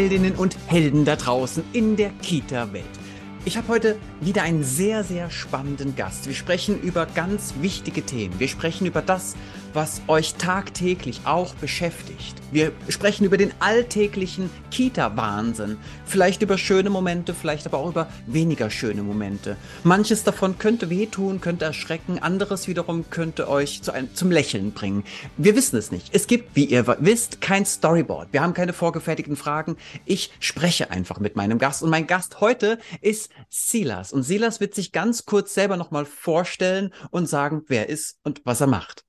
Heldinnen 0.00 0.34
und 0.34 0.56
Helden 0.66 1.04
da 1.04 1.14
draußen 1.14 1.62
in 1.74 1.94
der 1.94 2.08
Kita-Welt. 2.22 2.86
Ich 3.44 3.58
habe 3.58 3.68
heute 3.68 3.98
wieder 4.22 4.40
einen 4.44 4.64
sehr, 4.64 5.04
sehr 5.04 5.28
spannenden 5.28 5.94
Gast. 5.94 6.26
Wir 6.26 6.34
sprechen 6.34 6.80
über 6.80 7.04
ganz 7.04 7.52
wichtige 7.60 8.00
Themen. 8.00 8.40
Wir 8.40 8.48
sprechen 8.48 8.86
über 8.86 9.02
das, 9.02 9.36
was 9.72 10.02
euch 10.08 10.34
tagtäglich 10.34 11.20
auch 11.24 11.54
beschäftigt. 11.54 12.36
Wir 12.52 12.72
sprechen 12.88 13.24
über 13.24 13.36
den 13.36 13.52
alltäglichen 13.60 14.50
Kita-Wahnsinn. 14.70 15.78
Vielleicht 16.04 16.42
über 16.42 16.58
schöne 16.58 16.90
Momente, 16.90 17.34
vielleicht 17.34 17.66
aber 17.66 17.78
auch 17.78 17.90
über 17.90 18.08
weniger 18.26 18.70
schöne 18.70 19.02
Momente. 19.02 19.56
Manches 19.84 20.24
davon 20.24 20.58
könnte 20.58 20.90
wehtun, 20.90 21.40
könnte 21.40 21.64
erschrecken, 21.64 22.18
anderes 22.18 22.66
wiederum 22.66 23.08
könnte 23.10 23.48
euch 23.48 23.82
zu 23.82 23.92
einem, 23.92 24.14
zum 24.14 24.30
Lächeln 24.30 24.72
bringen. 24.72 25.04
Wir 25.36 25.54
wissen 25.54 25.76
es 25.76 25.92
nicht. 25.92 26.08
Es 26.12 26.26
gibt, 26.26 26.56
wie 26.56 26.64
ihr 26.64 26.86
wisst, 27.00 27.40
kein 27.40 27.64
Storyboard. 27.64 28.32
Wir 28.32 28.42
haben 28.42 28.54
keine 28.54 28.72
vorgefertigten 28.72 29.36
Fragen. 29.36 29.76
Ich 30.04 30.32
spreche 30.40 30.90
einfach 30.90 31.20
mit 31.20 31.36
meinem 31.36 31.58
Gast 31.58 31.82
und 31.82 31.90
mein 31.90 32.06
Gast 32.06 32.40
heute 32.40 32.78
ist 33.00 33.30
Silas. 33.48 34.12
Und 34.12 34.22
Silas 34.24 34.60
wird 34.60 34.74
sich 34.74 34.92
ganz 34.92 35.24
kurz 35.24 35.54
selber 35.54 35.76
nochmal 35.76 36.04
vorstellen 36.04 36.92
und 37.10 37.28
sagen, 37.28 37.62
wer 37.68 37.80
er 37.80 37.88
ist 37.88 38.18
und 38.24 38.42
was 38.44 38.60
er 38.60 38.66
macht. 38.66 39.04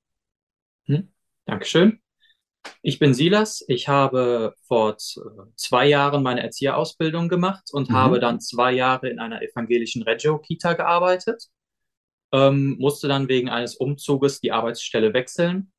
Dankeschön. 1.46 2.00
Ich 2.82 2.98
bin 2.98 3.14
Silas. 3.14 3.64
Ich 3.68 3.88
habe 3.88 4.54
vor 4.66 4.96
zwei 4.96 5.86
Jahren 5.86 6.22
meine 6.22 6.42
Erzieherausbildung 6.42 7.28
gemacht 7.28 7.68
und 7.72 7.90
mhm. 7.90 7.94
habe 7.94 8.20
dann 8.20 8.40
zwei 8.40 8.72
Jahre 8.72 9.08
in 9.08 9.18
einer 9.18 9.42
evangelischen 9.42 10.02
Reggio-Kita 10.02 10.74
gearbeitet. 10.74 11.44
Ähm, 12.32 12.76
musste 12.78 13.08
dann 13.08 13.28
wegen 13.28 13.50
eines 13.50 13.76
Umzuges 13.76 14.40
die 14.40 14.52
Arbeitsstelle 14.52 15.12
wechseln 15.12 15.72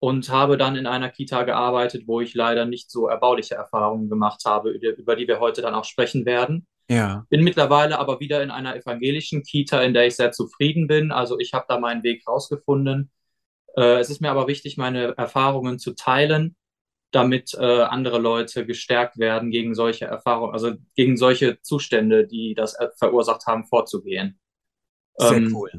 und 0.00 0.30
habe 0.30 0.56
dann 0.56 0.74
in 0.74 0.86
einer 0.86 1.10
Kita 1.10 1.44
gearbeitet, 1.44 2.04
wo 2.06 2.20
ich 2.20 2.34
leider 2.34 2.64
nicht 2.64 2.90
so 2.90 3.06
erbauliche 3.06 3.54
Erfahrungen 3.54 4.08
gemacht 4.08 4.42
habe, 4.44 4.70
über 4.70 5.14
die 5.14 5.28
wir 5.28 5.38
heute 5.38 5.62
dann 5.62 5.74
auch 5.74 5.84
sprechen 5.84 6.26
werden. 6.26 6.66
Ja. 6.90 7.24
Bin 7.28 7.44
mittlerweile 7.44 7.98
aber 7.98 8.18
wieder 8.18 8.42
in 8.42 8.50
einer 8.50 8.74
evangelischen 8.74 9.44
Kita, 9.44 9.80
in 9.82 9.94
der 9.94 10.06
ich 10.06 10.16
sehr 10.16 10.32
zufrieden 10.32 10.88
bin. 10.88 11.12
Also 11.12 11.38
ich 11.38 11.52
habe 11.52 11.66
da 11.68 11.78
meinen 11.78 12.02
Weg 12.02 12.26
rausgefunden 12.26 13.12
äh, 13.76 13.98
es 13.98 14.10
ist 14.10 14.20
mir 14.20 14.30
aber 14.30 14.48
wichtig, 14.48 14.76
meine 14.76 15.16
Erfahrungen 15.16 15.78
zu 15.78 15.94
teilen, 15.94 16.56
damit 17.10 17.54
äh, 17.54 17.82
andere 17.82 18.18
Leute 18.18 18.66
gestärkt 18.66 19.18
werden, 19.18 19.50
gegen 19.50 19.74
solche 19.74 20.06
Erfahrungen, 20.06 20.52
also 20.52 20.72
gegen 20.96 21.16
solche 21.16 21.60
Zustände, 21.60 22.26
die 22.26 22.54
das 22.54 22.74
äh, 22.74 22.88
verursacht 22.96 23.46
haben, 23.46 23.66
vorzugehen. 23.66 24.38
Sehr 25.16 25.36
ähm, 25.36 25.54
cool. 25.54 25.70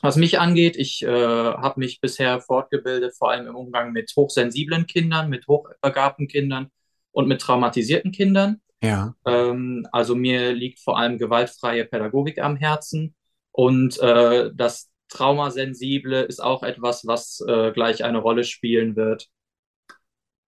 Was 0.00 0.16
mich 0.16 0.38
angeht, 0.38 0.76
ich 0.76 1.02
äh, 1.02 1.08
habe 1.08 1.80
mich 1.80 2.00
bisher 2.00 2.40
fortgebildet, 2.40 3.16
vor 3.16 3.30
allem 3.30 3.48
im 3.48 3.56
Umgang 3.56 3.92
mit 3.92 4.12
hochsensiblen 4.14 4.86
Kindern, 4.86 5.28
mit 5.28 5.48
hochbegabten 5.48 6.28
Kindern 6.28 6.70
und 7.10 7.26
mit 7.26 7.40
traumatisierten 7.40 8.12
Kindern. 8.12 8.60
Ja. 8.80 9.14
Ähm, 9.26 9.88
also 9.90 10.14
mir 10.14 10.52
liegt 10.52 10.78
vor 10.78 10.98
allem 10.98 11.18
gewaltfreie 11.18 11.84
Pädagogik 11.84 12.38
am 12.38 12.56
Herzen 12.56 13.16
und 13.50 13.98
äh, 13.98 14.50
das 14.54 14.88
Traumasensible 15.08 16.22
ist 16.22 16.40
auch 16.40 16.62
etwas, 16.62 17.06
was 17.06 17.40
äh, 17.46 17.72
gleich 17.72 18.04
eine 18.04 18.18
Rolle 18.18 18.44
spielen 18.44 18.96
wird. 18.96 19.28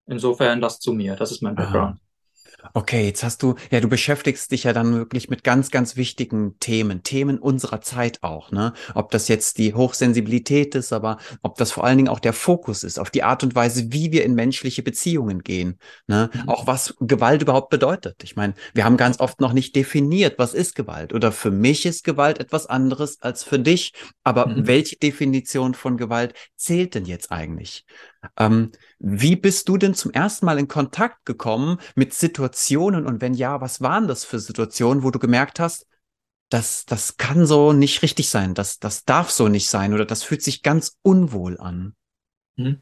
Insofern 0.07 0.61
das 0.61 0.81
zu 0.81 0.93
mir. 0.93 1.17
Das 1.17 1.31
ist 1.31 1.43
mein 1.43 1.55
Background. 1.55 2.01
Okay, 2.75 3.07
jetzt 3.07 3.23
hast 3.23 3.43
du, 3.43 3.55
ja, 3.71 3.81
du 3.81 3.89
beschäftigst 3.89 4.51
dich 4.51 4.65
ja 4.65 4.73
dann 4.73 4.93
wirklich 4.95 5.31
mit 5.31 5.45
ganz, 5.45 5.71
ganz 5.71 5.97
wichtigen 5.97 6.59
Themen, 6.59 7.03
Themen 7.03 7.39
unserer 7.39 7.81
Zeit 7.81 8.23
auch, 8.23 8.51
ne? 8.51 8.73
Ob 8.95 9.11
das 9.11 9.29
jetzt 9.29 9.59
die 9.59 9.75
Hochsensibilität 9.75 10.75
ist, 10.75 10.93
aber 10.93 11.19
ob 11.43 11.57
das 11.57 11.71
vor 11.71 11.85
allen 11.85 11.99
Dingen 11.99 12.09
auch 12.09 12.19
der 12.19 12.33
Fokus 12.33 12.83
ist, 12.83 12.99
auf 12.99 13.11
die 13.11 13.23
Art 13.23 13.45
und 13.45 13.55
Weise, 13.55 13.93
wie 13.93 14.11
wir 14.11 14.25
in 14.25 14.35
menschliche 14.35 14.83
Beziehungen 14.83 15.43
gehen, 15.43 15.79
ne? 16.09 16.31
Mhm. 16.33 16.49
Auch 16.49 16.67
was 16.67 16.95
Gewalt 17.01 17.43
überhaupt 17.43 17.71
bedeutet. 17.71 18.25
Ich 18.25 18.35
meine, 18.35 18.55
wir 18.75 18.85
haben 18.85 18.97
ganz 18.97 19.21
oft 19.21 19.41
noch 19.41 19.53
nicht 19.53 19.77
definiert, 19.77 20.39
was 20.39 20.53
ist 20.53 20.75
Gewalt? 20.75 21.15
Oder 21.15 21.31
für 21.31 21.53
mich 21.53 21.87
ist 21.87 22.03
Gewalt 22.03 22.41
etwas 22.41 22.67
anderes 22.67 23.23
als 23.23 23.45
für 23.45 23.59
dich. 23.59 23.93
Aber 24.25 24.47
mhm. 24.47 24.67
welche 24.67 24.97
Definition 24.97 25.75
von 25.75 25.97
Gewalt 25.97 26.35
zählt 26.57 26.95
denn 26.95 27.05
jetzt 27.05 27.31
eigentlich? 27.31 27.85
Ähm, 28.37 28.73
wie 28.99 29.37
bist 29.37 29.69
du 29.69 29.77
denn 29.77 29.95
zum 29.95 30.13
ersten 30.13 30.47
Mal 30.47 30.59
in 30.59 30.69
Kontakt 30.69 31.25
gekommen 31.25 31.79
mit 31.95 32.13
Situationen 32.13 33.07
und 33.07 33.21
wenn 33.21 33.35
ja, 33.35 33.61
was 33.61 33.81
waren 33.81 34.09
das 34.09 34.25
für 34.25 34.39
Situationen, 34.39 35.05
wo 35.05 35.11
du 35.11 35.19
gemerkt 35.19 35.61
hast, 35.61 35.87
das, 36.51 36.87
das 36.87 37.17
kann 37.17 37.47
so 37.47 37.73
nicht 37.73 38.03
richtig 38.03 38.31
sein, 38.31 38.55
das, 38.55 38.79
das 38.79 39.05
darf 39.05 39.31
so 39.31 39.49
nicht 39.49 39.69
sein 39.69 39.95
oder 39.95 40.05
das 40.05 40.23
fühlt 40.23 40.43
sich 40.43 40.63
ganz 40.63 40.99
unwohl 41.03 41.59
an? 41.59 41.95
Hm. 42.57 42.81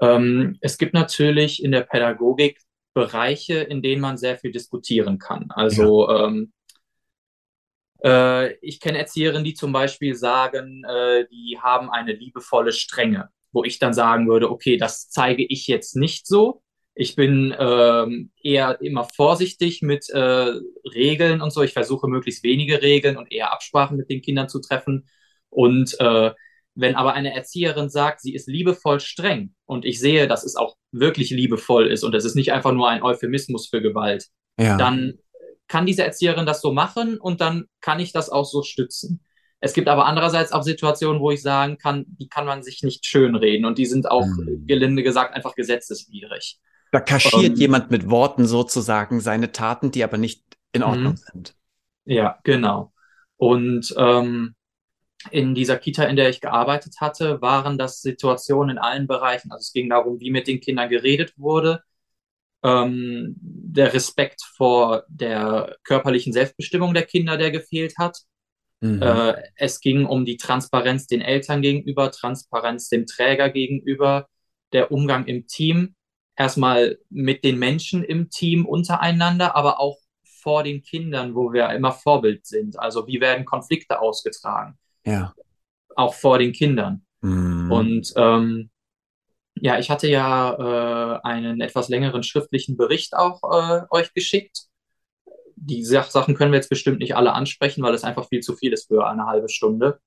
Ähm, 0.00 0.58
es 0.60 0.78
gibt 0.78 0.94
natürlich 0.94 1.62
in 1.62 1.72
der 1.72 1.82
Pädagogik 1.82 2.60
Bereiche, 2.94 3.56
in 3.56 3.82
denen 3.82 4.00
man 4.00 4.16
sehr 4.16 4.38
viel 4.38 4.52
diskutieren 4.52 5.18
kann. 5.18 5.50
Also 5.50 6.08
ja. 6.08 6.26
ähm, 6.26 6.52
äh, 8.02 8.54
ich 8.60 8.80
kenne 8.80 8.98
Erzieherinnen, 8.98 9.44
die 9.44 9.54
zum 9.54 9.72
Beispiel 9.72 10.14
sagen, 10.14 10.82
äh, 10.84 11.26
die 11.28 11.58
haben 11.60 11.90
eine 11.90 12.12
liebevolle 12.12 12.72
Strenge 12.72 13.28
wo 13.56 13.64
ich 13.64 13.78
dann 13.78 13.94
sagen 13.94 14.28
würde, 14.28 14.50
okay, 14.50 14.76
das 14.76 15.08
zeige 15.08 15.42
ich 15.42 15.66
jetzt 15.66 15.96
nicht 15.96 16.26
so. 16.26 16.62
Ich 16.94 17.16
bin 17.16 17.54
ähm, 17.58 18.30
eher 18.42 18.82
immer 18.82 19.04
vorsichtig 19.04 19.80
mit 19.80 20.10
äh, 20.10 20.52
Regeln 20.94 21.40
und 21.40 21.54
so. 21.54 21.62
Ich 21.62 21.72
versuche 21.72 22.06
möglichst 22.06 22.44
wenige 22.44 22.82
Regeln 22.82 23.16
und 23.16 23.32
eher 23.32 23.50
Absprachen 23.54 23.96
mit 23.96 24.10
den 24.10 24.20
Kindern 24.20 24.50
zu 24.50 24.60
treffen. 24.60 25.08
Und 25.48 25.98
äh, 26.00 26.32
wenn 26.74 26.96
aber 26.96 27.14
eine 27.14 27.34
Erzieherin 27.34 27.88
sagt, 27.88 28.20
sie 28.20 28.34
ist 28.34 28.46
liebevoll 28.46 29.00
streng 29.00 29.54
und 29.64 29.86
ich 29.86 30.00
sehe, 30.00 30.28
dass 30.28 30.44
es 30.44 30.54
auch 30.54 30.76
wirklich 30.92 31.30
liebevoll 31.30 31.86
ist 31.86 32.04
und 32.04 32.14
es 32.14 32.26
ist 32.26 32.34
nicht 32.34 32.52
einfach 32.52 32.72
nur 32.72 32.90
ein 32.90 33.02
Euphemismus 33.02 33.68
für 33.68 33.80
Gewalt, 33.80 34.26
ja. 34.60 34.76
dann 34.76 35.14
kann 35.66 35.86
diese 35.86 36.04
Erzieherin 36.04 36.44
das 36.44 36.60
so 36.60 36.72
machen 36.72 37.16
und 37.16 37.40
dann 37.40 37.64
kann 37.80 38.00
ich 38.00 38.12
das 38.12 38.28
auch 38.28 38.44
so 38.44 38.62
stützen. 38.62 39.24
Es 39.60 39.72
gibt 39.72 39.88
aber 39.88 40.06
andererseits 40.06 40.52
auch 40.52 40.62
Situationen, 40.62 41.20
wo 41.20 41.30
ich 41.30 41.42
sagen 41.42 41.78
kann, 41.78 42.04
die 42.06 42.28
kann 42.28 42.46
man 42.46 42.62
sich 42.62 42.82
nicht 42.82 43.06
schönreden 43.06 43.64
und 43.64 43.78
die 43.78 43.86
sind 43.86 44.10
auch, 44.10 44.26
mhm. 44.26 44.66
gelinde 44.66 45.02
gesagt, 45.02 45.34
einfach 45.34 45.54
gesetzeswidrig. 45.54 46.58
Da 46.92 47.00
kaschiert 47.00 47.54
ähm, 47.54 47.56
jemand 47.56 47.90
mit 47.90 48.08
Worten 48.10 48.46
sozusagen 48.46 49.20
seine 49.20 49.52
Taten, 49.52 49.90
die 49.90 50.04
aber 50.04 50.18
nicht 50.18 50.44
in 50.72 50.82
mhm. 50.82 50.88
Ordnung 50.88 51.16
sind. 51.16 51.54
Ja, 52.04 52.38
genau. 52.44 52.92
Und 53.36 53.94
ähm, 53.96 54.54
in 55.30 55.54
dieser 55.54 55.78
Kita, 55.78 56.04
in 56.04 56.16
der 56.16 56.28
ich 56.28 56.40
gearbeitet 56.40 56.96
hatte, 57.00 57.40
waren 57.40 57.78
das 57.78 58.00
Situationen 58.00 58.76
in 58.76 58.78
allen 58.78 59.06
Bereichen. 59.06 59.50
Also 59.50 59.62
es 59.62 59.72
ging 59.72 59.88
darum, 59.88 60.20
wie 60.20 60.30
mit 60.30 60.46
den 60.46 60.60
Kindern 60.60 60.88
geredet 60.88 61.34
wurde, 61.36 61.82
ähm, 62.62 63.36
der 63.40 63.92
Respekt 63.92 64.42
vor 64.56 65.04
der 65.08 65.76
körperlichen 65.84 66.32
Selbstbestimmung 66.32 66.94
der 66.94 67.04
Kinder, 67.04 67.36
der 67.36 67.50
gefehlt 67.50 67.98
hat, 67.98 68.18
Mhm. 68.80 69.02
Äh, 69.02 69.42
es 69.56 69.80
ging 69.80 70.04
um 70.04 70.24
die 70.24 70.36
Transparenz 70.36 71.06
den 71.06 71.20
Eltern 71.20 71.62
gegenüber, 71.62 72.10
Transparenz 72.10 72.88
dem 72.88 73.06
Träger 73.06 73.48
gegenüber, 73.50 74.28
der 74.72 74.92
Umgang 74.92 75.26
im 75.26 75.46
Team, 75.46 75.94
erstmal 76.36 76.98
mit 77.08 77.44
den 77.44 77.58
Menschen 77.58 78.04
im 78.04 78.30
Team 78.30 78.66
untereinander, 78.66 79.56
aber 79.56 79.80
auch 79.80 79.98
vor 80.42 80.62
den 80.62 80.82
Kindern, 80.82 81.34
wo 81.34 81.52
wir 81.52 81.70
immer 81.70 81.92
Vorbild 81.92 82.46
sind. 82.46 82.78
Also 82.78 83.06
wie 83.06 83.20
werden 83.20 83.44
Konflikte 83.44 84.00
ausgetragen? 84.00 84.78
Ja. 85.04 85.34
Auch 85.96 86.14
vor 86.14 86.38
den 86.38 86.52
Kindern. 86.52 87.04
Mhm. 87.20 87.72
Und 87.72 88.12
ähm, 88.16 88.70
ja, 89.54 89.78
ich 89.78 89.90
hatte 89.90 90.08
ja 90.08 91.16
äh, 91.16 91.20
einen 91.22 91.60
etwas 91.60 91.88
längeren 91.88 92.22
schriftlichen 92.22 92.76
Bericht 92.76 93.16
auch 93.16 93.40
äh, 93.42 93.86
euch 93.90 94.12
geschickt 94.12 94.66
die 95.66 95.84
Sachen 95.84 96.34
können 96.34 96.52
wir 96.52 96.58
jetzt 96.58 96.70
bestimmt 96.70 96.98
nicht 97.00 97.16
alle 97.16 97.32
ansprechen, 97.32 97.82
weil 97.82 97.94
es 97.94 98.04
einfach 98.04 98.28
viel 98.28 98.40
zu 98.40 98.56
viel 98.56 98.72
ist 98.72 98.88
für 98.88 99.06
eine 99.06 99.26
halbe 99.26 99.48
Stunde. 99.48 100.00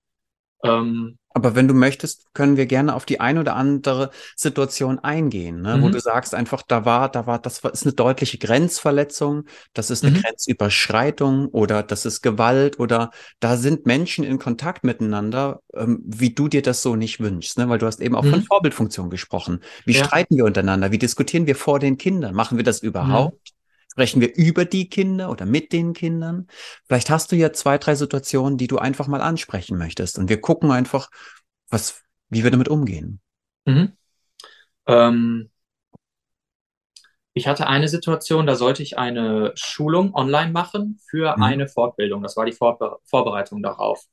Ähm, 0.64 1.18
aber 1.32 1.56
wenn 1.56 1.68
du 1.68 1.74
möchtest, 1.74 2.34
können 2.34 2.58
wir 2.58 2.66
gerne 2.66 2.96
auf 2.96 3.06
die 3.06 3.20
ein 3.20 3.38
oder 3.38 3.56
andere 3.56 4.10
Situation 4.36 5.00
eingehen, 5.00 5.62
ne? 5.62 5.78
Mhm. 5.78 5.84
wo 5.84 5.90
du 5.90 6.00
sagst 6.00 6.34
einfach, 6.34 6.64
da 6.64 6.86
war, 6.86 7.08
da 7.08 7.28
war, 7.28 7.40
das 7.40 7.60
ist 7.60 7.86
eine 7.86 7.94
deutliche 7.94 8.40
Grenzverletzung, 8.40 9.46
das 9.74 9.90
ist 9.90 10.04
eine 10.04 10.18
mhm. 10.18 10.22
Grenzüberschreitung 10.22 11.48
oder 11.50 11.84
das 11.84 12.06
ist 12.06 12.22
Gewalt 12.22 12.80
oder 12.80 13.12
da 13.40 13.58
sind 13.58 13.86
Menschen 13.86 14.26
in 14.26 14.40
Kontakt 14.40 14.84
miteinander, 14.84 15.62
ähm, 15.76 16.02
wie 16.04 16.34
du 16.34 16.48
dir 16.48 16.62
das 16.64 16.82
so 16.82 16.96
nicht 16.96 17.20
wünschst, 17.20 17.58
ne? 17.58 17.70
weil 17.70 17.78
du 17.78 17.86
hast 17.86 18.02
eben 18.02 18.16
auch 18.16 18.24
mhm. 18.24 18.32
von 18.32 18.44
Vorbildfunktion 18.44 19.10
gesprochen. 19.10 19.62
Wie 19.86 19.94
ja. 19.94 20.04
streiten 20.04 20.36
wir 20.36 20.46
untereinander? 20.46 20.92
Wie 20.92 20.98
diskutieren 20.98 21.48
wir 21.48 21.56
vor 21.56 21.80
den 21.80 21.98
Kindern? 21.98 22.34
Machen 22.34 22.58
wir 22.58 22.66
das 22.66 22.82
überhaupt? 22.82 23.54
Sprechen 23.92 24.22
wir 24.22 24.36
über 24.36 24.66
die 24.66 24.88
Kinder 24.88 25.30
oder 25.30 25.46
mit 25.46 25.74
den 25.74 25.94
Kindern? 25.94 26.48
Vielleicht 26.86 27.10
hast 27.10 27.32
du 27.32 27.36
ja 27.36 27.52
zwei, 27.52 27.78
drei 27.78 27.96
Situationen, 27.96 28.58
die 28.58 28.68
du 28.68 28.78
einfach 28.78 29.08
mal 29.08 29.22
ansprechen 29.22 29.78
möchtest. 29.78 30.18
Und 30.20 30.30
wir 30.30 30.40
gucken 30.40 30.72
einfach, 30.72 31.10
was, 31.70 32.04
wie 32.30 32.44
wir 32.44 32.52
damit 32.52 32.70
umgehen. 32.70 33.20
Mhm. 33.66 33.94
Ähm, 34.88 35.50
ich 37.34 37.48
hatte 37.48 37.68
eine 37.68 37.88
Situation, 37.88 38.48
da 38.48 38.56
sollte 38.56 38.84
ich 38.84 38.98
eine 38.98 39.54
Schulung 39.56 40.14
online 40.14 40.52
machen 40.52 41.00
für 41.10 41.36
mhm. 41.36 41.44
eine 41.44 41.68
Fortbildung. 41.68 42.22
Das 42.22 42.38
war 42.38 42.46
die 42.46 42.52
Vorbe 42.52 42.98
Vorbereitung 43.04 43.64
darauf. 43.64 44.06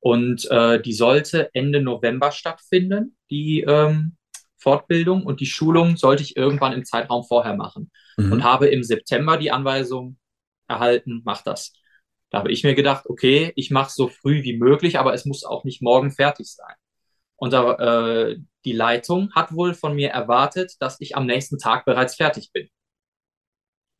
Und 0.00 0.50
äh, 0.50 0.82
die 0.82 0.92
sollte 0.92 1.50
Ende 1.54 1.80
November 1.80 2.30
stattfinden, 2.30 3.16
die 3.30 3.62
ähm, 3.62 4.16
Fortbildung 4.64 5.24
und 5.24 5.40
die 5.40 5.46
Schulung 5.46 5.96
sollte 5.96 6.22
ich 6.22 6.36
irgendwann 6.36 6.72
im 6.72 6.84
Zeitraum 6.84 7.22
vorher 7.22 7.54
machen. 7.54 7.90
Mhm. 8.16 8.32
Und 8.32 8.44
habe 8.44 8.66
im 8.68 8.82
September 8.82 9.36
die 9.36 9.52
Anweisung 9.52 10.16
erhalten, 10.66 11.20
mach 11.24 11.42
das. 11.42 11.74
Da 12.30 12.38
habe 12.38 12.50
ich 12.50 12.64
mir 12.64 12.74
gedacht, 12.74 13.04
okay, 13.08 13.52
ich 13.54 13.70
mache 13.70 13.88
es 13.88 13.94
so 13.94 14.08
früh 14.08 14.42
wie 14.42 14.56
möglich, 14.56 14.98
aber 14.98 15.14
es 15.14 15.26
muss 15.26 15.44
auch 15.44 15.64
nicht 15.64 15.82
morgen 15.82 16.10
fertig 16.10 16.50
sein. 16.50 16.74
Und 17.36 17.52
da, 17.52 17.74
äh, 17.74 18.38
die 18.64 18.72
Leitung 18.72 19.30
hat 19.34 19.54
wohl 19.54 19.74
von 19.74 19.94
mir 19.94 20.10
erwartet, 20.10 20.72
dass 20.80 21.00
ich 21.00 21.14
am 21.14 21.26
nächsten 21.26 21.58
Tag 21.58 21.84
bereits 21.84 22.14
fertig 22.16 22.50
bin. 22.52 22.68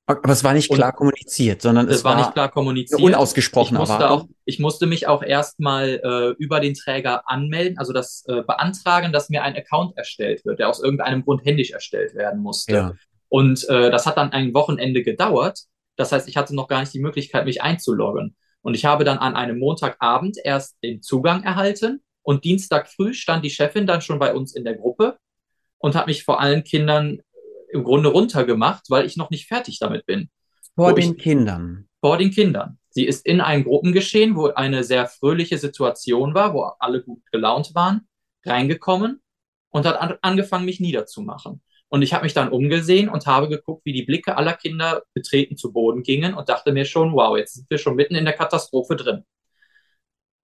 Aber 0.07 0.33
es 0.33 0.45
war 0.45 0.53
nicht 0.53 0.71
klar 0.71 0.91
und 0.91 0.97
kommuniziert, 0.97 1.63
sondern 1.63 1.89
es, 1.89 1.97
es 1.97 2.05
war, 2.05 2.13
war, 2.13 2.21
nicht 2.21 2.33
klar 2.33 2.51
kommuniziert. 2.51 3.01
Unausgesprochen, 3.01 3.75
ich 3.77 3.79
musste 3.79 4.11
auch, 4.11 4.27
Ich 4.45 4.59
musste 4.59 4.87
mich 4.87 5.07
auch 5.07 5.23
erstmal 5.23 6.01
äh, 6.05 6.43
über 6.43 6.61
den 6.61 6.75
Träger 6.75 7.29
anmelden, 7.29 7.79
also 7.79 7.95
das 7.95 8.25
äh, 8.29 8.43
beantragen, 8.43 9.13
dass 9.13 9.31
mir 9.31 9.43
ein 9.43 9.57
Account 9.57 9.97
erstellt 9.97 10.45
wird, 10.45 10.59
der 10.59 10.69
aus 10.69 10.83
irgendeinem 10.83 11.25
Grund 11.25 11.45
händisch 11.45 11.71
erstellt 11.71 12.15
werden 12.15 12.43
musste. 12.43 12.73
Ja. 12.73 12.93
Und 13.29 13.67
äh, 13.71 13.91
das 13.91 14.05
hat 14.05 14.19
dann 14.19 14.33
ein 14.33 14.53
Wochenende 14.53 15.03
gedauert. 15.03 15.61
Das 15.97 16.13
heißt, 16.13 16.29
ich 16.29 16.37
hatte 16.37 16.55
noch 16.55 16.69
gar 16.69 16.81
nicht 16.81 16.93
die 16.93 17.01
Möglichkeit, 17.01 17.47
mich 17.47 17.63
einzuloggen. 17.63 18.37
Und 18.61 18.75
ich 18.75 18.85
habe 18.85 19.05
dann 19.05 19.19
an 19.19 19.37
einem 19.37 19.59
Montagabend 19.59 20.37
erst 20.43 20.77
den 20.83 21.01
Zugang 21.01 21.45
erhalten 21.45 22.03
und 22.23 22.45
Dienstag 22.45 22.89
früh 22.89 23.15
stand 23.15 23.45
die 23.45 23.51
Chefin 23.51 23.87
dann 23.87 24.01
schon 24.01 24.19
bei 24.19 24.35
uns 24.35 24.55
in 24.55 24.65
der 24.65 24.75
Gruppe 24.75 25.19
und 25.79 25.95
hat 25.95 26.07
mich 26.07 26.25
vor 26.25 26.41
allen 26.41 26.65
Kindern 26.65 27.21
im 27.75 27.85
Grunde 27.85 28.09
runtergemacht, 28.09 28.89
weil 28.89 29.05
ich 29.05 29.17
noch 29.17 29.31
nicht 29.31 29.47
fertig 29.47 29.79
damit 29.79 30.07
bin. 30.07 30.31
Vor 30.77 30.95
den 30.95 31.13
ich, 31.13 31.19
Kindern. 31.19 31.89
Vor 32.01 32.17
den 32.17 32.31
Kindern. 32.31 32.79
Sie 32.89 33.05
ist 33.05 33.27
in 33.27 33.41
ein 33.41 33.65
Gruppengeschehen, 33.65 34.37
wo 34.37 34.47
eine 34.49 34.85
sehr 34.85 35.07
fröhliche 35.07 35.59
Situation 35.59 36.35
war, 36.35 36.55
wo 36.55 36.63
alle 36.79 37.03
gut 37.03 37.21
gelaunt 37.33 37.75
waren, 37.75 38.07
reingekommen 38.45 39.21
und 39.71 39.87
hat 39.87 40.01
an, 40.01 40.15
angefangen, 40.23 40.65
mich 40.65 40.79
niederzumachen. 40.79 41.61
Und 41.89 42.03
ich 42.03 42.13
habe 42.13 42.25
mich 42.25 42.35
dann 42.35 42.51
umgesehen 42.51 43.09
und 43.09 43.27
habe 43.27 43.49
geguckt, 43.49 43.85
wie 43.85 43.93
die 43.93 44.05
Blicke 44.05 44.37
aller 44.37 44.55
Kinder 44.55 45.03
betreten 45.13 45.57
zu 45.57 45.73
Boden 45.73 46.03
gingen 46.03 46.35
und 46.35 46.49
dachte 46.49 46.73
mir 46.73 46.85
schon, 46.85 47.13
wow, 47.13 47.37
jetzt 47.37 47.55
sind 47.55 47.71
wir 47.71 47.79
schon 47.79 47.97
mitten 47.97 48.15
in 48.15 48.25
der 48.25 48.35
Katastrophe 48.35 48.97
drin. 48.97 49.25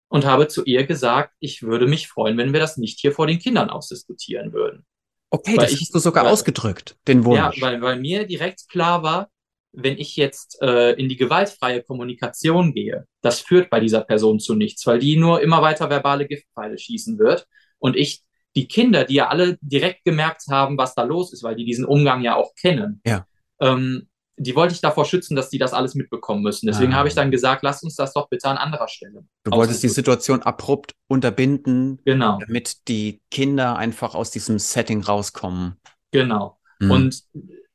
Und 0.08 0.24
habe 0.24 0.48
zu 0.48 0.64
ihr 0.64 0.84
gesagt, 0.86 1.34
ich 1.38 1.62
würde 1.62 1.86
mich 1.86 2.08
freuen, 2.08 2.36
wenn 2.36 2.52
wir 2.52 2.60
das 2.60 2.76
nicht 2.76 2.98
hier 2.98 3.12
vor 3.12 3.28
den 3.28 3.38
Kindern 3.38 3.70
ausdiskutieren 3.70 4.52
würden. 4.52 4.84
Okay, 5.30 5.56
weil 5.56 5.66
das 5.66 5.72
ich, 5.72 5.80
hast 5.80 5.94
du 5.94 5.98
sogar 6.00 6.24
weil, 6.24 6.32
ausgedrückt, 6.32 6.96
den 7.06 7.24
Wunsch. 7.24 7.38
Ja, 7.38 7.52
weil, 7.60 7.80
weil 7.80 8.00
mir 8.00 8.26
direkt 8.26 8.68
klar 8.68 9.02
war, 9.02 9.30
wenn 9.72 9.98
ich 9.98 10.16
jetzt 10.16 10.60
äh, 10.62 10.92
in 10.92 11.08
die 11.08 11.16
gewaltfreie 11.16 11.82
Kommunikation 11.82 12.74
gehe, 12.74 13.06
das 13.20 13.40
führt 13.40 13.70
bei 13.70 13.78
dieser 13.78 14.00
Person 14.00 14.40
zu 14.40 14.54
nichts, 14.54 14.84
weil 14.86 14.98
die 14.98 15.16
nur 15.16 15.40
immer 15.40 15.62
weiter 15.62 15.88
verbale 15.88 16.26
Giftpfeile 16.26 16.76
schießen 16.76 17.18
wird. 17.18 17.46
Und 17.78 17.96
ich, 17.96 18.22
die 18.56 18.66
Kinder, 18.66 19.04
die 19.04 19.14
ja 19.14 19.28
alle 19.28 19.58
direkt 19.60 20.04
gemerkt 20.04 20.42
haben, 20.50 20.76
was 20.76 20.94
da 20.94 21.04
los 21.04 21.32
ist, 21.32 21.44
weil 21.44 21.54
die 21.54 21.64
diesen 21.64 21.84
Umgang 21.84 22.22
ja 22.22 22.34
auch 22.34 22.52
kennen, 22.56 23.00
ja. 23.06 23.26
ähm, 23.60 24.08
die 24.42 24.56
wollte 24.56 24.72
ich 24.72 24.80
davor 24.80 25.04
schützen, 25.04 25.36
dass 25.36 25.50
die 25.50 25.58
das 25.58 25.74
alles 25.74 25.94
mitbekommen 25.94 26.42
müssen. 26.42 26.66
Deswegen 26.66 26.94
ah. 26.94 26.96
habe 26.96 27.08
ich 27.08 27.14
dann 27.14 27.30
gesagt, 27.30 27.62
lass 27.62 27.82
uns 27.82 27.94
das 27.94 28.14
doch 28.14 28.30
bitte 28.30 28.48
an 28.48 28.56
anderer 28.56 28.88
Stelle. 28.88 29.26
Du 29.44 29.50
wolltest 29.50 29.82
die 29.82 29.88
Situation 29.88 30.40
abrupt 30.42 30.94
unterbinden, 31.08 32.00
genau. 32.06 32.38
damit 32.38 32.88
die 32.88 33.20
Kinder 33.30 33.76
einfach 33.76 34.14
aus 34.14 34.30
diesem 34.30 34.58
Setting 34.58 35.02
rauskommen. 35.02 35.76
Genau. 36.10 36.58
Mhm. 36.78 36.90
Und 36.90 37.22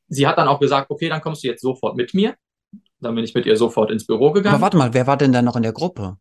sie 0.08 0.26
hat 0.26 0.38
dann 0.38 0.48
auch 0.48 0.58
gesagt, 0.58 0.90
okay, 0.90 1.08
dann 1.08 1.20
kommst 1.20 1.44
du 1.44 1.48
jetzt 1.48 1.62
sofort 1.62 1.96
mit 1.96 2.14
mir. 2.14 2.34
Dann 2.98 3.14
bin 3.14 3.22
ich 3.22 3.32
mit 3.32 3.46
ihr 3.46 3.56
sofort 3.56 3.92
ins 3.92 4.04
Büro 4.04 4.32
gegangen. 4.32 4.56
Aber 4.56 4.62
warte 4.62 4.76
mal, 4.76 4.92
wer 4.92 5.06
war 5.06 5.16
denn 5.16 5.32
da 5.32 5.42
noch 5.42 5.54
in 5.54 5.62
der 5.62 5.72
Gruppe? 5.72 6.16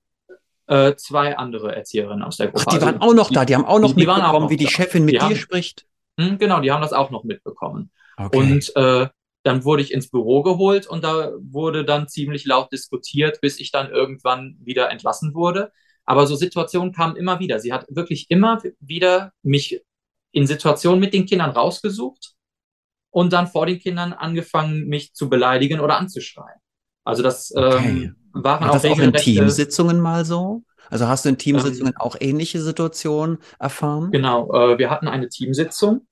Äh, 0.68 0.96
zwei 0.96 1.38
andere 1.38 1.76
Erzieherinnen 1.76 2.22
aus 2.22 2.38
der 2.38 2.50
Gruppe. 2.50 2.66
Ach, 2.68 2.74
die 2.74 2.82
waren 2.82 3.02
also, 3.02 3.08
auch 3.08 3.14
noch 3.16 3.32
da, 3.32 3.46
die 3.46 3.56
haben 3.56 3.66
auch 3.66 3.80
noch 3.80 3.94
die, 3.94 4.02
mitbekommen, 4.02 4.26
auch 4.26 4.40
noch 4.42 4.50
wie 4.52 4.58
die 4.58 4.68
Chefin 4.68 5.06
mit 5.06 5.16
die 5.16 5.20
dir 5.20 5.26
haben, 5.26 5.36
spricht. 5.36 5.88
Mh, 6.18 6.28
hm, 6.28 6.38
genau, 6.38 6.60
die 6.60 6.72
haben 6.72 6.82
das 6.82 6.94
auch 6.94 7.10
noch 7.10 7.24
mitbekommen. 7.24 7.90
Okay. 8.18 8.38
Und 8.38 8.76
äh, 8.76 9.08
dann 9.46 9.64
wurde 9.64 9.84
ich 9.84 9.94
ins 9.94 10.10
Büro 10.10 10.42
geholt 10.42 10.88
und 10.88 11.04
da 11.04 11.32
wurde 11.40 11.86
dann 11.86 12.08
ziemlich 12.08 12.46
laut 12.46 12.72
diskutiert, 12.72 13.42
bis 13.42 13.60
ich 13.60 13.72
dann 13.72 13.92
irgendwann 13.92 14.58
wieder 14.60 14.90
entlassen 14.90 15.36
wurde. 15.36 15.72
Aber 16.04 16.26
so 16.26 16.36
Situationen 16.36 16.92
kamen 16.92 17.16
immer 17.16 17.40
wieder. 17.40 17.60
Sie 17.60 17.72
hat 17.72 17.86
wirklich 17.90 18.26
immer 18.30 18.62
wieder 18.80 19.34
mich 19.44 19.84
in 20.32 20.48
Situationen 20.48 21.00
mit 21.00 21.14
den 21.14 21.28
Kindern 21.28 21.52
rausgesucht 21.52 22.34
und 23.12 23.34
dann 23.34 23.46
vor 23.46 23.68
den 23.68 23.80
Kindern 23.80 24.14
angefangen, 24.14 24.88
mich 24.88 25.14
zu 25.14 25.30
beleidigen 25.30 25.80
oder 25.80 25.98
anzuschreien. 25.98 26.60
Also 27.04 27.22
das 27.22 27.56
okay. 27.56 27.88
ähm, 27.88 28.16
waren 28.34 28.62
War 28.62 28.70
auch, 28.72 28.82
das 28.82 28.86
auch 28.86 29.00
in 29.00 29.14
Teamsitzungen 29.14 30.00
mal 30.00 30.26
so? 30.26 30.64
Also 30.90 31.08
hast 31.08 31.26
du 31.26 31.30
in 31.30 31.38
Teamsitzungen 31.38 31.94
ähm, 31.94 32.02
auch 32.02 32.16
ähnliche 32.20 32.62
Situationen 32.62 33.38
erfahren? 33.60 34.10
Genau, 34.12 34.52
äh, 34.54 34.80
wir 34.80 34.90
hatten 34.90 35.08
eine 35.08 35.30
Teamsitzung, 35.30 36.08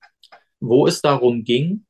wo 0.60 0.86
es 0.86 1.02
darum 1.02 1.42
ging, 1.42 1.84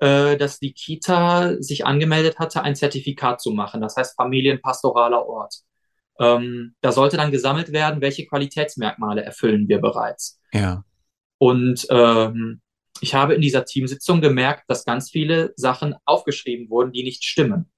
äh, 0.00 0.36
dass 0.36 0.58
die 0.58 0.72
Kita 0.72 1.56
sich 1.62 1.86
angemeldet 1.86 2.38
hatte, 2.38 2.62
ein 2.62 2.74
Zertifikat 2.74 3.40
zu 3.40 3.52
machen, 3.52 3.80
das 3.80 3.96
heißt 3.96 4.16
familienpastoraler 4.16 5.26
Ort. 5.26 5.54
Ähm, 6.18 6.74
da 6.80 6.92
sollte 6.92 7.16
dann 7.16 7.30
gesammelt 7.30 7.72
werden, 7.72 8.00
welche 8.00 8.26
Qualitätsmerkmale 8.26 9.22
erfüllen 9.22 9.68
wir 9.68 9.78
bereits. 9.78 10.40
Ja. 10.52 10.84
Und 11.38 11.86
ähm, 11.90 12.60
ich 13.00 13.14
habe 13.14 13.34
in 13.34 13.40
dieser 13.40 13.64
Teamsitzung 13.64 14.20
gemerkt, 14.20 14.64
dass 14.68 14.84
ganz 14.84 15.10
viele 15.10 15.54
Sachen 15.56 15.94
aufgeschrieben 16.04 16.68
wurden, 16.68 16.92
die 16.92 17.02
nicht 17.02 17.24
stimmen. 17.24 17.70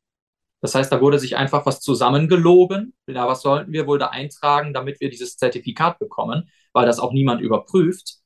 Das 0.61 0.75
heißt, 0.75 0.91
da 0.93 1.01
wurde 1.01 1.19
sich 1.19 1.37
einfach 1.37 1.67
was 1.67 1.81
zusammengelogen. 1.81 2.95
Ja, 3.09 3.27
was 3.29 3.43
sollten 3.43 3.73
wir 3.73 3.87
wohl 3.87 3.99
da 3.99 4.09
eintragen, 4.09 4.73
damit 4.73 5.01
wir 5.01 5.11
dieses 5.11 5.37
Zertifikat 5.37 5.99
bekommen, 5.99 6.51
weil 6.73 6.87
das 6.87 6.99
auch 7.01 7.13
niemand 7.13 7.41
überprüft. 7.41 8.19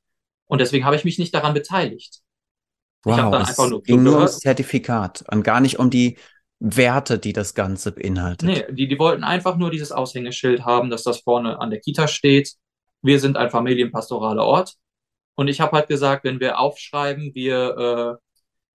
Und 0.46 0.60
deswegen 0.60 0.84
habe 0.84 0.96
ich 0.96 1.04
mich 1.04 1.18
nicht 1.18 1.34
daran 1.34 1.54
beteiligt. 1.54 2.20
Wow, 3.06 3.14
ich 3.14 3.22
habe 3.22 3.36
dann 3.36 3.46
einfach 3.46 3.70
nur 3.70 3.82
ging 3.82 4.02
nur 4.02 4.16
ums 4.16 4.40
Zertifikat 4.40 5.24
und 5.30 5.44
gar 5.44 5.60
nicht 5.60 5.78
um 5.78 5.90
die 5.90 6.18
Werte, 6.58 7.18
die 7.18 7.32
das 7.32 7.54
Ganze 7.54 7.92
beinhaltet. 7.92 8.48
Nee, 8.48 8.64
die, 8.70 8.88
die 8.88 8.98
wollten 8.98 9.22
einfach 9.22 9.56
nur 9.56 9.70
dieses 9.70 9.92
Aushängeschild 9.92 10.64
haben, 10.64 10.90
dass 10.90 11.04
das 11.04 11.20
vorne 11.20 11.60
an 11.60 11.70
der 11.70 11.80
Kita 11.80 12.08
steht. 12.08 12.54
Wir 13.02 13.20
sind 13.20 13.36
ein 13.36 13.50
familienpastoraler 13.50 14.44
Ort. 14.44 14.74
Und 15.36 15.46
ich 15.46 15.60
habe 15.60 15.76
halt 15.76 15.88
gesagt, 15.88 16.24
wenn 16.24 16.40
wir 16.40 16.58
aufschreiben, 16.58 17.32
wir 17.34 18.18
äh, 18.18 18.26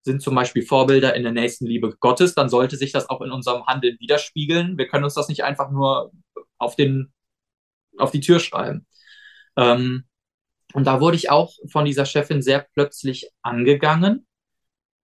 sind 0.03 0.21
zum 0.21 0.35
Beispiel 0.35 0.63
Vorbilder 0.63 1.13
in 1.15 1.23
der 1.23 1.33
nächsten 1.33 1.65
Liebe 1.65 1.93
Gottes, 1.99 2.33
dann 2.33 2.47
sollte 2.47 2.77
sich 2.77 2.93
das 2.93 3.09
auch 3.09 3.21
in 3.21 3.31
unserem 3.31 3.65
Handeln 3.65 3.97
widerspiegeln. 3.99 4.77
Wir 4.77 4.87
können 4.87 5.03
uns 5.03 5.15
das 5.15 5.27
nicht 5.27 5.43
einfach 5.43 5.71
nur 5.71 6.11
auf, 6.57 6.75
den, 6.77 7.11
auf 7.97 8.11
die 8.11 8.21
Tür 8.21 8.39
schreiben. 8.39 8.85
Ähm, 9.57 10.05
und 10.73 10.85
da 10.85 11.01
wurde 11.01 11.17
ich 11.17 11.29
auch 11.29 11.53
von 11.69 11.85
dieser 11.85 12.05
Chefin 12.05 12.41
sehr 12.41 12.65
plötzlich 12.73 13.29
angegangen, 13.41 14.25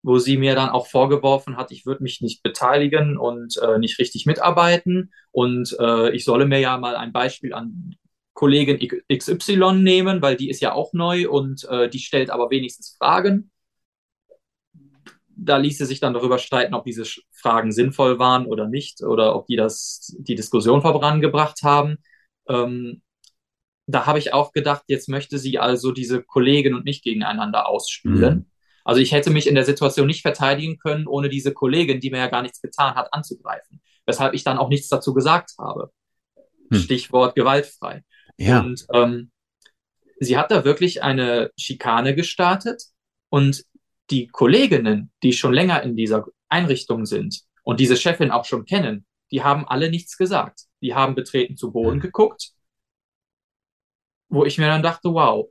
wo 0.04 0.20
sie 0.20 0.38
mir 0.38 0.54
dann 0.54 0.70
auch 0.70 0.88
vorgeworfen 0.88 1.58
hat, 1.58 1.72
ich 1.72 1.86
würde 1.86 2.04
mich 2.04 2.22
nicht 2.22 2.44
beteiligen 2.44 3.18
und 3.18 3.58
äh, 3.58 3.80
nicht 3.80 3.98
richtig 3.98 4.28
mitarbeiten. 4.28 5.12
Und 5.32 5.76
äh, 5.80 6.12
ich 6.12 6.26
solle 6.26 6.46
mir 6.46 6.60
ja 6.60 6.78
mal 6.78 6.96
ein 6.96 7.12
Beispiel 7.12 7.54
an 7.54 7.96
Kollegin 8.34 8.78
XY 9.12 9.74
nehmen, 9.82 10.22
weil 10.22 10.36
die 10.36 10.50
ist 10.50 10.62
ja 10.62 10.74
auch 10.74 10.94
neu 10.94 11.30
und 11.30 11.64
äh, 11.70 11.90
die 11.90 12.00
stellt 12.00 12.30
aber 12.30 12.52
wenigstens 12.52 12.96
Fragen. 13.00 13.50
Da 15.38 15.58
ließe 15.58 15.86
sich 15.86 16.00
dann 16.00 16.14
darüber 16.14 16.38
streiten, 16.38 16.76
ob 16.76 16.86
diese 16.86 17.04
Fragen 17.32 17.72
sinnvoll 17.72 18.20
waren 18.20 18.46
oder 18.46 18.68
nicht 18.68 19.02
oder 19.02 19.36
ob 19.36 19.48
die 19.48 19.56
das 19.56 20.16
die 20.20 20.36
Diskussion 20.36 20.82
vorangebracht 20.82 21.64
haben. 21.64 21.98
Ähm, 22.48 23.02
da 23.88 24.06
habe 24.06 24.20
ich 24.20 24.34
auch 24.34 24.52
gedacht, 24.52 24.84
jetzt 24.88 25.10
möchte 25.10 25.38
sie 25.38 25.60
also 25.60 25.92
diese 25.92 26.24
Kollegen 26.24 26.74
und 26.74 26.86
mich 26.86 27.04
gegeneinander 27.04 27.68
ausspielen. 27.68 28.36
Mhm. 28.36 28.46
Also 28.84 29.02
ich 29.02 29.12
hätte 29.12 29.32
mich 29.32 29.48
in 29.48 29.56
der 29.56 29.66
Situation 29.66 30.08
nicht 30.08 30.22
verteidigen 30.22 30.78
können, 30.78 31.08
ohne 31.08 31.30
diese 31.30 31.54
Kollegin, 31.54 32.00
die 32.00 32.12
mir 32.12 32.20
ja 32.20 32.28
gar 32.28 32.42
nichts 32.42 32.62
getan 32.62 32.96
hat, 32.96 33.14
anzugreifen. 33.14 33.82
Weshalb 34.06 34.34
ich 34.34 34.44
dann 34.44 34.58
auch 34.58 34.70
nichts 34.70 34.88
dazu 34.90 35.14
gesagt 35.14 35.52
habe. 35.60 35.92
Mhm. 36.70 36.78
Stichwort 36.78 37.36
gewaltfrei. 37.36 38.04
Ja. 38.38 38.60
Und 38.60 38.86
ähm, 38.94 39.32
sie 40.20 40.38
hat 40.38 40.52
da 40.52 40.66
wirklich 40.66 41.04
eine 41.04 41.52
Schikane 41.58 42.16
gestartet 42.16 42.84
und 43.30 43.64
die 44.12 44.28
Kolleginnen, 44.28 45.12
die 45.24 45.34
schon 45.34 45.54
länger 45.54 45.82
in 45.82 45.96
dieser 45.96 46.26
Einrichtung 46.48 47.06
sind 47.06 47.42
und 47.64 47.80
diese 47.80 47.98
Chefin 47.98 48.32
auch 48.32 48.46
schon 48.46 48.66
kennen, 48.66 49.06
die 49.32 49.44
haben 49.44 49.68
alle 49.68 49.90
nichts 49.90 50.18
gesagt. 50.18 50.62
Die 50.82 50.94
haben 50.94 51.16
betreten 51.16 51.58
zu 51.58 51.72
Boden 51.72 51.98
mhm. 51.98 52.02
geguckt 52.02 52.55
wo 54.36 54.46
ich 54.46 54.58
mir 54.58 54.68
dann 54.68 54.84
dachte, 54.84 55.10
wow. 55.10 55.48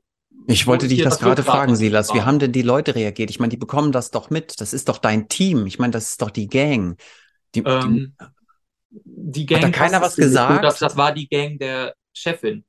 Ich 0.46 0.66
wollte 0.66 0.88
dich 0.88 1.02
das 1.02 1.18
gerade 1.18 1.42
fragen, 1.42 1.74
Silas. 1.74 2.12
Wie 2.12 2.22
haben 2.22 2.38
denn 2.38 2.52
die 2.52 2.62
Leute 2.62 2.94
reagiert? 2.94 3.30
Ich 3.30 3.40
meine, 3.40 3.50
die 3.50 3.56
bekommen 3.56 3.92
das 3.92 4.10
doch 4.10 4.30
mit. 4.30 4.60
Das 4.60 4.74
ist 4.74 4.88
doch 4.88 4.98
dein 4.98 5.28
Team. 5.28 5.66
Ich 5.66 5.78
meine, 5.78 5.92
das 5.92 6.10
ist 6.10 6.22
doch 6.22 6.30
die 6.30 6.48
Gang. 6.48 7.00
Die, 7.54 7.60
ähm, 7.60 8.14
die 8.90 9.46
Gang. 9.46 9.62
Hat 9.62 9.72
da 9.72 9.76
keiner 9.76 10.02
was 10.02 10.16
gesagt? 10.16 10.62
Das, 10.62 10.78
das 10.78 10.96
war 10.96 11.12
die 11.12 11.28
Gang 11.28 11.58
der 11.58 11.94
Chefin. 12.12 12.64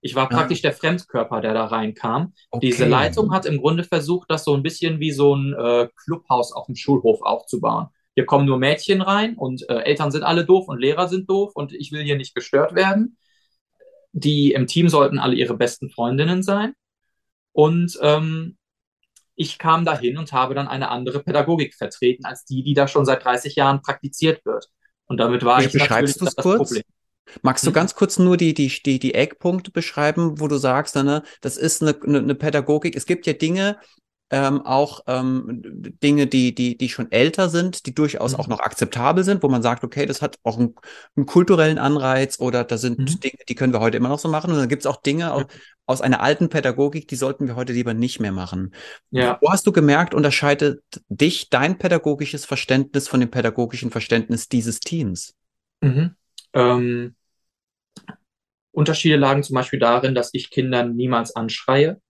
Ich 0.00 0.14
war 0.14 0.24
ah. 0.24 0.34
praktisch 0.34 0.62
der 0.62 0.72
Fremdkörper, 0.72 1.42
der 1.42 1.52
da 1.52 1.66
reinkam. 1.66 2.32
Okay. 2.50 2.68
Diese 2.68 2.86
Leitung 2.86 3.32
hat 3.32 3.44
im 3.44 3.58
Grunde 3.58 3.84
versucht, 3.84 4.30
das 4.30 4.44
so 4.44 4.54
ein 4.54 4.62
bisschen 4.62 4.98
wie 4.98 5.12
so 5.12 5.34
ein 5.34 5.52
äh, 5.52 5.88
Clubhaus 6.04 6.52
auf 6.52 6.66
dem 6.66 6.76
Schulhof 6.76 7.20
aufzubauen. 7.20 7.88
Hier 8.14 8.24
kommen 8.24 8.46
nur 8.46 8.58
Mädchen 8.58 9.02
rein 9.02 9.36
und 9.36 9.68
äh, 9.68 9.80
Eltern 9.82 10.10
sind 10.10 10.22
alle 10.22 10.46
doof 10.46 10.68
und 10.68 10.80
Lehrer 10.80 11.08
sind 11.08 11.28
doof 11.28 11.52
und 11.54 11.74
ich 11.74 11.92
will 11.92 12.02
hier 12.02 12.16
nicht 12.16 12.34
gestört 12.34 12.74
werden 12.74 13.18
die 14.12 14.52
im 14.52 14.66
Team 14.66 14.88
sollten 14.88 15.18
alle 15.18 15.34
ihre 15.34 15.56
besten 15.56 15.90
Freundinnen 15.90 16.42
sein. 16.42 16.74
Und 17.52 17.98
ähm, 18.02 18.56
ich 19.36 19.58
kam 19.58 19.84
dahin 19.84 20.18
und 20.18 20.32
habe 20.32 20.54
dann 20.54 20.68
eine 20.68 20.90
andere 20.90 21.22
Pädagogik 21.22 21.74
vertreten 21.74 22.24
als 22.24 22.44
die, 22.44 22.62
die 22.62 22.74
da 22.74 22.86
schon 22.86 23.04
seit 23.04 23.24
30 23.24 23.56
Jahren 23.56 23.82
praktiziert 23.82 24.44
wird. 24.44 24.68
Und 25.06 25.16
damit 25.16 25.44
war 25.44 25.60
Wie 25.60 25.66
ich 25.66 25.74
natürlich 25.74 26.16
du 26.16 26.26
es 26.26 26.36
kurz? 26.36 26.68
Problem. 26.68 26.82
Magst 27.42 27.64
du 27.64 27.68
Hm? 27.68 27.74
ganz 27.74 27.94
kurz 27.94 28.18
nur 28.18 28.36
die, 28.36 28.54
die, 28.54 28.68
die, 28.68 28.98
die 28.98 29.14
Eckpunkte 29.14 29.70
beschreiben, 29.70 30.40
wo 30.40 30.48
du 30.48 30.56
sagst, 30.56 30.96
ne, 30.96 31.22
das 31.40 31.56
ist 31.56 31.82
eine, 31.82 31.96
eine, 32.02 32.18
eine 32.18 32.34
Pädagogik. 32.34 32.96
Es 32.96 33.06
gibt 33.06 33.26
ja 33.26 33.32
Dinge, 33.32 33.78
ähm, 34.30 34.64
auch 34.64 35.00
ähm, 35.06 35.62
Dinge, 36.02 36.26
die, 36.26 36.54
die, 36.54 36.76
die 36.78 36.88
schon 36.88 37.10
älter 37.12 37.48
sind, 37.48 37.86
die 37.86 37.94
durchaus 37.94 38.34
Mhm. 38.34 38.40
auch 38.40 38.46
noch 38.48 38.60
akzeptabel 38.60 39.24
sind, 39.24 39.42
wo 39.42 39.48
man 39.48 39.62
sagt, 39.62 39.84
okay, 39.84 40.06
das 40.06 40.22
hat 40.22 40.38
auch 40.44 40.58
einen, 40.58 40.74
einen 41.16 41.26
kulturellen 41.26 41.78
Anreiz 41.78 42.38
oder 42.40 42.64
da 42.64 42.78
sind 42.78 43.00
Mhm. 43.00 43.20
Dinge, 43.24 43.38
die 43.48 43.54
können 43.56 43.72
wir 43.72 43.80
heute 43.80 43.96
immer 43.96 44.08
noch 44.08 44.18
so 44.20 44.28
machen. 44.28 44.52
Und 44.52 44.58
dann 44.58 44.68
gibt 44.68 44.82
es 44.82 44.86
auch 44.86 45.02
Dinge 45.02 45.32
aus, 45.32 45.44
aus 45.86 46.00
einer 46.00 46.20
alten 46.20 46.48
Pädagogik, 46.48 47.08
die 47.08 47.16
sollten 47.16 47.48
wir 47.48 47.56
heute 47.56 47.72
lieber 47.72 47.94
nicht 47.94 48.20
mehr 48.20 48.32
machen. 48.32 48.72
Ja. 49.10 49.40
Wo 49.40 49.50
hast 49.50 49.66
du 49.66 49.72
gemerkt, 49.72 50.14
unterscheidet 50.14 50.82
dich 51.08 51.50
dein 51.50 51.78
pädagogisches 51.78 52.44
Verständnis 52.44 53.08
von 53.08 53.20
dem 53.20 53.30
pädagogischen 53.30 53.90
Verständnis 53.90 54.48
dieses 54.48 54.80
Teams? 54.80 55.34
Mhm. 55.82 56.16
Ähm, 56.54 57.14
Unterschiede 58.72 59.16
lagen 59.16 59.42
zum 59.42 59.54
Beispiel 59.54 59.78
darin, 59.78 60.14
dass 60.14 60.30
ich 60.32 60.50
Kindern 60.50 60.94
niemals 60.96 61.34
anschreie. 61.36 62.00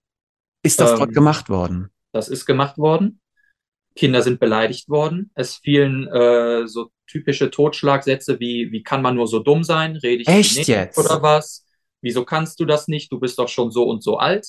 Ist 0.63 0.81
das 0.81 0.95
dort 0.95 1.13
Ähm, 1.13 1.15
gemacht 1.15 1.51
worden? 1.51 1.91
Das 2.13 2.29
ist 2.29 2.47
gemacht 2.47 2.79
worden. 2.79 3.21
Kinder 3.97 4.23
sind 4.23 4.41
beleidigt 4.41 4.89
worden. 4.89 5.31
Es 5.35 5.57
fielen 5.57 6.07
äh, 6.09 6.67
so 6.67 6.91
typische 7.07 7.51
Totschlagsätze 7.51 8.39
wie, 8.41 8.71
wie 8.73 8.83
kann 8.83 9.03
man 9.03 9.17
nur 9.17 9.27
so 9.27 9.41
dumm 9.41 9.65
sein? 9.65 9.97
Rede 9.97 10.23
ich 10.23 10.29
Echt 10.29 10.57
nicht 10.57 10.69
jetzt? 10.69 10.99
oder 10.99 11.23
was? 11.23 11.67
Wieso 12.01 12.25
kannst 12.25 12.61
du 12.61 12.65
das 12.65 12.89
nicht? 12.89 13.13
Du 13.13 13.19
bist 13.19 13.39
doch 13.39 13.49
schon 13.49 13.71
so 13.71 13.85
und 13.85 14.03
so 14.03 14.17
alt. 14.19 14.49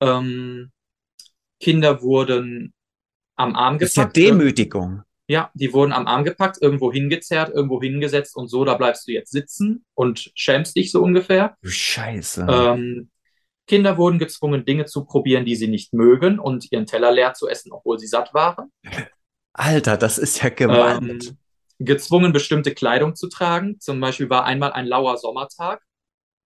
Ähm, 0.00 0.72
Kinder 1.60 2.02
wurden 2.02 2.74
am 3.36 3.54
Arm 3.54 3.78
Das 3.78 3.90
ist 3.90 3.96
ja 3.96 4.04
gepackt. 4.04 4.16
Demütigung. 4.16 5.02
Ja, 5.28 5.50
die 5.54 5.72
wurden 5.72 5.92
am 5.92 6.06
Arm 6.06 6.24
gepackt, 6.24 6.58
irgendwo 6.60 6.92
hingezerrt, 6.92 7.50
irgendwo 7.52 7.80
hingesetzt 7.82 8.36
und 8.36 8.48
so, 8.48 8.64
da 8.64 8.74
bleibst 8.74 9.08
du 9.08 9.12
jetzt 9.12 9.32
sitzen 9.32 9.84
und 9.94 10.30
schämst 10.34 10.76
dich 10.76 10.92
so 10.92 11.02
ungefähr. 11.02 11.56
Du 11.62 11.68
Scheiße. 11.68 12.46
Ähm, 12.48 13.10
Kinder 13.66 13.98
wurden 13.98 14.18
gezwungen, 14.18 14.64
Dinge 14.64 14.84
zu 14.86 15.04
probieren, 15.04 15.44
die 15.44 15.56
sie 15.56 15.68
nicht 15.68 15.92
mögen 15.92 16.38
und 16.38 16.70
ihren 16.70 16.86
Teller 16.86 17.12
leer 17.12 17.34
zu 17.34 17.48
essen, 17.48 17.72
obwohl 17.72 17.98
sie 17.98 18.06
satt 18.06 18.32
waren. 18.32 18.70
Alter, 19.52 19.96
das 19.96 20.18
ist 20.18 20.42
ja 20.42 20.50
Gewalt. 20.50 21.02
Ähm, 21.02 21.38
gezwungen, 21.78 22.32
bestimmte 22.32 22.74
Kleidung 22.74 23.14
zu 23.16 23.28
tragen. 23.28 23.80
Zum 23.80 24.00
Beispiel 24.00 24.30
war 24.30 24.44
einmal 24.44 24.72
ein 24.72 24.86
lauer 24.86 25.16
Sommertag 25.18 25.82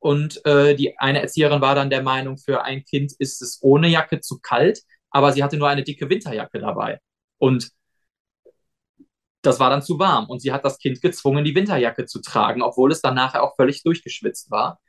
und 0.00 0.44
äh, 0.46 0.74
die 0.74 0.98
eine 0.98 1.20
Erzieherin 1.20 1.60
war 1.60 1.74
dann 1.74 1.90
der 1.90 2.02
Meinung, 2.02 2.38
für 2.38 2.62
ein 2.62 2.84
Kind 2.84 3.12
ist 3.18 3.42
es 3.42 3.58
ohne 3.60 3.88
Jacke 3.88 4.20
zu 4.20 4.40
kalt, 4.40 4.80
aber 5.10 5.32
sie 5.32 5.44
hatte 5.44 5.58
nur 5.58 5.68
eine 5.68 5.84
dicke 5.84 6.08
Winterjacke 6.08 6.58
dabei. 6.58 7.00
Und 7.38 7.70
das 9.42 9.60
war 9.60 9.70
dann 9.70 9.82
zu 9.82 9.98
warm 9.98 10.28
und 10.28 10.40
sie 10.40 10.52
hat 10.52 10.64
das 10.64 10.78
Kind 10.78 11.00
gezwungen, 11.00 11.44
die 11.44 11.54
Winterjacke 11.54 12.06
zu 12.06 12.20
tragen, 12.20 12.62
obwohl 12.62 12.92
es 12.92 13.00
dann 13.02 13.14
nachher 13.14 13.42
auch 13.42 13.56
völlig 13.56 13.82
durchgeschwitzt 13.82 14.50
war. 14.50 14.80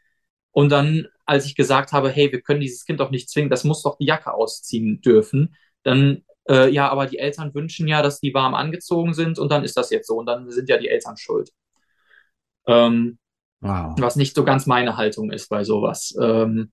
Und 0.51 0.69
dann, 0.69 1.07
als 1.25 1.45
ich 1.45 1.55
gesagt 1.55 1.93
habe, 1.93 2.09
hey, 2.09 2.31
wir 2.31 2.41
können 2.41 2.59
dieses 2.59 2.85
Kind 2.85 2.99
doch 2.99 3.11
nicht 3.11 3.29
zwingen, 3.29 3.49
das 3.49 3.63
muss 3.63 3.83
doch 3.83 3.97
die 3.97 4.05
Jacke 4.05 4.33
ausziehen 4.33 5.01
dürfen, 5.01 5.55
dann, 5.83 6.23
äh, 6.49 6.69
ja, 6.69 6.89
aber 6.89 7.07
die 7.07 7.19
Eltern 7.19 7.53
wünschen 7.53 7.87
ja, 7.87 8.01
dass 8.01 8.19
die 8.19 8.33
warm 8.33 8.53
angezogen 8.53 9.13
sind 9.13 9.39
und 9.39 9.51
dann 9.51 9.63
ist 9.63 9.77
das 9.77 9.89
jetzt 9.89 10.07
so 10.07 10.17
und 10.17 10.25
dann 10.25 10.49
sind 10.49 10.69
ja 10.69 10.77
die 10.77 10.89
Eltern 10.89 11.17
schuld. 11.17 11.51
Ähm, 12.67 13.17
wow. 13.61 13.95
was 13.97 14.15
nicht 14.15 14.35
so 14.35 14.43
ganz 14.43 14.67
meine 14.67 14.97
Haltung 14.97 15.31
ist 15.31 15.49
bei 15.49 15.63
sowas. 15.63 16.15
Ähm, 16.21 16.71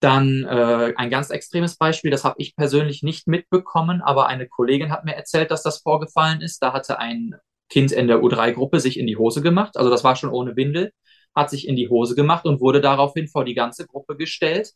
dann 0.00 0.44
äh, 0.44 0.94
ein 0.96 1.10
ganz 1.10 1.30
extremes 1.30 1.76
Beispiel, 1.76 2.10
das 2.10 2.24
habe 2.24 2.34
ich 2.38 2.56
persönlich 2.56 3.04
nicht 3.04 3.28
mitbekommen, 3.28 4.02
aber 4.02 4.26
eine 4.26 4.48
Kollegin 4.48 4.90
hat 4.90 5.04
mir 5.04 5.14
erzählt, 5.14 5.52
dass 5.52 5.62
das 5.62 5.78
vorgefallen 5.78 6.40
ist. 6.40 6.60
Da 6.60 6.72
hatte 6.72 6.98
ein 6.98 7.36
Kind 7.68 7.92
in 7.92 8.08
der 8.08 8.20
U3-Gruppe 8.20 8.80
sich 8.80 8.98
in 8.98 9.06
die 9.06 9.16
Hose 9.16 9.42
gemacht, 9.42 9.76
also 9.76 9.90
das 9.90 10.02
war 10.02 10.16
schon 10.16 10.30
ohne 10.30 10.56
Windel, 10.56 10.92
hat 11.34 11.50
sich 11.50 11.66
in 11.68 11.76
die 11.76 11.88
Hose 11.88 12.14
gemacht 12.14 12.44
und 12.46 12.60
wurde 12.60 12.80
daraufhin 12.80 13.28
vor 13.28 13.44
die 13.44 13.54
ganze 13.54 13.86
Gruppe 13.86 14.16
gestellt 14.16 14.72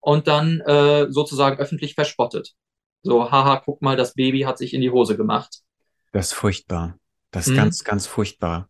und 0.00 0.28
dann 0.28 0.60
äh, 0.60 1.06
sozusagen 1.10 1.58
öffentlich 1.58 1.94
verspottet. 1.94 2.54
So, 3.02 3.30
haha, 3.30 3.60
guck 3.64 3.82
mal, 3.82 3.96
das 3.96 4.14
Baby 4.14 4.40
hat 4.42 4.58
sich 4.58 4.74
in 4.74 4.80
die 4.80 4.90
Hose 4.90 5.16
gemacht. 5.16 5.60
Das 6.12 6.28
ist 6.28 6.32
furchtbar. 6.32 6.98
Das 7.30 7.46
ist 7.46 7.52
Mhm. 7.52 7.56
ganz, 7.56 7.84
ganz 7.84 8.06
furchtbar. 8.06 8.68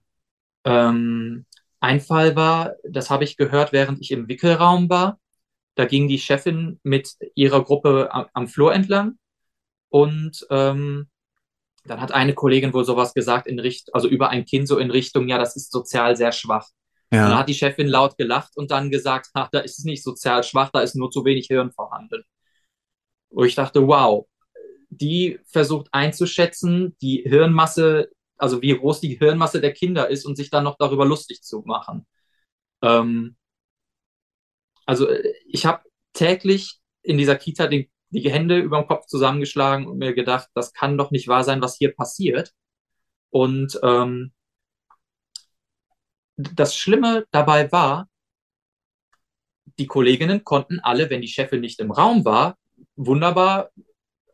Ähm, 0.65 1.45
ein 1.81 2.01
Fall 2.01 2.37
war, 2.37 2.75
das 2.89 3.11
habe 3.11 3.25
ich 3.25 3.37
gehört, 3.37 3.73
während 3.73 4.01
ich 4.01 4.11
im 4.11 4.29
Wickelraum 4.29 4.89
war. 4.89 5.19
Da 5.75 5.87
ging 5.87 6.09
die 6.09 6.19
Chefin 6.19 6.81
mit 6.83 7.15
ihrer 7.35 7.65
Gruppe 7.65 8.11
am, 8.13 8.27
am 8.33 8.49
Flur 8.49 8.75
entlang 8.75 9.19
und 9.91 10.47
ähm, 10.51 11.09
dann 11.85 12.01
hat 12.01 12.13
eine 12.13 12.35
Kollegin 12.35 12.73
wohl 12.73 12.85
sowas 12.85 13.15
gesagt 13.15 13.47
in 13.47 13.59
Richt 13.59 13.95
also 13.95 14.09
über 14.09 14.31
ein 14.31 14.45
Kind 14.45 14.69
so 14.69 14.79
in 14.79 14.91
Richtung, 14.91 15.29
ja, 15.29 15.39
das 15.39 15.57
ist 15.57 15.73
sozial 15.73 16.17
sehr 16.17 16.33
schwach. 16.33 16.69
Und 17.21 17.31
dann 17.31 17.33
Ja. 17.33 17.39
hat 17.41 17.49
die 17.49 17.55
Chefin 17.55 17.89
laut 17.89 18.17
gelacht 18.19 18.57
und 18.57 18.71
dann 18.71 18.91
gesagt, 18.91 19.31
ach, 19.35 19.49
da 19.53 19.61
ist 19.61 19.79
es 19.79 19.85
nicht 19.85 20.03
sozial 20.03 20.43
schwach, 20.45 20.71
da 20.73 20.81
ist 20.81 20.95
nur 20.97 21.11
zu 21.11 21.25
wenig 21.25 21.47
Hirn 21.49 21.73
vorhanden. 21.73 22.25
Wo 23.31 23.45
ich 23.45 23.55
dachte, 23.55 23.87
wow, 23.87 24.27
die 24.91 25.41
versucht 25.47 25.89
einzuschätzen, 25.93 26.97
die 27.03 27.25
Hirnmasse, 27.27 28.11
also 28.39 28.63
wie 28.63 28.77
groß 28.77 29.01
die 29.01 29.19
Hirnmasse 29.19 29.61
der 29.61 29.73
Kinder 29.73 30.09
ist 30.11 30.25
und 30.25 30.37
sich 30.37 30.51
dann 30.51 30.65
noch 30.65 30.77
darüber 30.79 31.05
lustig 31.07 31.43
zu 31.43 31.63
machen. 31.67 32.07
Ähm, 32.83 33.37
also 34.87 35.09
äh, 35.09 35.33
ich 35.47 35.67
habe 35.67 35.83
täglich 36.13 36.81
in 37.03 37.19
dieser 37.19 37.37
Kita 37.37 37.67
die, 37.67 37.91
die 38.21 38.31
Hände 38.31 38.59
über 38.59 38.79
dem 38.81 38.87
Kopf 38.87 39.07
zusammengeschlagen 39.07 39.87
und 39.87 39.99
mir 39.99 40.15
gedacht, 40.15 40.49
das 40.55 40.73
kann 40.73 40.99
doch 40.99 41.11
nicht 41.11 41.29
wahr 41.29 41.45
sein, 41.45 41.61
was 41.61 41.77
hier 41.77 41.95
passiert. 41.95 42.53
Und 43.31 43.79
ähm, 43.83 44.33
das 46.37 46.77
Schlimme 46.77 47.27
dabei 47.31 47.71
war, 47.73 48.09
die 49.79 49.87
Kolleginnen 49.87 50.45
konnten 50.45 50.81
alle, 50.81 51.11
wenn 51.11 51.21
die 51.21 51.29
Chefin 51.29 51.61
nicht 51.61 51.81
im 51.81 51.91
Raum 51.91 52.25
war, 52.25 52.57
wunderbar 52.97 53.71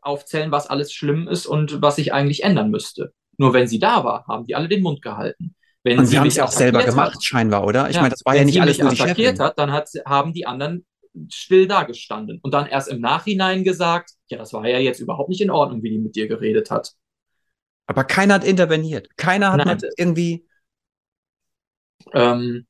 aufzählen, 0.01 0.51
was 0.51 0.67
alles 0.67 0.93
schlimm 0.93 1.27
ist 1.27 1.45
und 1.45 1.81
was 1.81 1.95
sich 1.95 2.13
eigentlich 2.13 2.43
ändern 2.43 2.69
müsste. 2.69 3.13
Nur 3.37 3.53
wenn 3.53 3.67
sie 3.67 3.79
da 3.79 4.03
war, 4.03 4.25
haben 4.27 4.45
die 4.45 4.55
alle 4.55 4.67
den 4.67 4.83
Mund 4.83 5.01
gehalten. 5.01 5.55
Wenn 5.83 5.99
Und 5.99 6.05
sie 6.05 6.11
sie 6.11 6.19
haben 6.19 6.27
es 6.27 6.39
auch 6.39 6.51
selber 6.51 6.83
gemacht, 6.83 7.15
hat, 7.15 7.23
scheinbar, 7.23 7.65
oder? 7.65 7.89
Ich 7.89 7.95
ja, 7.95 8.01
meine, 8.01 8.11
das 8.11 8.23
war 8.25 8.35
ja 8.35 8.43
nicht 8.43 8.53
sie 8.53 8.61
alles 8.61 8.77
nur 8.77 8.91
die 8.91 9.01
attackiert 9.01 9.37
Chefin. 9.37 9.43
hat, 9.43 9.57
dann 9.57 9.71
hat, 9.71 9.89
haben 10.05 10.33
die 10.33 10.45
anderen 10.45 10.85
still 11.29 11.67
dagestanden 11.67 12.39
und 12.41 12.53
dann 12.53 12.67
erst 12.67 12.89
im 12.89 13.01
Nachhinein 13.01 13.63
gesagt, 13.63 14.11
ja, 14.29 14.37
das 14.37 14.53
war 14.53 14.67
ja 14.67 14.79
jetzt 14.79 14.99
überhaupt 14.99 15.29
nicht 15.29 15.41
in 15.41 15.49
Ordnung, 15.51 15.83
wie 15.83 15.89
die 15.89 15.99
mit 15.99 16.15
dir 16.15 16.27
geredet 16.27 16.71
hat. 16.71 16.93
Aber 17.87 18.03
keiner 18.03 18.35
hat 18.35 18.43
interveniert. 18.45 19.09
Keiner 19.17 19.51
hat 19.51 19.65
Nein. 19.65 19.79
irgendwie. 19.97 20.45
Ähm, 22.13 22.65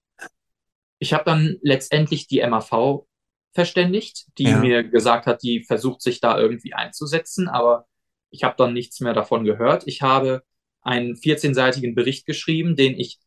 ich 1.00 1.14
habe 1.14 1.24
dann 1.26 1.58
letztendlich 1.62 2.28
die 2.28 2.40
MAV 2.40 3.06
verständigt, 3.54 4.26
die 4.38 4.46
Ja. 4.46 4.60
mir 4.60 4.84
gesagt 4.84 5.26
hat, 5.26 5.44
die 5.44 5.64
versucht 5.64 6.02
sich 6.02 6.22
da 6.22 6.40
irgendwie 6.40 6.74
einzusetzen, 6.74 7.48
aber 7.50 7.86
ich 8.30 8.44
habe 8.44 8.56
dann 8.58 8.74
nichts 8.74 9.00
mehr 9.02 9.14
davon 9.14 9.44
gehört. 9.44 9.84
Ich 9.88 10.02
habe 10.02 10.44
einen 10.82 11.16
14-seitigen 11.16 11.96
Bericht 11.96 12.26
geschrieben, 12.26 12.76
den 12.76 12.98
ich 12.98 13.20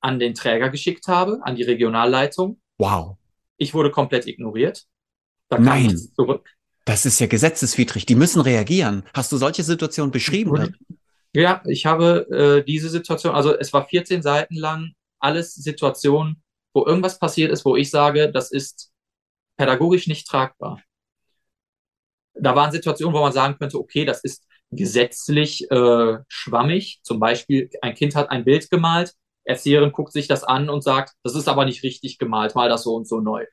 an 0.00 0.18
den 0.18 0.34
Träger 0.34 0.70
geschickt 0.70 1.08
habe, 1.08 1.40
an 1.42 1.56
die 1.56 1.62
Regionalleitung. 1.62 2.60
Wow. 2.78 3.16
Ich 3.64 3.72
wurde 3.72 3.90
komplett 3.90 4.26
ignoriert. 4.26 4.84
Da 5.48 5.56
kam 5.56 5.64
Nein. 5.64 5.86
nichts 5.86 6.12
zurück. 6.12 6.50
Das 6.84 7.06
ist 7.06 7.18
ja 7.18 7.26
gesetzeswidrig. 7.26 8.04
Die 8.04 8.14
müssen 8.14 8.42
reagieren. 8.42 9.04
Hast 9.14 9.32
du 9.32 9.38
solche 9.38 9.62
Situationen 9.62 10.12
beschrieben? 10.12 10.50
Und- 10.50 10.76
Ja, 11.34 11.62
ich 11.66 11.86
habe 11.86 12.28
äh, 12.30 12.64
diese 12.64 12.90
Situation, 12.90 13.34
also 13.34 13.56
es 13.58 13.72
war 13.72 13.88
14 13.88 14.20
Seiten 14.22 14.54
lang, 14.54 14.92
alles 15.18 15.54
Situationen, 15.54 16.42
wo 16.74 16.84
irgendwas 16.84 17.18
passiert 17.18 17.50
ist, 17.50 17.64
wo 17.64 17.74
ich 17.74 17.90
sage, 17.90 18.30
das 18.30 18.52
ist 18.52 18.92
pädagogisch 19.56 20.08
nicht 20.08 20.28
tragbar. 20.28 20.82
Da 22.34 22.54
waren 22.54 22.70
Situationen, 22.70 23.14
wo 23.14 23.20
man 23.20 23.32
sagen 23.32 23.56
könnte, 23.58 23.78
okay, 23.78 24.04
das 24.04 24.22
ist 24.22 24.44
gesetzlich 24.70 25.70
äh, 25.70 26.18
schwammig. 26.28 27.00
Zum 27.02 27.18
Beispiel, 27.18 27.70
ein 27.80 27.94
Kind 27.94 28.14
hat 28.14 28.30
ein 28.30 28.44
Bild 28.44 28.68
gemalt, 28.70 29.14
Erzieherin 29.44 29.92
guckt 29.92 30.12
sich 30.12 30.28
das 30.28 30.44
an 30.44 30.68
und 30.70 30.82
sagt, 30.82 31.14
das 31.22 31.34
ist 31.34 31.48
aber 31.48 31.64
nicht 31.64 31.82
richtig 31.82 32.18
gemalt, 32.18 32.54
mal 32.54 32.68
das 32.68 32.82
so 32.84 32.94
und 32.94 33.06
so 33.08 33.20
neu. 33.20 33.44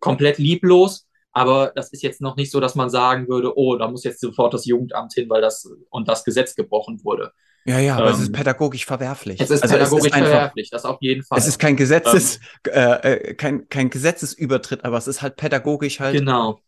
Komplett 0.00 0.38
lieblos, 0.38 1.06
aber 1.32 1.72
das 1.74 1.92
ist 1.92 2.02
jetzt 2.02 2.20
noch 2.20 2.36
nicht 2.36 2.50
so, 2.50 2.60
dass 2.60 2.74
man 2.74 2.90
sagen 2.90 3.28
würde, 3.28 3.56
oh, 3.56 3.76
da 3.76 3.88
muss 3.88 4.04
jetzt 4.04 4.20
sofort 4.20 4.54
das 4.54 4.66
Jugendamt 4.66 5.12
hin, 5.14 5.28
weil 5.28 5.40
das 5.40 5.68
und 5.90 6.08
das 6.08 6.24
Gesetz 6.24 6.54
gebrochen 6.54 7.02
wurde. 7.04 7.32
Ja, 7.64 7.78
ja, 7.78 7.96
aber 7.96 8.10
es 8.10 8.18
Ähm, 8.18 8.22
ist 8.24 8.32
pädagogisch 8.32 8.84
verwerflich. 8.86 9.40
Es 9.40 9.50
ist 9.50 9.62
Also 9.62 9.74
pädagogisch 9.74 10.12
einfach, 10.12 10.28
verwerflich, 10.30 10.70
das 10.70 10.84
auf 10.84 10.98
jeden 11.00 11.22
Fall. 11.22 11.38
Es 11.38 11.46
ist 11.46 11.58
kein 11.58 11.76
Gesetzes, 11.76 12.40
äh, 12.66 13.30
äh, 13.30 13.34
kein, 13.34 13.68
kein 13.68 13.88
Gesetzesübertritt, 13.88 14.84
aber 14.84 14.98
es 14.98 15.06
ist 15.06 15.22
halt 15.22 15.36
pädagogisch 15.36 16.00
halt. 16.00 16.14
Genau. 16.18 16.60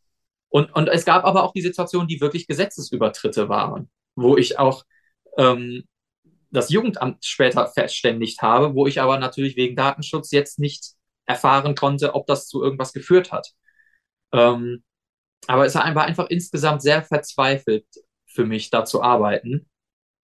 Und, 0.50 0.72
und 0.74 0.88
es 0.88 1.04
gab 1.04 1.24
aber 1.24 1.42
auch 1.42 1.52
die 1.52 1.62
Situationen, 1.62 2.06
die 2.06 2.20
wirklich 2.20 2.46
Gesetzesübertritte 2.46 3.48
waren, 3.48 3.90
wo 4.14 4.36
ich 4.36 4.58
auch 4.58 4.84
ähm, 5.36 5.82
das 6.54 6.70
Jugendamt 6.70 7.24
später 7.24 7.66
verständigt 7.66 8.42
habe, 8.42 8.74
wo 8.74 8.86
ich 8.86 9.00
aber 9.00 9.18
natürlich 9.18 9.56
wegen 9.56 9.76
Datenschutz 9.76 10.30
jetzt 10.30 10.58
nicht 10.58 10.92
erfahren 11.26 11.74
konnte, 11.74 12.14
ob 12.14 12.26
das 12.26 12.48
zu 12.48 12.62
irgendwas 12.62 12.92
geführt 12.92 13.32
hat. 13.32 13.50
Ähm, 14.32 14.82
aber 15.46 15.66
es 15.66 15.74
war 15.74 15.84
einfach 15.84 16.28
insgesamt 16.28 16.82
sehr 16.82 17.02
verzweifelt 17.02 17.86
für 18.26 18.46
mich, 18.46 18.70
da 18.70 18.84
zu 18.84 19.02
arbeiten. 19.02 19.68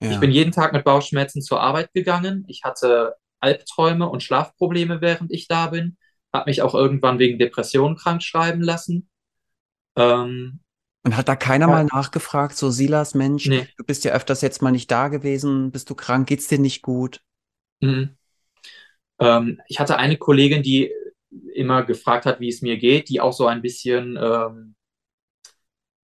Ja. 0.03 0.13
Ich 0.13 0.21
bin 0.21 0.31
jeden 0.31 0.53
Tag 0.53 0.73
mit 0.73 0.85
Bauchschmerzen 0.85 1.43
zur 1.43 1.61
Arbeit 1.61 1.93
gegangen. 1.93 2.45
Ich 2.49 2.65
hatte 2.65 3.17
Albträume 3.41 4.09
und 4.09 4.23
Schlafprobleme, 4.23 5.01
während 5.01 5.31
ich 5.33 5.47
da 5.47 5.69
bin. 5.69 5.99
Habe 6.33 6.51
mich 6.51 6.63
auch 6.63 6.75
irgendwann 6.75 7.19
wegen 7.19 7.39
Depressionen 7.39 7.97
krank 7.97 8.23
schreiben 8.23 8.63
lassen. 8.63 9.11
Ähm, 9.97 10.61
und 11.02 11.16
hat 11.16 11.28
da 11.28 11.37
keiner 11.37 11.66
ja. 11.66 11.73
mal 11.73 11.85
nachgefragt, 11.85 12.57
so 12.57 12.71
Silas, 12.71 13.14
Mensch, 13.14 13.47
nee. 13.47 13.66
du 13.76 13.85
bist 13.85 14.04
ja 14.04 14.12
öfters 14.12 14.42
jetzt 14.42 14.62
mal 14.62 14.71
nicht 14.71 14.90
da 14.90 15.09
gewesen, 15.09 15.71
bist 15.71 15.88
du 15.90 15.95
krank, 15.95 16.28
geht's 16.28 16.49
dir 16.49 16.59
nicht 16.59 16.83
gut? 16.83 17.23
Mhm. 17.80 18.16
Ähm, 19.19 19.61
ich 19.66 19.80
hatte 19.80 19.97
eine 19.97 20.16
Kollegin, 20.16 20.62
die 20.62 20.92
immer 21.54 21.85
gefragt 21.85 22.26
hat, 22.26 22.40
wie 22.40 22.49
es 22.49 22.62
mir 22.62 22.76
geht, 22.76 23.09
die 23.09 23.21
auch 23.21 23.33
so 23.33 23.47
ein 23.47 23.62
bisschen, 23.62 24.19
ähm, 24.21 24.75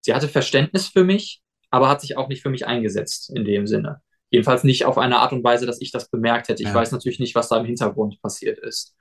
sie 0.01 0.13
hatte 0.13 0.27
Verständnis 0.27 0.87
für 0.87 1.03
mich, 1.03 1.41
aber 1.71 1.89
hat 1.89 2.01
sich 2.01 2.17
auch 2.17 2.29
nicht 2.29 2.41
für 2.41 2.49
mich 2.49 2.67
eingesetzt 2.67 3.31
in 3.35 3.43
dem 3.43 3.67
Sinne. 3.67 4.01
Jedenfalls 4.29 4.63
nicht 4.63 4.85
auf 4.85 4.97
eine 4.97 5.19
Art 5.19 5.33
und 5.33 5.43
Weise, 5.43 5.65
dass 5.65 5.81
ich 5.81 5.91
das 5.91 6.09
bemerkt 6.09 6.49
hätte. 6.49 6.63
Ich 6.63 6.69
ja. 6.69 6.75
weiß 6.75 6.91
natürlich 6.91 7.19
nicht, 7.19 7.35
was 7.35 7.49
da 7.49 7.57
im 7.57 7.65
Hintergrund 7.65 8.21
passiert 8.21 8.59
ist. 8.59 8.95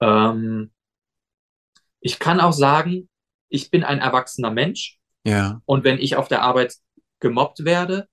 Ähm, 0.00 0.72
ich 2.00 2.18
kann 2.18 2.40
auch 2.40 2.52
sagen, 2.52 3.08
ich 3.48 3.70
bin 3.70 3.84
ein 3.84 3.98
erwachsener 3.98 4.50
Mensch. 4.50 4.98
Ja. 5.24 5.60
Und 5.66 5.84
wenn 5.84 5.98
ich 5.98 6.16
auf 6.16 6.28
der 6.28 6.42
Arbeit 6.42 6.74
gemobbt 7.20 7.64
werde 7.64 8.08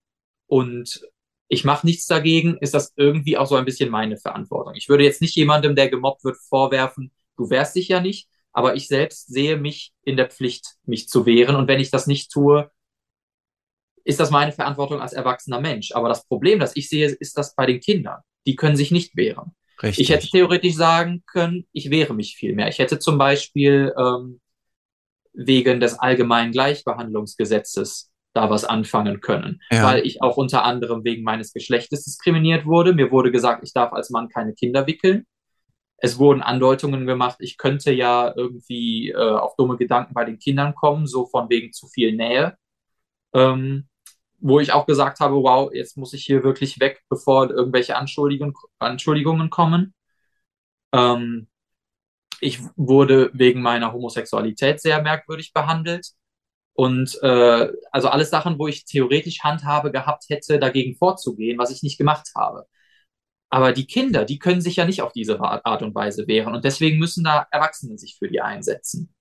und 0.48 1.02
ich 1.48 1.64
mache 1.64 1.86
nichts 1.86 2.06
dagegen, 2.06 2.58
ist 2.58 2.74
das 2.76 2.94
irgendwie 2.96 3.38
auch 3.38 3.48
so 3.48 3.56
ein 3.56 3.66
bisschen 3.66 3.90
meine 3.90 4.18
Verantwortung. 4.18 4.76
Ich 4.76 4.88
würde 4.88 5.04
jetzt 5.04 5.22
nicht 5.22 5.36
jemandem, 5.36 5.76
der 5.76 5.90
gemobbt 5.90 6.24
wird, 6.24 6.38
vorwerfen, 6.38 7.12
du 7.38 7.50
wehrst 7.50 7.76
dich 7.76 7.88
ja 7.88 8.00
nicht, 8.00 8.30
aber 8.52 8.76
ich 8.76 8.88
selbst 8.88 9.28
sehe 9.28 9.58
mich 9.58 9.94
in 10.04 10.16
der 10.16 10.30
Pflicht, 10.30 10.76
mich 10.86 11.10
zu 11.10 11.26
wehren. 11.26 11.56
Und 11.56 11.68
wenn 11.68 11.80
ich 11.80 11.90
das 11.90 12.06
nicht 12.08 12.32
tue, 12.32 12.70
ist 14.04 14.20
das 14.20 14.32
meine 14.32 14.52
Verantwortung 14.52 15.02
als 15.02 15.14
erwachsener 15.14 15.60
Mensch. 15.60 15.92
Aber 15.94 16.08
das 16.08 16.26
Problem, 16.26 16.60
das 16.60 16.76
ich 16.76 16.90
sehe, 16.90 17.08
ist 17.08 17.38
das 17.38 17.56
bei 17.56 17.66
den 17.66 17.80
Kindern. 17.80 18.22
Die 18.46 18.56
können 18.56 18.76
sich 18.76 18.92
nicht 18.92 19.16
wehren. 19.16 19.56
Richtig. 19.82 20.04
Ich 20.04 20.10
hätte 20.10 20.30
theoretisch 20.30 20.76
sagen 20.76 21.24
können, 21.26 21.66
ich 21.72 21.90
wehre 21.90 22.14
mich 22.14 22.36
viel 22.36 22.54
mehr. 22.54 22.68
Ich 22.68 22.80
hätte 22.80 23.00
zum 23.00 23.18
Beispiel 23.18 23.94
ähm, 23.98 24.42
wegen 25.34 25.80
des 25.80 26.00
allgemeinen 26.00 26.52
Gleichbehandlungsgesetzes 26.52 28.12
da 28.34 28.50
was 28.50 28.64
anfangen 28.64 29.22
können, 29.22 29.60
ja. 29.72 29.84
weil 29.84 30.06
ich 30.06 30.22
auch 30.22 30.38
unter 30.38 30.64
anderem 30.64 31.04
wegen 31.04 31.24
meines 31.24 31.52
Geschlechtes 31.52 32.06
diskriminiert 32.06 32.66
wurde. 32.66 32.94
Mir 32.94 33.12
wurde 33.12 33.32
gesagt, 33.32 33.64
ich 33.64 33.74
darf 33.74 33.92
als 33.92 34.12
Mann 34.12 34.30
keine 34.30 34.54
Kinder 34.54 34.86
wickeln. 34.88 35.26
Es 35.98 36.18
wurden 36.18 36.42
Andeutungen 36.42 37.06
gemacht, 37.06 37.38
ich 37.40 37.58
könnte 37.58 37.92
ja 37.92 38.34
irgendwie 38.36 39.10
äh, 39.10 39.16
auf 39.18 39.56
dumme 39.58 39.78
Gedanken 39.78 40.14
bei 40.14 40.26
den 40.26 40.40
Kindern 40.40 40.74
kommen, 40.76 41.08
so 41.08 41.26
von 41.26 41.50
wegen 41.50 41.74
zu 41.74 41.88
viel 41.88 42.16
Nähe. 42.16 42.56
Ähm, 43.34 43.90
wo 44.42 44.60
ich 44.60 44.72
auch 44.72 44.86
gesagt 44.86 45.20
habe, 45.20 45.36
wow, 45.36 45.70
jetzt 45.74 45.98
muss 45.98 46.14
ich 46.14 46.24
hier 46.24 46.44
wirklich 46.44 46.80
weg, 46.80 47.02
bevor 47.10 47.50
irgendwelche 47.50 47.98
Anschuldigungen, 47.98 48.54
Anschuldigungen 48.80 49.50
kommen. 49.50 49.94
Ähm, 50.94 51.48
ich 52.42 52.60
wurde 52.76 53.32
wegen 53.34 53.62
meiner 53.62 53.94
Homosexualität 53.94 54.82
sehr 54.82 55.02
merkwürdig 55.02 55.54
behandelt. 55.54 56.14
Und 56.74 57.18
äh, 57.24 57.68
also 57.92 58.08
alles 58.10 58.30
Sachen, 58.30 58.58
wo 58.58 58.68
ich 58.68 58.86
theoretisch 58.86 59.44
Handhabe 59.44 59.92
gehabt 59.92 60.26
hätte, 60.30 60.60
dagegen 60.60 60.96
vorzugehen, 60.96 61.58
was 61.58 61.72
ich 61.72 61.84
nicht 61.84 61.98
gemacht 61.98 62.30
habe. 62.36 62.66
Aber 63.50 63.74
die 63.74 63.88
Kinder, 63.88 64.26
die 64.26 64.40
können 64.40 64.62
sich 64.62 64.78
ja 64.78 64.86
nicht 64.86 65.02
auf 65.02 65.12
diese 65.12 65.40
Art 65.42 65.82
und 65.82 65.96
Weise 65.96 66.28
wehren. 66.28 66.56
Und 66.56 66.64
deswegen 66.64 67.00
müssen 67.00 67.24
da 67.24 67.48
Erwachsene 67.52 67.98
sich 67.98 68.18
für 68.18 68.30
die 68.30 68.42
einsetzen. 68.42 69.14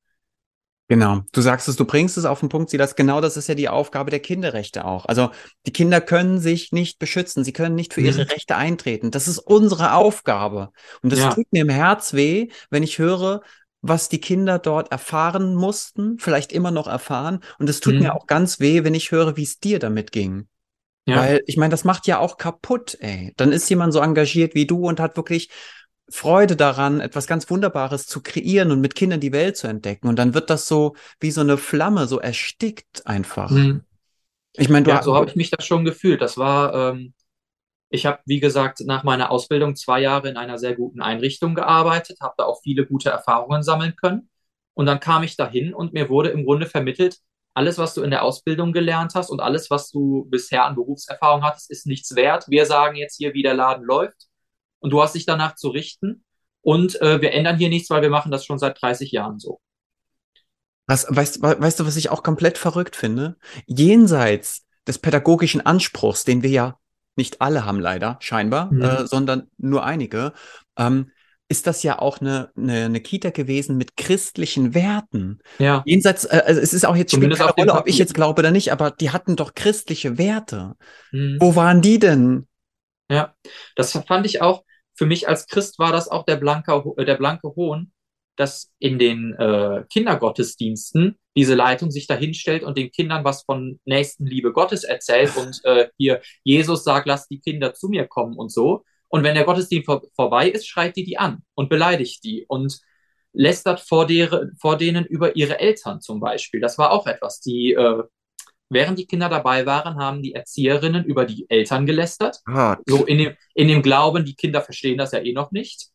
Genau. 0.88 1.20
Du 1.32 1.42
sagst 1.42 1.68
es, 1.68 1.76
du 1.76 1.84
bringst 1.84 2.16
es 2.16 2.24
auf 2.24 2.40
den 2.40 2.48
Punkt, 2.48 2.70
sie 2.70 2.78
das 2.78 2.96
genau, 2.96 3.20
das 3.20 3.36
ist 3.36 3.46
ja 3.46 3.54
die 3.54 3.68
Aufgabe 3.68 4.10
der 4.10 4.20
Kinderrechte 4.20 4.86
auch. 4.86 5.04
Also 5.04 5.30
die 5.66 5.72
Kinder 5.72 6.00
können 6.00 6.40
sich 6.40 6.72
nicht 6.72 6.98
beschützen, 6.98 7.44
sie 7.44 7.52
können 7.52 7.74
nicht 7.74 7.92
für 7.92 8.00
ihre 8.00 8.24
mhm. 8.24 8.30
Rechte 8.30 8.56
eintreten. 8.56 9.10
Das 9.10 9.28
ist 9.28 9.38
unsere 9.38 9.92
Aufgabe. 9.92 10.70
Und 11.02 11.12
das 11.12 11.20
ja. 11.20 11.30
tut 11.34 11.52
mir 11.52 11.62
im 11.62 11.68
Herz 11.68 12.14
weh, 12.14 12.48
wenn 12.70 12.82
ich 12.82 12.98
höre, 12.98 13.42
was 13.82 14.08
die 14.08 14.20
Kinder 14.20 14.58
dort 14.58 14.90
erfahren 14.90 15.54
mussten, 15.54 16.18
vielleicht 16.18 16.52
immer 16.52 16.70
noch 16.70 16.88
erfahren. 16.88 17.40
Und 17.58 17.68
es 17.68 17.80
tut 17.80 17.94
mhm. 17.94 18.00
mir 18.00 18.14
auch 18.14 18.26
ganz 18.26 18.58
weh, 18.58 18.82
wenn 18.82 18.94
ich 18.94 19.10
höre, 19.10 19.36
wie 19.36 19.42
es 19.42 19.60
dir 19.60 19.78
damit 19.78 20.10
ging. 20.10 20.48
Ja. 21.04 21.16
Weil 21.16 21.42
ich 21.46 21.58
meine, 21.58 21.70
das 21.70 21.84
macht 21.84 22.06
ja 22.06 22.18
auch 22.18 22.38
kaputt, 22.38 22.96
ey. 23.00 23.32
Dann 23.36 23.52
ist 23.52 23.68
jemand 23.68 23.92
so 23.92 24.00
engagiert 24.00 24.54
wie 24.54 24.66
du 24.66 24.86
und 24.86 25.00
hat 25.00 25.16
wirklich 25.16 25.50
Freude 26.10 26.56
daran, 26.56 27.00
etwas 27.00 27.26
ganz 27.26 27.50
Wunderbares 27.50 28.06
zu 28.06 28.22
kreieren 28.22 28.70
und 28.70 28.80
mit 28.80 28.94
Kindern 28.94 29.20
die 29.20 29.32
Welt 29.32 29.56
zu 29.56 29.66
entdecken. 29.66 30.08
Und 30.08 30.18
dann 30.18 30.34
wird 30.34 30.50
das 30.50 30.66
so 30.66 30.96
wie 31.20 31.30
so 31.30 31.40
eine 31.42 31.58
Flamme, 31.58 32.06
so 32.06 32.18
erstickt 32.18 33.06
einfach. 33.06 33.50
Mhm. 33.50 33.82
Ich 34.54 34.68
meine, 34.68 34.88
ja, 34.88 35.02
so 35.02 35.14
habe 35.14 35.28
ich 35.28 35.36
mich 35.36 35.50
da 35.50 35.62
schon 35.62 35.84
gefühlt. 35.84 36.22
Das 36.22 36.38
war, 36.38 36.74
ähm, 36.74 37.14
ich 37.90 38.06
habe, 38.06 38.18
wie 38.24 38.40
gesagt, 38.40 38.80
nach 38.80 39.04
meiner 39.04 39.30
Ausbildung 39.30 39.76
zwei 39.76 40.00
Jahre 40.00 40.28
in 40.28 40.36
einer 40.36 40.58
sehr 40.58 40.74
guten 40.74 41.00
Einrichtung 41.00 41.54
gearbeitet, 41.54 42.18
habe 42.20 42.34
da 42.38 42.44
auch 42.44 42.60
viele 42.62 42.86
gute 42.86 43.10
Erfahrungen 43.10 43.62
sammeln 43.62 43.94
können. 43.96 44.30
Und 44.74 44.86
dann 44.86 45.00
kam 45.00 45.22
ich 45.22 45.36
dahin 45.36 45.74
und 45.74 45.92
mir 45.92 46.08
wurde 46.08 46.30
im 46.30 46.44
Grunde 46.44 46.66
vermittelt, 46.66 47.18
alles, 47.54 47.76
was 47.76 47.94
du 47.94 48.02
in 48.02 48.10
der 48.10 48.22
Ausbildung 48.22 48.72
gelernt 48.72 49.14
hast 49.16 49.30
und 49.30 49.40
alles, 49.40 49.68
was 49.68 49.90
du 49.90 50.26
bisher 50.30 50.64
an 50.64 50.76
Berufserfahrung 50.76 51.42
hattest, 51.42 51.70
ist 51.70 51.86
nichts 51.86 52.14
wert. 52.14 52.44
Wir 52.48 52.66
sagen 52.66 52.94
jetzt 52.94 53.16
hier, 53.16 53.34
wie 53.34 53.42
der 53.42 53.54
Laden 53.54 53.84
läuft 53.84 54.27
und 54.80 54.90
du 54.90 55.02
hast 55.02 55.14
dich 55.14 55.26
danach 55.26 55.54
zu 55.54 55.68
richten. 55.68 56.24
Und 56.60 57.00
äh, 57.00 57.20
wir 57.20 57.32
ändern 57.32 57.56
hier 57.56 57.68
nichts, 57.68 57.88
weil 57.90 58.02
wir 58.02 58.10
machen 58.10 58.30
das 58.30 58.44
schon 58.44 58.58
seit 58.58 58.80
30 58.80 59.12
Jahren 59.12 59.38
so. 59.38 59.60
Was, 60.86 61.06
weißt, 61.08 61.42
weißt 61.42 61.80
du, 61.80 61.86
was 61.86 61.96
ich 61.96 62.10
auch 62.10 62.22
komplett 62.22 62.58
verrückt 62.58 62.96
finde? 62.96 63.36
Jenseits 63.66 64.66
des 64.86 64.98
pädagogischen 64.98 65.64
Anspruchs, 65.64 66.24
den 66.24 66.42
wir 66.42 66.50
ja 66.50 66.78
nicht 67.16 67.40
alle 67.40 67.64
haben 67.64 67.80
leider, 67.80 68.16
scheinbar, 68.20 68.72
mhm. 68.72 68.82
äh, 68.82 69.06
sondern 69.06 69.50
nur 69.58 69.84
einige, 69.84 70.32
ähm, 70.78 71.10
ist 71.50 71.66
das 71.66 71.82
ja 71.82 71.98
auch 71.98 72.20
eine, 72.20 72.50
eine, 72.56 72.84
eine 72.86 73.00
Kita 73.00 73.30
gewesen 73.30 73.76
mit 73.76 73.96
christlichen 73.96 74.74
Werten. 74.74 75.40
Ja. 75.58 75.82
Jenseits, 75.86 76.24
äh, 76.24 76.42
also 76.44 76.60
es 76.60 76.72
ist 76.72 76.86
auch 76.86 76.96
jetzt 76.96 77.12
spielt 77.12 77.36
keine 77.36 77.50
Rolle, 77.50 77.74
ob 77.74 77.88
ich 77.88 77.98
jetzt 77.98 78.14
glaube 78.14 78.40
oder 78.40 78.50
nicht, 78.50 78.72
aber 78.72 78.90
die 78.90 79.10
hatten 79.10 79.36
doch 79.36 79.54
christliche 79.54 80.18
Werte. 80.18 80.74
Mhm. 81.10 81.36
Wo 81.40 81.54
waren 81.56 81.82
die 81.82 81.98
denn? 81.98 82.46
Ja, 83.10 83.34
das 83.76 83.92
fand 83.92 84.26
ich 84.26 84.42
auch, 84.42 84.62
für 84.98 85.06
mich 85.06 85.28
als 85.28 85.46
Christ 85.46 85.78
war 85.78 85.92
das 85.92 86.08
auch 86.08 86.24
der 86.24 86.36
blanke, 86.36 86.72
äh, 86.96 87.04
der 87.04 87.14
blanke 87.14 87.54
Hohn, 87.54 87.92
dass 88.36 88.72
in 88.78 88.98
den 88.98 89.32
äh, 89.34 89.84
Kindergottesdiensten 89.92 91.18
diese 91.36 91.54
Leitung 91.54 91.90
sich 91.92 92.08
dahinstellt 92.08 92.64
und 92.64 92.76
den 92.76 92.90
Kindern 92.90 93.24
was 93.24 93.42
von 93.44 93.78
Nächstenliebe 93.84 94.52
Gottes 94.52 94.82
erzählt 94.82 95.36
und 95.36 95.60
äh, 95.64 95.88
hier 95.96 96.20
Jesus 96.42 96.82
sagt, 96.82 97.06
lass 97.06 97.28
die 97.28 97.40
Kinder 97.40 97.74
zu 97.74 97.88
mir 97.88 98.06
kommen 98.06 98.36
und 98.36 98.52
so. 98.52 98.84
Und 99.08 99.22
wenn 99.22 99.36
der 99.36 99.44
Gottesdienst 99.44 99.86
vor, 99.86 100.02
vorbei 100.14 100.50
ist, 100.50 100.66
schreit 100.66 100.96
die 100.96 101.04
die 101.04 101.16
an 101.16 101.42
und 101.54 101.68
beleidigt 101.68 102.24
die 102.24 102.44
und 102.48 102.80
lästert 103.32 103.80
vor, 103.80 104.06
der, 104.06 104.50
vor 104.60 104.76
denen 104.76 105.04
über 105.04 105.36
ihre 105.36 105.60
Eltern 105.60 106.00
zum 106.00 106.18
Beispiel. 106.18 106.60
Das 106.60 106.76
war 106.76 106.90
auch 106.90 107.06
etwas. 107.06 107.40
Die 107.40 107.72
äh, 107.72 108.02
während 108.70 108.98
die 108.98 109.06
Kinder 109.06 109.28
dabei 109.28 109.66
waren, 109.66 109.96
haben 109.96 110.22
die 110.22 110.34
Erzieherinnen 110.34 111.04
über 111.04 111.24
die 111.24 111.46
Eltern 111.48 111.86
gelästert. 111.86 112.40
Hart. 112.46 112.80
So 112.86 113.04
in 113.04 113.18
dem, 113.18 113.36
in 113.54 113.68
dem 113.68 113.82
Glauben, 113.82 114.24
die 114.24 114.34
Kinder 114.34 114.60
verstehen 114.62 114.98
das 114.98 115.12
ja 115.12 115.20
eh 115.20 115.32
noch 115.32 115.52
nicht. 115.52 115.88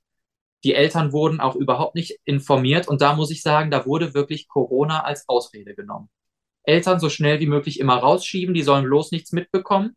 Die 0.64 0.74
Eltern 0.74 1.12
wurden 1.12 1.40
auch 1.40 1.56
überhaupt 1.56 1.96
nicht 1.96 2.20
informiert 2.24 2.88
und 2.88 3.02
da 3.02 3.14
muss 3.14 3.32
ich 3.32 3.42
sagen, 3.42 3.70
da 3.70 3.86
wurde 3.86 4.14
wirklich 4.14 4.48
Corona 4.48 5.04
als 5.04 5.28
Ausrede 5.28 5.76
genommen. 5.76 6.10
Eltern 6.64 7.00
so 7.00 7.10
schnell 7.10 7.40
wie 7.42 7.48
möglich 7.48 7.80
immer 7.80 7.98
rausschieben, 7.98 8.54
die 8.54 8.64
sollen 8.64 8.86
bloß 8.86 9.12
nichts 9.12 9.34
mitbekommen. 9.34 9.96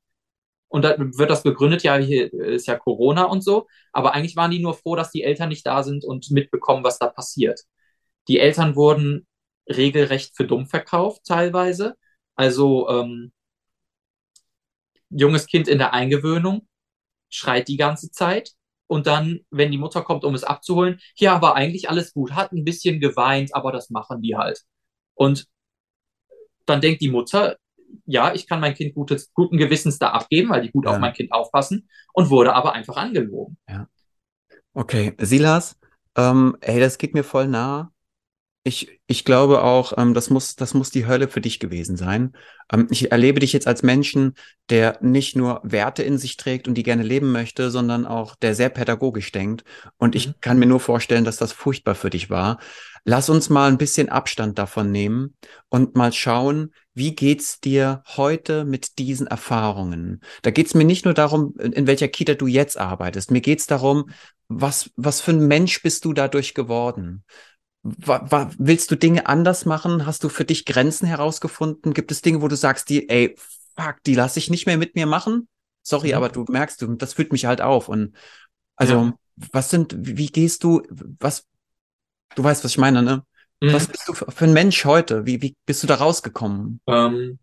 Und 0.69 0.83
da 0.83 0.97
wird 0.99 1.31
das 1.31 1.45
begründet, 1.45 1.85
ja, 1.85 1.97
hier 1.97 2.33
ist 2.33 2.67
ja 2.67 2.77
Corona 2.77 3.25
und 3.25 3.43
so. 3.43 3.69
Aber 3.93 4.15
eigentlich 4.15 4.35
waren 4.35 4.51
die 4.51 4.59
nur 4.59 4.75
froh, 4.75 4.97
dass 4.97 5.13
die 5.13 5.23
Eltern 5.23 5.49
nicht 5.49 5.65
da 5.65 5.85
sind 5.85 6.05
und 6.05 6.31
mitbekommen, 6.33 6.83
was 6.83 6.99
da 6.99 7.07
passiert. 7.07 7.61
Die 8.27 8.41
Eltern 8.41 8.75
wurden 8.75 9.27
regelrecht 9.69 10.37
für 10.37 10.45
dumm 10.45 10.67
verkauft 10.67 11.23
teilweise. 11.25 11.95
Also 12.37 12.89
ähm, 12.89 13.33
junges 15.11 15.47
Kind 15.47 15.69
in 15.69 15.79
der 15.79 15.93
Eingewöhnung 15.95 16.69
schreit 17.29 17.69
die 17.69 17.77
ganze 17.77 18.11
Zeit 18.11 18.53
und 18.87 19.07
dann, 19.07 19.41
wenn 19.51 19.73
die 19.73 19.79
Mutter 19.79 20.03
kommt, 20.03 20.25
um 20.25 20.35
es 20.35 20.45
abzuholen, 20.45 21.01
ja, 21.17 21.43
war 21.43 21.57
eigentlich 21.57 21.91
alles 21.91 22.13
gut, 22.13 22.33
hat 22.33 22.53
ein 22.53 22.65
bisschen 22.65 23.01
geweint, 23.01 23.55
aber 23.55 23.73
das 23.73 23.91
machen 23.91 24.23
die 24.23 24.37
halt. 24.37 24.63
Und 25.15 25.47
dann 26.67 26.81
denkt 26.81 27.01
die 27.01 27.11
Mutter, 27.11 27.57
ja, 28.05 28.35
ich 28.35 28.47
kann 28.47 28.61
mein 28.61 28.75
Kind 28.75 28.95
gutes, 28.95 29.33
guten 29.33 29.57
Gewissens 29.57 29.99
da 29.99 30.11
abgeben, 30.11 30.51
weil 30.51 30.63
die 30.63 30.71
gut 30.71 30.85
ja. 30.85 30.93
auf 30.93 30.99
mein 30.99 31.13
Kind 31.13 31.33
aufpassen 31.33 31.89
und 32.13 32.31
wurde 32.31 32.55
aber 32.55 32.73
einfach 32.73 32.97
angelogen. 32.97 33.57
Ja. 33.69 33.89
Okay, 34.75 35.15
Silas, 35.19 35.77
ähm, 36.17 36.57
hey, 36.61 36.81
das 36.81 36.99
geht 36.99 37.15
mir 37.15 37.25
voll 37.25 37.49
nah. 37.49 37.93
Ich, 38.69 39.01
ich 39.07 39.25
glaube 39.25 39.63
auch, 39.63 39.93
ähm, 39.97 40.13
das 40.13 40.29
muss, 40.29 40.57
das 40.57 40.75
muss 40.75 40.91
die 40.91 41.07
Hölle 41.07 41.29
für 41.29 41.41
dich 41.41 41.61
gewesen 41.61 41.97
sein. 41.97 42.33
Ähm, 42.73 42.89
ich 42.91 43.13
erlebe 43.13 43.39
dich 43.39 43.53
jetzt 43.53 43.69
als 43.69 43.85
Menschen, 43.85 44.35
der 44.71 44.99
nicht 45.01 45.37
nur 45.37 45.61
Werte 45.63 46.03
in 46.03 46.19
sich 46.19 46.37
trägt 46.37 46.67
und 46.67 46.75
die 46.75 46.83
gerne 46.83 47.05
leben 47.05 47.31
möchte, 47.31 47.71
sondern 47.71 48.07
auch 48.07 48.35
der 48.35 48.57
sehr 48.57 48.69
pädagogisch 48.69 49.31
denkt. 49.31 49.63
Und 49.99 50.17
ich 50.17 50.27
Mhm. 50.27 50.35
kann 50.41 50.59
mir 50.59 50.67
nur 50.67 50.81
vorstellen, 50.81 51.25
dass 51.25 51.37
das 51.37 51.53
furchtbar 51.53 51.95
für 51.95 52.11
dich 52.11 52.29
war. 52.29 52.59
Lass 53.05 53.29
uns 53.29 53.51
mal 53.51 53.69
ein 53.71 53.79
bisschen 53.79 54.09
Abstand 54.09 54.59
davon 54.59 54.91
nehmen 54.91 55.37
und 55.69 55.95
mal 55.95 56.13
schauen, 56.13 56.73
wie 56.93 57.15
geht's 57.15 57.61
dir 57.61 58.03
heute 58.17 58.65
mit 58.65 58.99
diesen 58.99 59.29
Erfahrungen? 59.29 60.23
Da 60.43 60.51
geht's 60.51 60.75
mir 60.75 60.85
nicht 60.85 61.05
nur 61.05 61.15
darum, 61.15 61.55
in 61.61 61.87
welcher 61.87 62.09
Kita 62.09 62.35
du 62.35 62.49
jetzt 62.49 62.77
arbeitest. 62.77 63.31
Mir 63.31 63.43
geht's 63.43 63.69
darum, 63.69 64.11
was, 64.49 64.91
was 64.97 65.21
für 65.21 65.31
ein 65.33 65.47
Mensch 65.47 65.83
bist 65.83 66.05
du 66.05 66.13
dadurch 66.13 66.53
geworden? 66.55 67.23
Wa- 67.99 68.27
wa- 68.31 68.51
willst 68.59 68.91
du 68.91 68.97
Dinge 68.97 69.27
anders 69.27 69.65
machen? 69.65 70.07
Hast 70.07 70.25
du 70.25 70.29
für 70.29 70.45
dich 70.45 70.65
Grenzen 70.65 71.07
herausgefunden? 71.07 71.95
Gibt 71.95 72.11
es 72.11 72.23
Dinge, 72.23 72.43
wo 72.43 72.49
du 72.49 72.57
sagst, 72.57 72.89
die, 72.89 73.09
ey, 73.09 73.35
fuck, 73.77 73.97
die 74.07 74.15
lasse 74.15 74.39
ich 74.39 74.51
nicht 74.51 74.67
mehr 74.67 74.77
mit 74.79 74.95
mir 74.95 75.07
machen? 75.07 75.49
Sorry, 75.83 76.09
Mhm. 76.09 76.15
aber 76.15 76.29
du 76.29 76.45
merkst, 76.49 76.83
du, 76.83 76.95
das 76.95 77.15
fühlt 77.15 77.33
mich 77.33 77.47
halt 77.47 77.61
auf. 77.61 77.89
Und 77.89 78.17
also, 78.77 78.95
Ja. 78.95 79.13
was 79.53 79.71
sind, 79.71 79.95
wie 79.97 80.27
gehst 80.29 80.65
du, 80.65 80.83
was, 81.21 81.47
du 82.35 82.45
weißt, 82.45 82.65
was 82.65 82.73
ich 82.73 82.79
meine, 82.79 83.03
ne? 83.03 83.25
Mhm. 83.63 83.73
Was 83.75 83.87
bist 83.89 84.09
du 84.09 84.15
für, 84.15 84.31
für 84.31 84.45
ein 84.47 84.53
Mensch 84.53 84.85
heute? 84.85 85.27
Wie, 85.27 85.43
wie 85.43 85.57
bist 85.67 85.83
du 85.83 85.87
da 85.87 85.97
rausgekommen? 85.97 86.81
Ähm, 86.89 87.39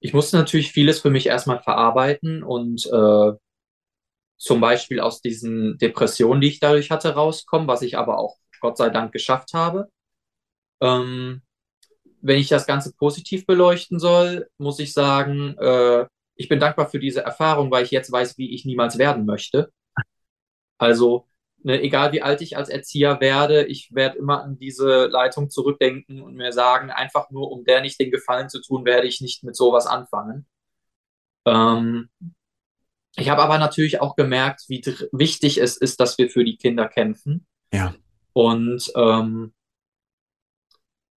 ich 0.00 0.12
musste 0.12 0.36
natürlich 0.36 0.72
vieles 0.72 1.00
für 1.00 1.10
mich 1.10 1.26
erstmal 1.26 1.60
verarbeiten 1.62 2.42
und 2.42 2.86
äh, 2.86 3.32
zum 4.36 4.60
Beispiel 4.60 5.00
aus 5.00 5.20
diesen 5.22 5.78
Depressionen, 5.78 6.40
die 6.40 6.48
ich 6.48 6.60
dadurch 6.60 6.90
hatte, 6.90 7.14
rauskommen, 7.14 7.68
was 7.68 7.82
ich 7.82 7.96
aber 7.96 8.18
auch 8.18 8.36
Gott 8.64 8.78
sei 8.78 8.88
Dank 8.88 9.12
geschafft 9.12 9.52
habe. 9.52 9.90
Ähm, 10.80 11.42
wenn 12.22 12.38
ich 12.38 12.48
das 12.48 12.66
Ganze 12.66 12.94
positiv 12.94 13.44
beleuchten 13.44 13.98
soll, 13.98 14.48
muss 14.56 14.78
ich 14.78 14.94
sagen, 14.94 15.54
äh, 15.58 16.06
ich 16.34 16.48
bin 16.48 16.60
dankbar 16.60 16.88
für 16.88 16.98
diese 16.98 17.20
Erfahrung, 17.20 17.70
weil 17.70 17.84
ich 17.84 17.90
jetzt 17.90 18.10
weiß, 18.10 18.38
wie 18.38 18.54
ich 18.54 18.64
niemals 18.64 18.96
werden 18.96 19.26
möchte. 19.26 19.70
Also, 20.78 21.28
ne, 21.62 21.82
egal 21.82 22.12
wie 22.12 22.22
alt 22.22 22.40
ich 22.40 22.56
als 22.56 22.70
Erzieher 22.70 23.20
werde, 23.20 23.66
ich 23.66 23.94
werde 23.94 24.16
immer 24.16 24.42
an 24.42 24.56
diese 24.56 25.08
Leitung 25.08 25.50
zurückdenken 25.50 26.22
und 26.22 26.34
mir 26.34 26.52
sagen, 26.52 26.90
einfach 26.90 27.30
nur, 27.30 27.52
um 27.52 27.66
der 27.66 27.82
nicht 27.82 28.00
den 28.00 28.10
Gefallen 28.10 28.48
zu 28.48 28.62
tun, 28.62 28.86
werde 28.86 29.06
ich 29.06 29.20
nicht 29.20 29.44
mit 29.44 29.54
sowas 29.56 29.86
anfangen. 29.86 30.46
Ähm, 31.44 32.08
ich 33.14 33.28
habe 33.28 33.42
aber 33.42 33.58
natürlich 33.58 34.00
auch 34.00 34.16
gemerkt, 34.16 34.62
wie 34.68 34.80
wichtig 35.12 35.58
es 35.58 35.76
ist, 35.76 36.00
dass 36.00 36.16
wir 36.16 36.30
für 36.30 36.44
die 36.44 36.56
Kinder 36.56 36.88
kämpfen 36.88 37.46
Ja, 37.70 37.94
und 38.34 38.92
ähm, 38.96 39.54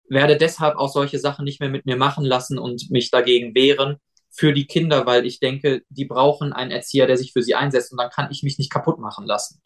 werde 0.09 0.37
deshalb 0.37 0.77
auch 0.77 0.89
solche 0.91 1.19
Sachen 1.19 1.45
nicht 1.45 1.59
mehr 1.59 1.69
mit 1.69 1.85
mir 1.85 1.97
machen 1.97 2.25
lassen 2.25 2.57
und 2.59 2.89
mich 2.91 3.11
dagegen 3.11 3.55
wehren 3.55 3.97
für 4.31 4.53
die 4.53 4.65
Kinder, 4.67 5.05
weil 5.05 5.25
ich 5.25 5.39
denke, 5.39 5.81
die 5.89 6.05
brauchen 6.05 6.53
einen 6.53 6.71
Erzieher, 6.71 7.07
der 7.07 7.17
sich 7.17 7.33
für 7.33 7.41
sie 7.43 7.55
einsetzt 7.55 7.91
und 7.91 7.97
dann 7.99 8.09
kann 8.11 8.29
ich 8.31 8.43
mich 8.43 8.57
nicht 8.57 8.71
kaputt 8.71 8.99
machen 8.99 9.25
lassen. 9.25 9.61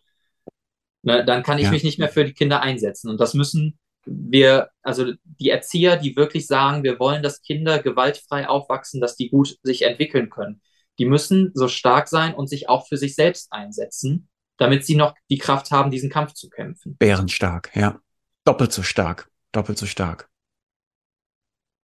Ne, 1.03 1.25
dann 1.25 1.41
kann 1.43 1.57
ich 1.57 1.65
Ja. 1.65 1.71
mich 1.71 1.83
nicht 1.83 1.97
mehr 1.99 2.09
für 2.09 2.25
die 2.25 2.33
Kinder 2.33 2.61
einsetzen 2.61 3.09
und 3.09 3.19
das 3.19 3.33
müssen 3.33 3.79
wir, 4.05 4.69
also 4.83 5.13
die 5.25 5.49
Erzieher, 5.49 5.97
die 5.97 6.15
wirklich 6.15 6.47
sagen, 6.47 6.83
wir 6.83 6.99
wollen, 6.99 7.23
dass 7.23 7.41
Kinder 7.41 7.79
gewaltfrei 7.81 8.47
aufwachsen, 8.47 9.01
dass 9.01 9.15
die 9.15 9.29
gut 9.29 9.57
sich 9.63 9.83
entwickeln 9.83 10.29
können, 10.29 10.61
die 10.99 11.05
müssen 11.05 11.51
so 11.55 11.67
stark 11.67 12.07
sein 12.07 12.33
und 12.35 12.47
sich 12.49 12.69
auch 12.69 12.87
für 12.87 12.97
sich 12.97 13.15
selbst 13.15 13.51
einsetzen, 13.51 14.29
damit 14.61 14.85
sie 14.85 14.95
noch 14.95 15.15
die 15.29 15.39
Kraft 15.39 15.71
haben, 15.71 15.89
diesen 15.89 16.11
Kampf 16.11 16.33
zu 16.33 16.47
kämpfen. 16.47 16.95
bärenstark, 16.97 17.75
ja. 17.75 17.99
Doppelt 18.43 18.71
so 18.71 18.83
stark, 18.83 19.27
doppelt 19.51 19.79
so 19.79 19.87
stark. 19.87 20.29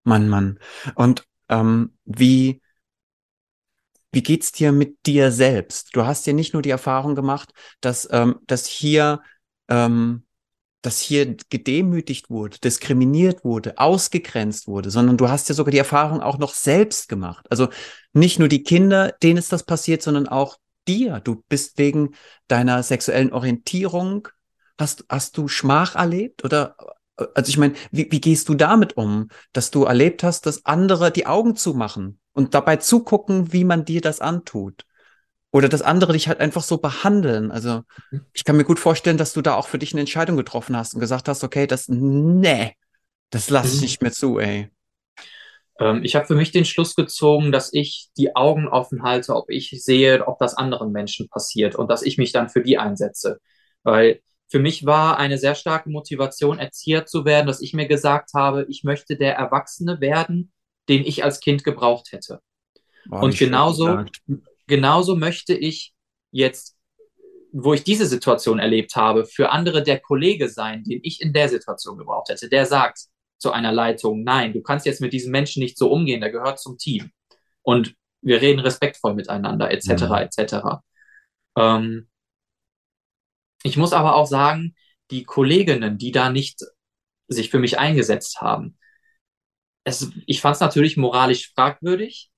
Mann, 0.04 0.28
Mann. 0.28 0.58
Und 0.94 1.24
ähm, 1.48 1.96
wie, 2.04 2.60
wie 4.12 4.22
geht's 4.22 4.52
dir 4.52 4.72
mit 4.72 5.06
dir 5.06 5.32
selbst? 5.32 5.96
Du 5.96 6.04
hast 6.04 6.26
ja 6.26 6.34
nicht 6.34 6.52
nur 6.52 6.60
die 6.60 6.70
Erfahrung 6.70 7.14
gemacht, 7.14 7.52
dass, 7.80 8.06
ähm, 8.12 8.40
dass 8.46 8.66
hier, 8.66 9.22
ähm, 9.68 10.26
dass 10.82 11.00
hier 11.00 11.34
gedemütigt 11.48 12.28
wurde, 12.28 12.58
diskriminiert 12.58 13.42
wurde, 13.42 13.78
ausgegrenzt 13.78 14.68
wurde, 14.68 14.90
sondern 14.90 15.16
du 15.16 15.30
hast 15.30 15.48
ja 15.48 15.54
sogar 15.54 15.72
die 15.72 15.78
Erfahrung 15.78 16.20
auch 16.20 16.36
noch 16.36 16.52
selbst 16.52 17.08
gemacht. 17.08 17.46
Also 17.50 17.68
nicht 18.12 18.38
nur 18.38 18.48
die 18.48 18.64
Kinder, 18.64 19.12
denen 19.22 19.38
ist 19.38 19.50
das 19.50 19.64
passiert, 19.64 20.02
sondern 20.02 20.28
auch 20.28 20.58
dir. 20.88 21.20
Du 21.20 21.42
bist 21.48 21.78
wegen 21.78 22.14
deiner 22.48 22.82
sexuellen 22.82 23.32
Orientierung, 23.32 24.28
hast, 24.78 25.04
hast 25.08 25.36
du 25.38 25.48
Schmach 25.48 25.94
erlebt 25.94 26.44
oder 26.44 26.76
also 27.34 27.48
ich 27.48 27.56
meine, 27.56 27.74
wie, 27.90 28.08
wie 28.10 28.20
gehst 28.20 28.48
du 28.48 28.54
damit 28.54 28.96
um, 28.98 29.28
dass 29.54 29.70
du 29.70 29.84
erlebt 29.84 30.22
hast, 30.22 30.44
dass 30.44 30.66
andere 30.66 31.10
die 31.10 31.26
Augen 31.26 31.56
zumachen 31.56 32.20
und 32.32 32.52
dabei 32.54 32.76
zugucken, 32.76 33.52
wie 33.54 33.64
man 33.64 33.86
dir 33.86 34.02
das 34.02 34.20
antut? 34.20 34.84
Oder 35.50 35.68
dass 35.68 35.82
andere 35.82 36.12
dich 36.12 36.28
halt 36.28 36.40
einfach 36.40 36.62
so 36.62 36.78
behandeln. 36.78 37.50
Also 37.50 37.82
ich 38.34 38.44
kann 38.44 38.56
mir 38.56 38.64
gut 38.64 38.78
vorstellen, 38.78 39.16
dass 39.16 39.32
du 39.32 39.40
da 39.40 39.54
auch 39.54 39.68
für 39.68 39.78
dich 39.78 39.92
eine 39.92 40.00
Entscheidung 40.00 40.36
getroffen 40.36 40.76
hast 40.76 40.94
und 40.94 41.00
gesagt 41.00 41.28
hast, 41.28 41.42
okay, 41.44 41.66
das, 41.66 41.88
nee, 41.88 42.74
das 43.30 43.48
lasse 43.50 43.68
ich 43.68 43.76
Mhm. 43.76 43.82
nicht 43.82 44.02
mehr 44.02 44.12
zu, 44.12 44.38
ey. 44.38 44.70
Ähm, 45.78 46.02
ich 46.04 46.14
habe 46.14 46.26
für 46.26 46.34
mich 46.34 46.52
den 46.52 46.64
Schluss 46.64 46.94
gezogen, 46.94 47.52
dass 47.52 47.72
ich 47.72 48.08
die 48.16 48.34
Augen 48.36 48.68
offen 48.68 49.02
halte, 49.02 49.34
ob 49.34 49.50
ich 49.50 49.70
sehe, 49.70 50.26
ob 50.26 50.38
das 50.38 50.56
anderen 50.56 50.92
Menschen 50.92 51.28
passiert 51.28 51.74
und 51.76 51.90
dass 51.90 52.02
ich 52.02 52.18
mich 52.18 52.32
dann 52.32 52.48
für 52.48 52.62
die 52.62 52.78
einsetze. 52.78 53.38
Weil 53.82 54.20
für 54.48 54.58
mich 54.58 54.86
war 54.86 55.18
eine 55.18 55.38
sehr 55.38 55.54
starke 55.54 55.90
Motivation, 55.90 56.58
Erzieher 56.58 57.06
zu 57.06 57.24
werden, 57.24 57.46
dass 57.46 57.60
ich 57.60 57.74
mir 57.74 57.86
gesagt 57.86 58.30
habe, 58.34 58.66
ich 58.68 58.84
möchte 58.84 59.16
der 59.16 59.34
Erwachsene 59.34 60.00
werden, 60.00 60.52
den 60.88 61.04
ich 61.04 61.24
als 61.24 61.40
Kind 61.40 61.64
gebraucht 61.64 62.12
hätte. 62.12 62.40
Boah, 63.06 63.22
Und 63.22 63.38
genauso, 63.38 64.04
genauso 64.66 65.16
möchte 65.16 65.54
ich 65.54 65.94
jetzt, 66.30 66.76
wo 67.52 67.74
ich 67.74 67.84
diese 67.84 68.06
Situation 68.06 68.58
erlebt 68.58 68.94
habe, 68.96 69.24
für 69.24 69.50
andere 69.50 69.82
der 69.82 69.98
Kollege 69.98 70.48
sein, 70.48 70.84
den 70.84 71.00
ich 71.02 71.20
in 71.20 71.32
der 71.32 71.48
Situation 71.48 71.98
gebraucht 71.98 72.28
hätte. 72.28 72.48
Der 72.48 72.66
sagt 72.66 73.06
zu 73.38 73.52
einer 73.52 73.72
Leitung, 73.72 74.24
nein, 74.24 74.52
du 74.52 74.62
kannst 74.62 74.86
jetzt 74.86 75.00
mit 75.00 75.12
diesem 75.12 75.32
Menschen 75.32 75.60
nicht 75.60 75.78
so 75.78 75.90
umgehen, 75.90 76.20
der 76.20 76.30
gehört 76.30 76.58
zum 76.60 76.78
Team. 76.78 77.10
Und 77.62 77.94
wir 78.22 78.40
reden 78.40 78.60
respektvoll 78.60 79.14
miteinander, 79.14 79.70
etc., 79.70 80.04
Mhm. 80.04 80.12
etc. 80.14 80.82
Ähm, 81.56 82.08
ich 83.62 83.76
muss 83.76 83.92
aber 83.92 84.14
auch 84.16 84.26
sagen, 84.26 84.74
die 85.10 85.24
Kolleginnen, 85.24 85.98
die 85.98 86.12
da 86.12 86.30
nicht 86.30 86.60
sich 87.28 87.50
für 87.50 87.58
mich 87.58 87.78
eingesetzt 87.78 88.40
haben, 88.40 88.78
es, 89.84 90.10
ich 90.26 90.40
fand 90.40 90.56
es 90.56 90.60
natürlich 90.60 90.96
moralisch 90.96 91.52
fragwürdig 91.54 92.30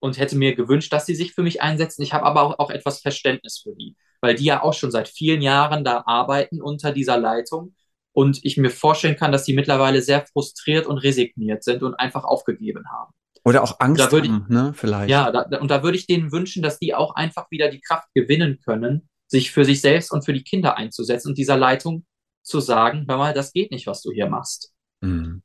und 0.00 0.18
hätte 0.18 0.36
mir 0.36 0.54
gewünscht, 0.54 0.92
dass 0.92 1.06
sie 1.06 1.14
sich 1.14 1.32
für 1.34 1.42
mich 1.42 1.62
einsetzen. 1.62 2.02
Ich 2.02 2.12
habe 2.12 2.24
aber 2.26 2.42
auch, 2.42 2.58
auch 2.58 2.70
etwas 2.70 3.00
Verständnis 3.00 3.60
für 3.62 3.74
die, 3.74 3.96
weil 4.20 4.34
die 4.34 4.44
ja 4.44 4.62
auch 4.62 4.74
schon 4.74 4.90
seit 4.90 5.08
vielen 5.08 5.42
Jahren 5.42 5.84
da 5.84 6.04
arbeiten 6.06 6.60
unter 6.62 6.92
dieser 6.92 7.18
Leitung 7.18 7.74
und 8.12 8.44
ich 8.44 8.56
mir 8.56 8.70
vorstellen 8.70 9.16
kann, 9.16 9.32
dass 9.32 9.44
sie 9.44 9.54
mittlerweile 9.54 10.02
sehr 10.02 10.26
frustriert 10.26 10.86
und 10.86 10.98
resigniert 10.98 11.62
sind 11.64 11.82
und 11.82 11.94
einfach 11.94 12.24
aufgegeben 12.24 12.84
haben. 12.90 13.12
Oder 13.44 13.62
auch 13.62 13.78
Angst 13.80 14.00
Da 14.00 14.12
würde 14.12 14.26
ich- 14.26 14.32
haben, 14.32 14.46
ne, 14.48 14.72
vielleicht. 14.74 15.10
Ja, 15.10 15.30
da, 15.30 15.44
da- 15.44 15.60
und 15.60 15.70
da 15.70 15.82
würde 15.82 15.96
ich 15.96 16.06
denen 16.06 16.32
wünschen, 16.32 16.62
dass 16.62 16.78
die 16.78 16.94
auch 16.94 17.14
einfach 17.14 17.50
wieder 17.50 17.70
die 17.70 17.80
Kraft 17.80 18.08
gewinnen 18.14 18.58
können, 18.64 19.08
sich 19.26 19.50
für 19.52 19.64
sich 19.64 19.80
selbst 19.80 20.10
und 20.12 20.24
für 20.24 20.32
die 20.32 20.42
Kinder 20.42 20.76
einzusetzen 20.76 21.28
und 21.28 21.38
dieser 21.38 21.56
Leitung 21.56 22.04
zu 22.42 22.60
sagen, 22.60 23.06
hör 23.08 23.18
mal, 23.18 23.34
das 23.34 23.52
geht 23.52 23.70
nicht, 23.70 23.86
was 23.86 24.02
du 24.02 24.10
hier 24.10 24.28
machst. 24.28 24.72
Mhm. 25.00 25.42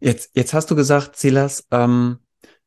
Jetzt, 0.00 0.30
jetzt 0.34 0.54
hast 0.54 0.70
du 0.70 0.76
gesagt, 0.76 1.16
Silas, 1.16 1.66
ähm, 1.70 2.18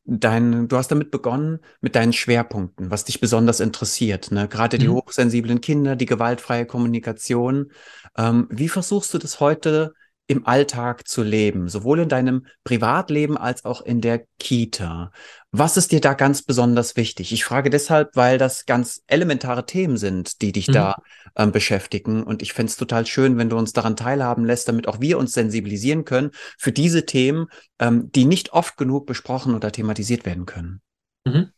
dein, 0.08 0.68
du 0.68 0.76
hast 0.76 0.88
damit 0.88 1.10
begonnen 1.10 1.60
mit 1.80 1.94
deinen 1.94 2.12
Schwerpunkten, 2.12 2.90
was 2.90 3.04
dich 3.04 3.20
besonders 3.20 3.60
interessiert, 3.60 4.30
ne? 4.30 4.48
Gerade 4.48 4.78
die 4.78 4.88
Mhm. 4.88 4.94
hochsensiblen 4.94 5.60
Kinder, 5.60 5.96
die 5.96 6.06
gewaltfreie 6.06 6.66
Kommunikation. 6.66 7.72
Ähm, 8.16 8.46
wie 8.50 8.68
versuchst 8.68 9.12
du 9.14 9.18
das 9.18 9.40
heute 9.40 9.92
im 10.26 10.46
Alltag 10.46 11.08
zu 11.08 11.22
leben, 11.22 11.68
sowohl 11.68 12.00
in 12.00 12.08
deinem 12.10 12.46
Privatleben 12.64 13.38
als 13.38 13.64
auch 13.64 13.80
in 13.80 14.00
der 14.00 14.24
Kita? 14.38 15.10
Was 15.52 15.76
ist 15.78 15.92
dir 15.92 16.00
da 16.00 16.12
ganz 16.14 16.42
besonders 16.42 16.96
wichtig? 16.96 17.32
Ich 17.32 17.44
frage 17.44 17.70
deshalb, 17.70 18.10
weil 18.14 18.36
das 18.36 18.66
ganz 18.66 19.02
elementare 19.06 19.64
Themen 19.64 19.96
sind, 19.96 20.42
die 20.42 20.52
dich 20.52 20.68
Mhm. 20.68 20.72
da 20.72 20.96
ähm, 21.38 21.52
beschäftigen. 21.52 22.22
Und 22.22 22.42
ich 22.42 22.52
fände 22.52 22.70
es 22.70 22.76
total 22.76 23.06
schön, 23.06 23.38
wenn 23.38 23.48
du 23.48 23.56
uns 23.56 23.72
daran 23.72 23.96
teilhaben 23.96 24.44
lässt, 24.44 24.68
damit 24.68 24.88
auch 24.88 25.00
wir 25.00 25.18
uns 25.18 25.32
sensibilisieren 25.32 26.04
können 26.04 26.32
für 26.58 26.72
diese 26.72 27.06
Themen, 27.06 27.46
ähm, 27.78 28.10
die 28.12 28.24
nicht 28.24 28.52
oft 28.52 28.76
genug 28.76 29.06
besprochen 29.06 29.54
oder 29.54 29.72
thematisiert 29.72 30.26
werden 30.26 30.44
können. 30.44 30.82
Mhm. 31.24 31.52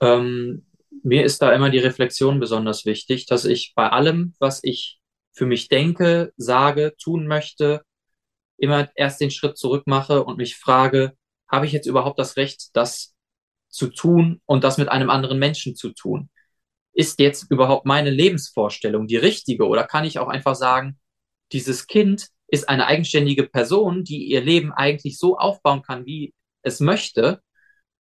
Ähm, 0.00 0.66
mir 1.02 1.24
ist 1.24 1.42
da 1.42 1.52
immer 1.52 1.70
die 1.70 1.78
Reflexion 1.78 2.40
besonders 2.40 2.84
wichtig, 2.86 3.26
dass 3.26 3.44
ich 3.44 3.72
bei 3.76 3.88
allem, 3.88 4.34
was 4.40 4.60
ich 4.62 4.98
für 5.32 5.46
mich 5.46 5.68
denke, 5.68 6.32
sage, 6.36 6.94
tun 7.00 7.26
möchte, 7.26 7.82
immer 8.56 8.90
erst 8.96 9.20
den 9.20 9.30
Schritt 9.30 9.56
zurück 9.56 9.86
mache 9.86 10.24
und 10.24 10.38
mich 10.38 10.56
frage, 10.56 11.12
habe 11.48 11.66
ich 11.66 11.72
jetzt 11.72 11.86
überhaupt 11.86 12.18
das 12.18 12.36
Recht, 12.36 12.70
das 12.74 13.14
zu 13.68 13.88
tun 13.88 14.40
und 14.46 14.64
das 14.64 14.78
mit 14.78 14.88
einem 14.88 15.10
anderen 15.10 15.38
Menschen 15.38 15.76
zu 15.76 15.90
tun? 15.90 16.30
Ist 16.92 17.20
jetzt 17.20 17.50
überhaupt 17.50 17.86
meine 17.86 18.10
Lebensvorstellung 18.10 19.06
die 19.06 19.16
richtige? 19.16 19.66
Oder 19.66 19.84
kann 19.84 20.04
ich 20.04 20.18
auch 20.18 20.28
einfach 20.28 20.54
sagen, 20.54 20.98
dieses 21.52 21.86
Kind 21.86 22.28
ist 22.48 22.68
eine 22.68 22.86
eigenständige 22.86 23.44
Person, 23.44 24.04
die 24.04 24.24
ihr 24.24 24.40
Leben 24.40 24.72
eigentlich 24.72 25.18
so 25.18 25.36
aufbauen 25.36 25.82
kann, 25.82 26.06
wie 26.06 26.34
es 26.62 26.80
möchte. 26.80 27.40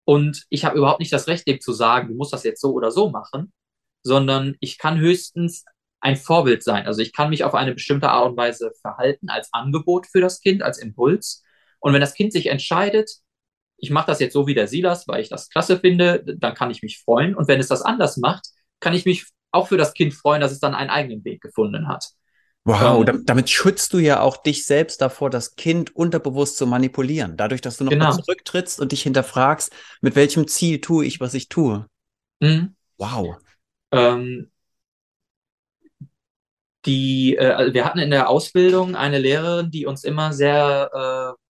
Und 0.04 0.44
ich 0.50 0.64
habe 0.64 0.78
überhaupt 0.78 1.00
nicht 1.00 1.12
das 1.12 1.26
Recht, 1.26 1.46
dem 1.48 1.60
zu 1.60 1.72
sagen, 1.72 2.08
du 2.08 2.14
musst 2.14 2.32
das 2.32 2.44
jetzt 2.44 2.60
so 2.60 2.72
oder 2.72 2.90
so 2.90 3.10
machen, 3.10 3.52
sondern 4.02 4.54
ich 4.60 4.78
kann 4.78 4.98
höchstens 4.98 5.64
ein 6.00 6.16
Vorbild 6.16 6.62
sein. 6.62 6.86
Also 6.86 7.02
ich 7.02 7.12
kann 7.12 7.30
mich 7.30 7.42
auf 7.42 7.54
eine 7.54 7.74
bestimmte 7.74 8.10
Art 8.10 8.30
und 8.30 8.36
Weise 8.36 8.70
verhalten 8.80 9.28
als 9.28 9.52
Angebot 9.52 10.06
für 10.06 10.20
das 10.20 10.40
Kind, 10.40 10.62
als 10.62 10.78
Impuls. 10.78 11.42
Und 11.80 11.92
wenn 11.92 12.00
das 12.00 12.14
Kind 12.14 12.32
sich 12.32 12.46
entscheidet, 12.46 13.10
ich 13.78 13.90
mache 13.90 14.06
das 14.06 14.20
jetzt 14.20 14.32
so 14.32 14.46
wie 14.46 14.54
der 14.54 14.68
Silas, 14.68 15.08
weil 15.08 15.20
ich 15.20 15.28
das 15.28 15.50
klasse 15.50 15.78
finde, 15.78 16.22
dann 16.38 16.54
kann 16.54 16.70
ich 16.70 16.82
mich 16.82 17.00
freuen. 17.00 17.34
Und 17.34 17.48
wenn 17.48 17.60
es 17.60 17.68
das 17.68 17.82
anders 17.82 18.16
macht, 18.16 18.46
kann 18.80 18.94
ich 18.94 19.04
mich 19.04 19.26
auch 19.50 19.68
für 19.68 19.76
das 19.76 19.94
Kind 19.94 20.14
freuen, 20.14 20.40
dass 20.40 20.52
es 20.52 20.60
dann 20.60 20.74
einen 20.74 20.90
eigenen 20.90 21.24
Weg 21.24 21.40
gefunden 21.40 21.88
hat. 21.88 22.10
Wow, 22.64 23.06
ähm, 23.08 23.22
damit 23.24 23.48
schützt 23.48 23.92
du 23.92 23.98
ja 23.98 24.20
auch 24.20 24.36
dich 24.36 24.66
selbst 24.66 25.00
davor, 25.00 25.30
das 25.30 25.54
Kind 25.54 25.94
unterbewusst 25.94 26.56
zu 26.56 26.66
manipulieren. 26.66 27.36
Dadurch, 27.36 27.60
dass 27.60 27.76
du 27.76 27.84
noch 27.84 27.92
genau. 27.92 28.10
zurücktrittst 28.10 28.80
und 28.80 28.90
dich 28.90 29.02
hinterfragst, 29.02 29.72
mit 30.00 30.16
welchem 30.16 30.48
Ziel 30.48 30.80
tue 30.80 31.06
ich, 31.06 31.20
was 31.20 31.34
ich 31.34 31.48
tue. 31.48 31.86
Mhm. 32.40 32.74
Wow. 32.98 33.36
Ähm, 33.92 34.50
die, 36.86 37.36
äh, 37.36 37.50
also 37.50 37.72
wir 37.72 37.84
hatten 37.84 38.00
in 38.00 38.10
der 38.10 38.28
Ausbildung 38.28 38.96
eine 38.96 39.18
Lehrerin, 39.18 39.70
die 39.70 39.86
uns 39.86 40.02
immer 40.02 40.32
sehr 40.32 40.90
äh, 40.92 41.40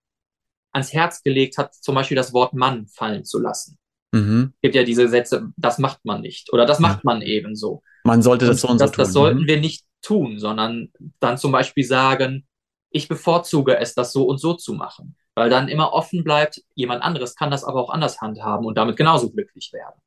ans 0.71 0.93
Herz 0.93 1.23
gelegt 1.23 1.57
hat, 1.57 1.73
zum 1.73 1.95
Beispiel 1.95 2.15
das 2.15 2.31
Wort 2.31 2.53
Mann 2.53 2.85
fallen 2.87 3.25
zu 3.25 3.39
lassen. 3.39 3.79
Mhm. 4.17 4.53
Es 4.55 4.61
gibt 4.61 4.75
ja 4.75 4.83
diese 4.83 5.07
Sätze, 5.07 5.51
das 5.57 5.77
macht 5.79 6.03
man 6.05 6.21
nicht 6.21 6.51
oder 6.53 6.65
das 6.65 6.79
macht 6.79 7.03
man 7.03 7.21
ebenso. 7.21 7.83
Man 8.03 8.21
sollte 8.21 8.45
das 8.45 8.63
und 8.63 8.67
so 8.67 8.71
und 8.73 8.81
das, 8.81 8.89
so 8.89 8.95
tun. 8.95 9.03
Das 9.03 9.13
sollten 9.13 9.41
mhm. 9.41 9.47
wir 9.47 9.59
nicht 9.59 9.85
tun, 10.01 10.39
sondern 10.39 10.91
dann 11.19 11.37
zum 11.37 11.51
Beispiel 11.51 11.83
sagen, 11.83 12.47
ich 12.89 13.07
bevorzuge 13.07 13.77
es, 13.77 13.93
das 13.93 14.13
so 14.13 14.25
und 14.25 14.39
so 14.39 14.53
zu 14.53 14.73
machen, 14.73 15.15
weil 15.35 15.49
dann 15.49 15.67
immer 15.67 15.93
offen 15.93 16.23
bleibt, 16.23 16.61
jemand 16.75 17.03
anderes 17.03 17.35
kann 17.35 17.51
das 17.51 17.63
aber 17.63 17.81
auch 17.81 17.89
anders 17.89 18.21
handhaben 18.21 18.65
und 18.65 18.77
damit 18.77 18.95
genauso 18.95 19.29
glücklich 19.31 19.71
werden. 19.73 19.99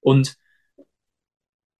Und 0.00 0.36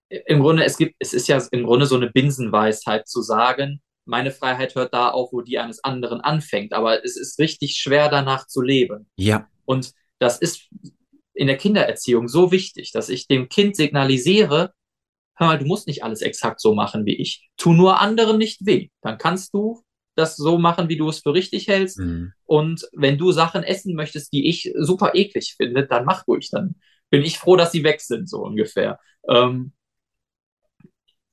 im 0.08 0.40
Grunde, 0.40 0.64
es 0.64 0.76
gibt, 0.76 0.96
es 0.98 1.14
ist 1.14 1.28
ja 1.28 1.42
im 1.50 1.64
Grunde 1.64 1.86
so 1.86 1.96
eine 1.96 2.10
Binsenweisheit 2.10 3.08
zu 3.08 3.22
sagen, 3.22 3.80
meine 4.04 4.30
Freiheit 4.30 4.74
hört 4.74 4.92
da 4.92 5.10
auf, 5.10 5.32
wo 5.32 5.40
die 5.40 5.58
eines 5.58 5.82
anderen 5.84 6.20
anfängt. 6.20 6.72
Aber 6.72 7.04
es 7.04 7.16
ist 7.16 7.38
richtig 7.38 7.76
schwer, 7.76 8.08
danach 8.08 8.46
zu 8.46 8.60
leben. 8.60 9.08
Ja. 9.16 9.48
Und 9.64 9.92
das 10.18 10.38
ist 10.38 10.68
in 11.34 11.46
der 11.46 11.56
Kindererziehung 11.56 12.28
so 12.28 12.52
wichtig, 12.52 12.92
dass 12.92 13.08
ich 13.08 13.26
dem 13.26 13.48
Kind 13.48 13.76
signalisiere, 13.76 14.72
hör 15.34 15.46
mal, 15.46 15.58
du 15.58 15.64
musst 15.64 15.86
nicht 15.86 16.04
alles 16.04 16.22
exakt 16.22 16.60
so 16.60 16.74
machen 16.74 17.06
wie 17.06 17.16
ich. 17.16 17.48
Tu 17.56 17.72
nur 17.72 18.00
anderen 18.00 18.38
nicht 18.38 18.66
weh. 18.66 18.88
Dann 19.00 19.18
kannst 19.18 19.54
du 19.54 19.82
das 20.14 20.36
so 20.36 20.58
machen, 20.58 20.88
wie 20.88 20.96
du 20.96 21.08
es 21.08 21.20
für 21.20 21.32
richtig 21.32 21.68
hältst. 21.68 21.98
Mhm. 21.98 22.32
Und 22.44 22.86
wenn 22.92 23.16
du 23.16 23.32
Sachen 23.32 23.62
essen 23.62 23.94
möchtest, 23.94 24.32
die 24.32 24.48
ich 24.48 24.72
super 24.76 25.14
eklig 25.14 25.54
finde, 25.56 25.86
dann 25.86 26.04
mach 26.04 26.26
ruhig. 26.28 26.50
Dann 26.50 26.76
bin 27.10 27.22
ich 27.22 27.38
froh, 27.38 27.56
dass 27.56 27.72
sie 27.72 27.84
weg 27.84 28.00
sind, 28.00 28.28
so 28.28 28.42
ungefähr. 28.42 28.98
Ähm, 29.28 29.72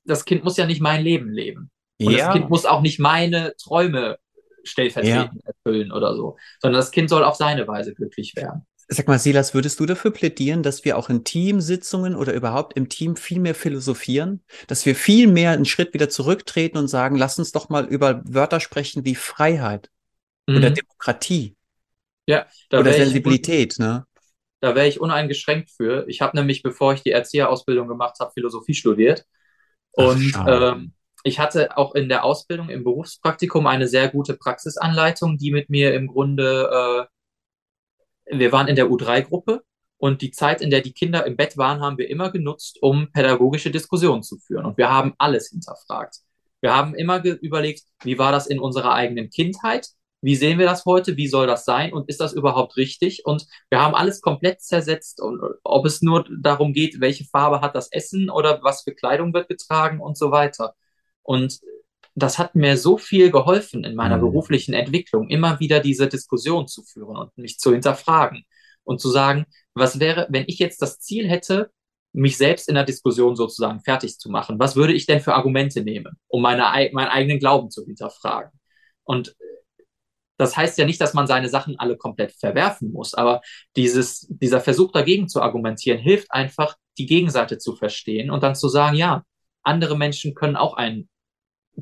das 0.04 0.24
Kind 0.24 0.44
muss 0.44 0.56
ja 0.56 0.66
nicht 0.66 0.80
mein 0.80 1.04
Leben 1.04 1.30
leben. 1.30 1.70
Und 2.00 2.12
ja. 2.12 2.26
das 2.26 2.34
Kind 2.34 2.48
muss 2.48 2.64
auch 2.64 2.80
nicht 2.80 2.98
meine 2.98 3.54
Träume 3.56 4.18
stellvertretend 4.64 5.42
ja. 5.42 5.52
erfüllen 5.52 5.92
oder 5.92 6.14
so, 6.14 6.36
sondern 6.60 6.80
das 6.80 6.90
Kind 6.90 7.10
soll 7.10 7.24
auf 7.24 7.36
seine 7.36 7.66
Weise 7.66 7.94
glücklich 7.94 8.34
werden. 8.36 8.66
Sag 8.92 9.06
mal, 9.06 9.20
Silas, 9.20 9.54
würdest 9.54 9.78
du 9.78 9.86
dafür 9.86 10.10
plädieren, 10.10 10.64
dass 10.64 10.84
wir 10.84 10.98
auch 10.98 11.08
in 11.10 11.22
Teamsitzungen 11.22 12.16
oder 12.16 12.32
überhaupt 12.34 12.76
im 12.76 12.88
Team 12.88 13.14
viel 13.14 13.38
mehr 13.38 13.54
philosophieren? 13.54 14.42
Dass 14.66 14.84
wir 14.84 14.96
viel 14.96 15.28
mehr 15.28 15.52
einen 15.52 15.64
Schritt 15.64 15.94
wieder 15.94 16.08
zurücktreten 16.08 16.76
und 16.76 16.88
sagen, 16.88 17.14
lass 17.14 17.38
uns 17.38 17.52
doch 17.52 17.68
mal 17.68 17.86
über 17.86 18.20
Wörter 18.24 18.58
sprechen 18.58 19.04
wie 19.04 19.14
Freiheit 19.14 19.90
mhm. 20.48 20.56
oder 20.56 20.70
Demokratie. 20.70 21.56
Ja, 22.26 22.46
oder 22.72 22.92
Sensibilität, 22.92 23.78
ne? 23.78 24.06
Da 24.60 24.74
wäre 24.74 24.88
ich 24.88 25.00
uneingeschränkt 25.00 25.70
für. 25.70 26.04
Ich 26.08 26.20
habe 26.20 26.36
nämlich, 26.36 26.62
bevor 26.62 26.92
ich 26.92 27.02
die 27.02 27.12
Erzieherausbildung 27.12 27.88
gemacht 27.88 28.16
habe, 28.20 28.32
Philosophie 28.32 28.74
studiert. 28.74 29.24
Und 29.92 30.32
Ach, 30.34 30.74
ähm, 30.74 30.92
ich 31.22 31.38
hatte 31.38 31.76
auch 31.76 31.94
in 31.94 32.08
der 32.08 32.24
Ausbildung 32.24 32.68
im 32.68 32.84
Berufspraktikum 32.84 33.66
eine 33.66 33.86
sehr 33.86 34.08
gute 34.08 34.34
Praxisanleitung, 34.34 35.38
die 35.38 35.50
mit 35.50 35.70
mir 35.70 35.94
im 35.94 36.08
Grunde, 36.08 37.08
äh, 37.08 37.19
wir 38.32 38.52
waren 38.52 38.68
in 38.68 38.76
der 38.76 38.86
U3-Gruppe 38.86 39.62
und 39.98 40.22
die 40.22 40.30
Zeit, 40.30 40.62
in 40.62 40.70
der 40.70 40.80
die 40.80 40.92
Kinder 40.92 41.26
im 41.26 41.36
Bett 41.36 41.56
waren, 41.56 41.80
haben 41.80 41.98
wir 41.98 42.08
immer 42.08 42.30
genutzt, 42.30 42.78
um 42.80 43.12
pädagogische 43.12 43.70
Diskussionen 43.70 44.22
zu 44.22 44.38
führen. 44.38 44.64
Und 44.64 44.78
wir 44.78 44.90
haben 44.90 45.14
alles 45.18 45.50
hinterfragt. 45.50 46.16
Wir 46.60 46.74
haben 46.74 46.94
immer 46.94 47.24
überlegt, 47.24 47.82
wie 48.02 48.18
war 48.18 48.32
das 48.32 48.46
in 48.46 48.58
unserer 48.58 48.94
eigenen 48.94 49.30
Kindheit? 49.30 49.88
Wie 50.22 50.36
sehen 50.36 50.58
wir 50.58 50.66
das 50.66 50.84
heute? 50.84 51.16
Wie 51.16 51.28
soll 51.28 51.46
das 51.46 51.64
sein? 51.64 51.92
Und 51.92 52.08
ist 52.08 52.20
das 52.20 52.34
überhaupt 52.34 52.76
richtig? 52.76 53.24
Und 53.24 53.46
wir 53.70 53.80
haben 53.80 53.94
alles 53.94 54.20
komplett 54.20 54.60
zersetzt. 54.60 55.20
Und 55.20 55.40
ob 55.64 55.86
es 55.86 56.02
nur 56.02 56.26
darum 56.42 56.72
geht, 56.74 57.00
welche 57.00 57.24
Farbe 57.24 57.62
hat 57.62 57.74
das 57.74 57.90
Essen 57.90 58.28
oder 58.28 58.62
was 58.62 58.82
für 58.82 58.94
Kleidung 58.94 59.32
wird 59.32 59.48
getragen 59.48 60.00
und 60.00 60.18
so 60.18 60.30
weiter. 60.30 60.74
Und 61.22 61.60
das 62.14 62.38
hat 62.38 62.54
mir 62.54 62.76
so 62.76 62.98
viel 62.98 63.30
geholfen 63.30 63.84
in 63.84 63.94
meiner 63.94 64.16
mhm. 64.16 64.22
beruflichen 64.22 64.74
Entwicklung, 64.74 65.28
immer 65.28 65.60
wieder 65.60 65.80
diese 65.80 66.08
Diskussion 66.08 66.66
zu 66.66 66.82
führen 66.82 67.16
und 67.16 67.36
mich 67.38 67.58
zu 67.58 67.72
hinterfragen 67.72 68.44
und 68.84 69.00
zu 69.00 69.10
sagen, 69.10 69.46
was 69.74 70.00
wäre, 70.00 70.26
wenn 70.30 70.44
ich 70.46 70.58
jetzt 70.58 70.82
das 70.82 70.98
Ziel 70.98 71.28
hätte, 71.28 71.70
mich 72.12 72.36
selbst 72.36 72.68
in 72.68 72.74
der 72.74 72.84
Diskussion 72.84 73.36
sozusagen 73.36 73.80
fertig 73.80 74.18
zu 74.18 74.30
machen, 74.30 74.58
was 74.58 74.74
würde 74.74 74.92
ich 74.92 75.06
denn 75.06 75.20
für 75.20 75.34
Argumente 75.34 75.82
nehmen, 75.82 76.18
um 76.26 76.42
meine, 76.42 76.62
meinen 76.92 77.08
eigenen 77.08 77.38
Glauben 77.38 77.70
zu 77.70 77.84
hinterfragen? 77.84 78.50
Und 79.04 79.36
das 80.36 80.56
heißt 80.56 80.78
ja 80.78 80.86
nicht, 80.86 81.00
dass 81.00 81.14
man 81.14 81.26
seine 81.26 81.48
Sachen 81.48 81.78
alle 81.78 81.96
komplett 81.96 82.32
verwerfen 82.32 82.92
muss, 82.92 83.14
aber 83.14 83.42
dieses, 83.76 84.26
dieser 84.30 84.60
Versuch 84.60 84.90
dagegen 84.90 85.28
zu 85.28 85.42
argumentieren 85.42 86.00
hilft 86.00 86.32
einfach, 86.32 86.76
die 86.98 87.06
Gegenseite 87.06 87.58
zu 87.58 87.76
verstehen 87.76 88.30
und 88.30 88.42
dann 88.42 88.54
zu 88.54 88.68
sagen, 88.68 88.96
ja, 88.96 89.22
andere 89.62 89.96
Menschen 89.96 90.34
können 90.34 90.56
auch 90.56 90.74
ein 90.74 91.08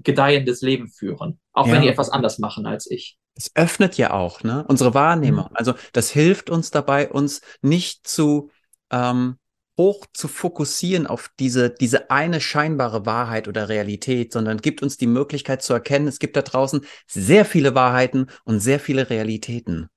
gedeihendes 0.02 0.62
Leben 0.62 0.88
führen, 0.88 1.38
auch 1.52 1.66
ja. 1.66 1.74
wenn 1.74 1.82
die 1.82 1.88
etwas 1.88 2.10
anders 2.10 2.38
machen 2.38 2.66
als 2.66 2.90
ich. 2.90 3.18
Es 3.34 3.50
öffnet 3.54 3.96
ja 3.96 4.12
auch 4.12 4.42
ne, 4.42 4.64
unsere 4.68 4.94
Wahrnehmung. 4.94 5.46
Mhm. 5.50 5.56
Also 5.56 5.74
das 5.92 6.10
hilft 6.10 6.50
uns 6.50 6.70
dabei, 6.70 7.10
uns 7.10 7.40
nicht 7.62 8.06
zu 8.06 8.50
ähm, 8.90 9.36
hoch 9.78 10.06
zu 10.12 10.26
fokussieren 10.26 11.06
auf 11.06 11.30
diese, 11.38 11.70
diese 11.70 12.10
eine 12.10 12.40
scheinbare 12.40 13.06
Wahrheit 13.06 13.46
oder 13.46 13.68
Realität, 13.68 14.32
sondern 14.32 14.58
gibt 14.58 14.82
uns 14.82 14.96
die 14.96 15.06
Möglichkeit 15.06 15.62
zu 15.62 15.72
erkennen, 15.72 16.08
es 16.08 16.18
gibt 16.18 16.36
da 16.36 16.42
draußen 16.42 16.84
sehr 17.06 17.44
viele 17.44 17.74
Wahrheiten 17.76 18.26
und 18.44 18.58
sehr 18.58 18.80
viele 18.80 19.08
Realitäten. 19.08 19.88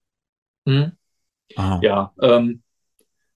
Mhm. 0.66 0.92
Oh. 1.58 1.80
Ja, 1.82 2.14
ähm, 2.22 2.61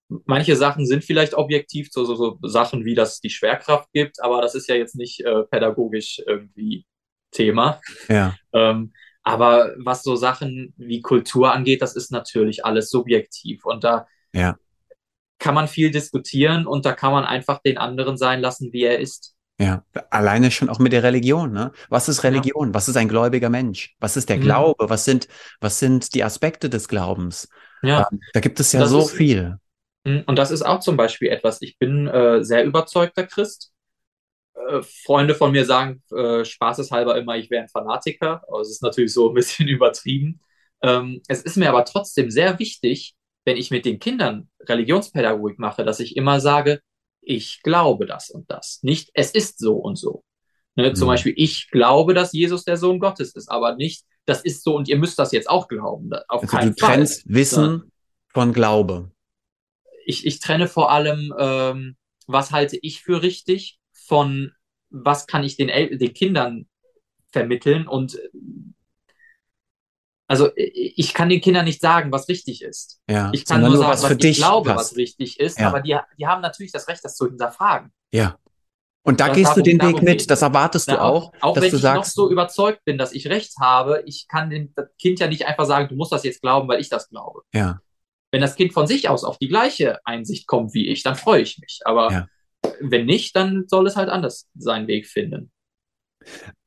manche 0.07 0.55
Sachen 0.55 0.85
sind 0.85 1.03
vielleicht 1.03 1.33
objektiv, 1.33 1.89
so, 1.91 2.05
so, 2.05 2.15
so 2.15 2.37
Sachen 2.47 2.85
wie, 2.85 2.95
dass 2.95 3.13
es 3.13 3.19
die 3.21 3.29
Schwerkraft 3.29 3.91
gibt, 3.93 4.21
aber 4.21 4.41
das 4.41 4.55
ist 4.55 4.69
ja 4.69 4.75
jetzt 4.75 4.95
nicht 4.95 5.21
äh, 5.21 5.43
pädagogisch 5.43 6.21
irgendwie 6.25 6.85
Thema. 7.31 7.81
Ja. 8.07 8.35
ähm, 8.53 8.93
aber 9.23 9.73
was 9.77 10.03
so 10.03 10.15
Sachen 10.15 10.73
wie 10.77 11.01
Kultur 11.01 11.51
angeht, 11.51 11.81
das 11.81 11.95
ist 11.95 12.11
natürlich 12.11 12.63
alles 12.63 12.91
subjektiv 12.91 13.65
und 13.65 13.83
da 13.83 14.07
ja. 14.33 14.55
kann 15.39 15.55
man 15.55 15.67
viel 15.67 15.89
diskutieren 15.89 16.67
und 16.67 16.85
da 16.85 16.93
kann 16.93 17.11
man 17.11 17.25
einfach 17.25 17.59
den 17.59 17.79
anderen 17.79 18.17
sein 18.17 18.39
lassen, 18.39 18.71
wie 18.71 18.83
er 18.83 18.99
ist. 18.99 19.33
Ja, 19.57 19.83
alleine 20.11 20.51
schon 20.51 20.69
auch 20.69 20.79
mit 20.79 20.91
der 20.91 21.01
Religion, 21.01 21.53
ne? 21.53 21.71
Was 21.89 22.09
ist 22.09 22.23
Religion? 22.23 22.67
Ja. 22.67 22.73
Was 22.73 22.89
ist 22.89 22.97
ein 22.97 23.07
gläubiger 23.07 23.49
Mensch? 23.49 23.95
Was 23.99 24.17
ist 24.17 24.29
der 24.29 24.37
mhm. 24.37 24.41
Glaube? 24.41 24.89
Was 24.89 25.05
sind, 25.05 25.27
was 25.61 25.79
sind 25.79 26.13
die 26.13 26.23
Aspekte 26.23 26.69
des 26.69 26.87
Glaubens? 26.87 27.47
Ja. 27.81 28.07
Ähm, 28.11 28.19
da 28.33 28.41
gibt 28.41 28.59
es 28.59 28.73
ja 28.73 28.81
das 28.81 28.89
so 28.89 28.99
ist, 28.99 29.11
viel. 29.11 29.57
Hm, 30.05 30.23
und 30.27 30.37
das 30.37 30.51
ist 30.51 30.61
auch 30.61 30.79
zum 30.79 30.97
Beispiel 30.97 31.29
etwas, 31.29 31.61
ich 31.61 31.77
bin 31.77 32.07
äh, 32.07 32.43
sehr 32.43 32.63
überzeugter 32.63 33.25
Christ. 33.25 33.71
Äh, 34.53 34.81
Freunde 35.03 35.35
von 35.35 35.51
mir 35.51 35.65
sagen 35.65 36.03
äh, 36.15 36.45
spaßeshalber 36.45 37.17
immer, 37.17 37.37
ich 37.37 37.49
wäre 37.49 37.63
ein 37.63 37.69
Fanatiker. 37.69 38.43
Aber 38.47 38.61
es 38.61 38.69
ist 38.69 38.83
natürlich 38.83 39.13
so 39.13 39.29
ein 39.29 39.33
bisschen 39.33 39.67
übertrieben. 39.67 40.39
Ähm, 40.81 41.21
es 41.27 41.41
ist 41.41 41.57
mir 41.57 41.69
aber 41.69 41.85
trotzdem 41.85 42.29
sehr 42.29 42.59
wichtig, 42.59 43.15
wenn 43.45 43.57
ich 43.57 43.71
mit 43.71 43.85
den 43.85 43.99
Kindern 43.99 44.49
Religionspädagogik 44.61 45.59
mache, 45.59 45.83
dass 45.83 45.99
ich 45.99 46.15
immer 46.15 46.39
sage, 46.39 46.81
ich 47.21 47.61
glaube 47.63 48.05
das 48.05 48.29
und 48.29 48.49
das. 48.49 48.79
Nicht, 48.83 49.09
es 49.13 49.31
ist 49.31 49.59
so 49.59 49.75
und 49.75 49.97
so. 49.97 50.23
Ne? 50.75 50.89
Mhm. 50.89 50.95
Zum 50.95 51.07
Beispiel, 51.07 51.33
ich 51.35 51.69
glaube, 51.71 52.13
dass 52.13 52.33
Jesus 52.33 52.63
der 52.63 52.77
Sohn 52.77 52.99
Gottes 52.99 53.35
ist, 53.35 53.49
aber 53.49 53.75
nicht, 53.75 54.03
das 54.25 54.41
ist 54.43 54.63
so 54.63 54.75
und 54.75 54.87
ihr 54.87 54.97
müsst 54.97 55.17
das 55.17 55.31
jetzt 55.31 55.49
auch 55.49 55.67
glauben. 55.67 56.11
Auf 56.27 56.43
also 56.43 56.57
keinen 56.57 56.75
du 56.75 56.75
trennst 56.75 57.23
Fall. 57.23 57.33
Wissen 57.33 57.91
von 58.27 58.53
Glaube 58.53 59.11
ich, 60.05 60.25
ich 60.25 60.39
trenne 60.39 60.67
vor 60.67 60.91
allem, 60.91 61.33
ähm, 61.37 61.97
was 62.27 62.51
halte 62.51 62.77
ich 62.81 63.01
für 63.01 63.21
richtig 63.21 63.79
von 63.91 64.51
was 64.89 65.27
kann 65.27 65.43
ich 65.43 65.57
den, 65.57 65.69
El 65.69 65.97
den 65.97 66.13
Kindern 66.13 66.67
vermitteln 67.31 67.87
und 67.87 68.17
also 70.27 70.49
ich 70.55 71.13
kann 71.13 71.29
den 71.29 71.41
Kindern 71.41 71.65
nicht 71.65 71.81
sagen, 71.81 72.11
was 72.11 72.27
richtig 72.29 72.63
ist. 72.63 72.99
Ja, 73.07 73.29
ich 73.31 73.45
kann 73.45 73.61
nur 73.61 73.77
sagen, 73.77 73.91
was, 73.91 74.03
was 74.03 74.11
ich 74.11 74.37
glaube, 74.37 74.69
passt. 74.69 74.91
was 74.91 74.97
richtig 74.97 75.39
ist, 75.39 75.59
ja. 75.59 75.67
aber 75.67 75.81
die, 75.81 75.97
die 76.17 76.25
haben 76.25 76.41
natürlich 76.41 76.71
das 76.71 76.87
Recht, 76.87 77.03
das 77.03 77.15
zu 77.15 77.25
hinterfragen. 77.25 77.91
Ja. 78.11 78.37
Und 79.03 79.19
da 79.19 79.27
gehst 79.27 79.51
darum, 79.51 79.63
du 79.63 79.69
den 79.69 79.81
Weg 79.81 80.01
mit, 80.01 80.19
geht. 80.19 80.31
das 80.31 80.41
erwartest 80.41 80.87
Na, 80.87 80.95
du 80.95 81.01
auch. 81.01 81.31
Auch, 81.41 81.51
auch 81.51 81.55
wenn 81.57 81.65
ich 81.65 81.79
sagst, 81.79 82.17
noch 82.17 82.23
so 82.23 82.31
überzeugt 82.31 82.83
bin, 82.85 82.97
dass 82.97 83.13
ich 83.13 83.27
recht 83.27 83.53
habe, 83.59 84.01
ich 84.07 84.27
kann 84.27 84.49
dem 84.49 84.73
Kind 84.99 85.19
ja 85.19 85.27
nicht 85.27 85.45
einfach 85.45 85.65
sagen, 85.65 85.89
du 85.89 85.95
musst 85.95 86.11
das 86.11 86.23
jetzt 86.23 86.41
glauben, 86.41 86.67
weil 86.67 86.81
ich 86.81 86.89
das 86.89 87.07
glaube. 87.09 87.43
Ja. 87.53 87.81
Wenn 88.35 88.41
das 88.41 88.57
Kind 88.57 88.73
von 88.73 88.85
sich 88.85 89.07
aus 89.07 89.23
auf 89.23 89.37
die 89.37 89.47
gleiche 89.47 90.05
Einsicht 90.05 90.45
kommt 90.45 90.73
wie 90.73 90.89
ich, 90.89 91.03
dann 91.03 91.15
freue 91.15 91.41
ich 91.41 91.57
mich. 91.57 91.79
Aber 91.85 92.11
ja. 92.11 92.27
wenn 92.81 93.05
nicht, 93.05 93.33
dann 93.33 93.63
soll 93.65 93.87
es 93.87 93.95
halt 93.95 94.09
anders 94.09 94.49
seinen 94.55 94.87
Weg 94.87 95.07
finden. 95.07 95.53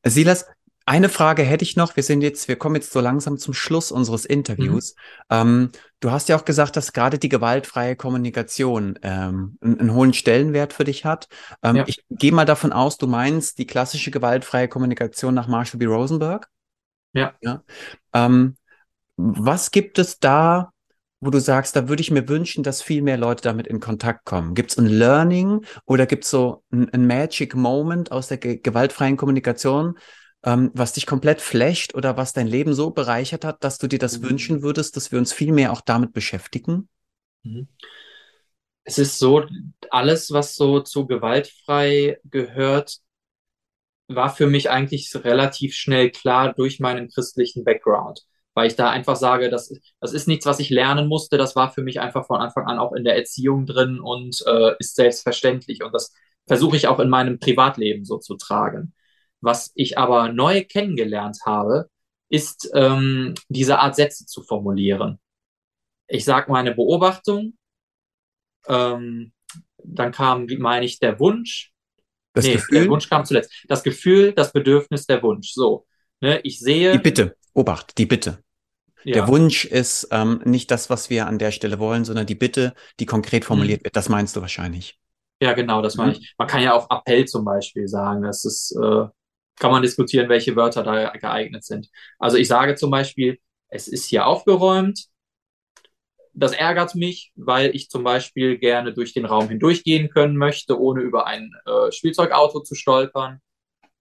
Silas, 0.03 0.47
eine 0.87 1.11
Frage 1.11 1.43
hätte 1.43 1.65
ich 1.65 1.77
noch. 1.77 1.95
Wir 1.95 2.05
sind 2.05 2.23
jetzt, 2.23 2.49
wir 2.49 2.57
kommen 2.57 2.77
jetzt 2.77 2.91
so 2.91 3.01
langsam 3.01 3.37
zum 3.37 3.53
Schluss 3.53 3.93
unseres 3.93 4.25
Interviews. 4.25 4.95
Mhm. 5.29 5.37
Ähm, 5.37 5.73
du 6.01 6.11
hast 6.11 6.31
ja 6.31 6.39
auch 6.39 6.47
gesagt, 6.47 6.75
dass 6.75 6.95
gerade 6.95 7.19
die 7.19 7.29
gewaltfreie 7.29 7.97
Kommunikation 7.97 8.99
ähm, 9.03 9.59
einen, 9.61 9.79
einen, 9.79 9.93
hohen 9.93 10.15
Stellenwert 10.15 10.73
für 10.73 10.85
dich 10.85 11.05
hat. 11.05 11.29
Ähm, 11.63 11.77
ja. 11.77 11.85
Ich 11.87 12.03
gehe 12.09 12.33
mal 12.33 12.47
davon 12.47 12.73
aus, 12.73 12.97
du 12.97 13.07
meinst 13.07 13.59
die 13.59 13.67
klassische 13.67 14.11
gewaltfreie 14.11 14.69
Kommunikation 14.69 15.35
nach 15.35 15.49
Marshall 15.49 15.81
B. 15.81 15.85
Rosenberg. 15.85 16.49
Ja. 17.13 17.35
ja? 17.43 17.63
Ähm, 18.15 18.57
was 19.19 19.71
gibt 19.71 19.99
es 19.99 20.19
da, 20.19 20.73
wo 21.21 21.31
du 21.31 21.41
sagst, 21.41 21.75
da 21.75 21.89
würde 21.89 22.01
ich 22.01 22.11
mir 22.11 22.29
wünschen, 22.29 22.63
dass 22.63 22.83
viel 22.83 23.03
mehr 23.03 23.17
Leute 23.17 23.43
damit 23.43 23.67
in 23.67 23.81
Kontakt 23.81 24.25
kommen? 24.25 24.55
Gibt 24.55 24.71
es 24.71 24.79
ein 24.79 24.87
Learning 24.87 25.65
oder 25.85 26.07
gibt 26.07 26.25
es 26.25 26.31
so 26.31 26.63
ein, 26.71 26.89
ein, 26.91 27.07
Magic 27.07 27.55
Moment 27.55 28.13
aus 28.13 28.29
der 28.29 28.39
ge 28.39 28.59
gewaltfreien 28.59 29.17
Kommunikation, 29.17 29.99
ähm, 30.45 30.71
was 30.75 30.93
dich 30.93 31.07
komplett 31.07 31.41
flasht 31.41 31.95
oder 31.95 32.17
was 32.17 32.33
dein 32.33 32.47
Leben 32.47 32.73
so 32.73 32.91
bereichert 32.91 33.45
hat, 33.45 33.65
dass 33.65 33.79
du 33.79 33.89
dir 33.89 33.99
das 33.99 34.21
mhm. 34.21 34.31
wünschen 34.31 34.63
würdest, 34.63 34.97
dass 34.97 35.11
wir 35.11 35.19
uns 35.19 35.33
viel 35.33 35.53
mehr 35.53 35.73
auch 35.73 35.81
damit 35.81 36.13
beschäftigen? 36.13 36.89
Mhm. 37.43 37.69
Es 38.85 38.99
ist 38.99 39.19
so, 39.19 39.45
alles, 39.91 40.31
was 40.31 40.55
so 40.55 40.81
zu 40.81 41.07
gewaltfrei 41.07 42.19
gehört, 42.25 43.01
war 44.07 44.35
für 44.35 44.47
mich 44.47 44.71
eigentlich 44.71 45.15
relativ 45.15 45.75
schnell 45.75 46.11
klar 46.11 46.55
durch 46.55 46.81
meinen 46.81 47.09
christlichen 47.09 47.65
Background, 47.65 48.23
weil 48.59 48.67
ich 48.67 48.75
da 48.75 48.91
einfach 48.91 49.15
sage, 49.15 49.51
das, 49.51 49.73
das 50.01 50.13
ist 50.13 50.27
nichts, 50.27 50.45
was 50.45 50.59
ich 50.59 50.69
lernen 50.69 51.07
musste, 51.07 51.39
das 51.39 51.55
war 51.55 51.71
für 51.71 51.83
mich 51.83 52.01
einfach 52.01 52.27
von 52.27 52.41
Anfang 52.41 52.67
an 52.67 52.81
auch 52.81 52.93
in 52.93 53.05
der 53.05 53.15
Erziehung 53.15 53.67
drin 53.67 54.01
und 54.01 54.43
äh, 54.49 54.75
ist 54.81 54.97
selbstverständlich 54.97 55.85
und 55.85 55.95
das 55.95 56.13
versuche 56.49 56.77
ich 56.77 56.89
auch 56.89 56.99
in 56.99 57.09
meinem 57.09 57.39
Privatleben 57.39 58.05
so 58.05 58.19
zu 58.19 58.35
tragen. 58.35 58.95
Was 59.41 59.71
ich 59.77 59.97
aber 59.97 60.33
neu 60.33 60.65
kennengelernt 60.65 61.39
habe, 61.47 61.89
ist 62.31 62.69
ähm, 62.75 63.35
diese 63.49 63.79
Art 63.79 63.95
Sätze 63.95 64.27
zu 64.27 64.43
formulieren. 64.43 65.21
Ich 66.09 66.25
sage 66.25 66.51
meine 66.51 66.75
Beobachtung, 66.75 67.57
ähm, 68.67 69.33
dann 69.85 70.11
kam, 70.11 70.49
meine 70.59 70.85
ich, 70.85 70.99
der 70.99 71.21
Wunsch. 71.21 71.71
Das 72.33 72.45
nee, 72.45 72.55
Gefühl? 72.55 72.81
Der 72.81 72.91
Wunsch 72.91 73.09
kam 73.09 73.25
zuletzt. 73.25 73.53
Das 73.69 73.85
Gefühl, 73.85 74.33
das 74.33 74.53
Bedürfnis, 74.53 75.07
der 75.07 75.23
Wunsch. 75.23 75.53
So. 75.53 75.87
Ne, 76.21 76.41
ich 76.41 76.59
sehe. 76.59 76.91
Die 76.91 76.99
Bitte, 76.99 77.37
Obacht, 77.55 77.97
die 77.99 78.07
Bitte. 78.07 78.43
Ja. 79.05 79.15
Der 79.15 79.29
Wunsch 79.29 79.65
ist 79.65 80.09
ähm, 80.11 80.41
nicht 80.45 80.71
das, 80.71 80.91
was 80.91 81.11
wir 81.11 81.27
an 81.27 81.39
der 81.39 81.53
Stelle 81.53 81.79
wollen, 81.79 82.05
sondern 82.05 82.27
die 82.27 82.35
Bitte, 82.35 82.75
die 82.99 83.07
konkret 83.07 83.45
formuliert 83.45 83.81
mhm. 83.81 83.85
wird. 83.85 83.97
Das 83.97 84.09
meinst 84.09 84.37
du 84.37 84.41
wahrscheinlich. 84.41 84.99
Ja, 85.41 85.53
genau, 85.53 85.83
das 85.83 85.97
meine 85.97 86.13
mhm. 86.13 86.19
ich. 86.19 86.35
Man 86.37 86.49
kann 86.49 86.63
ja 86.63 86.75
auch 86.75 86.91
Appell 86.91 87.27
zum 87.27 87.45
Beispiel 87.45 87.87
sagen. 87.87 88.23
Das 88.23 88.45
ist, 88.45 88.77
äh, 88.77 89.07
kann 89.59 89.71
man 89.71 89.83
diskutieren, 89.83 90.29
welche 90.29 90.57
Wörter 90.57 90.83
da 90.83 91.11
geeignet 91.11 91.65
sind. 91.65 91.89
Also 92.19 92.37
ich 92.37 92.49
sage 92.49 92.75
zum 92.75 92.91
Beispiel, 92.91 93.39
es 93.69 93.89
ist 93.89 94.07
hier 94.07 94.27
aufgeräumt. 94.27 95.07
Das 96.35 96.53
ärgert 96.53 96.95
mich, 96.95 97.33
weil 97.35 97.75
ich 97.75 97.91
zum 97.91 98.05
Beispiel 98.05 98.59
gerne 98.59 98.93
durch 98.95 99.13
den 99.13 99.25
Raum 99.25 99.49
hindurchgehen 99.49 100.09
können 100.09 100.37
möchte, 100.37 100.81
ohne 100.81 101.03
über 101.03 101.27
ein 101.27 101.53
äh, 101.67 101.91
Spielzeugauto 101.91 102.61
zu 102.61 102.75
stolpern. 102.75 103.41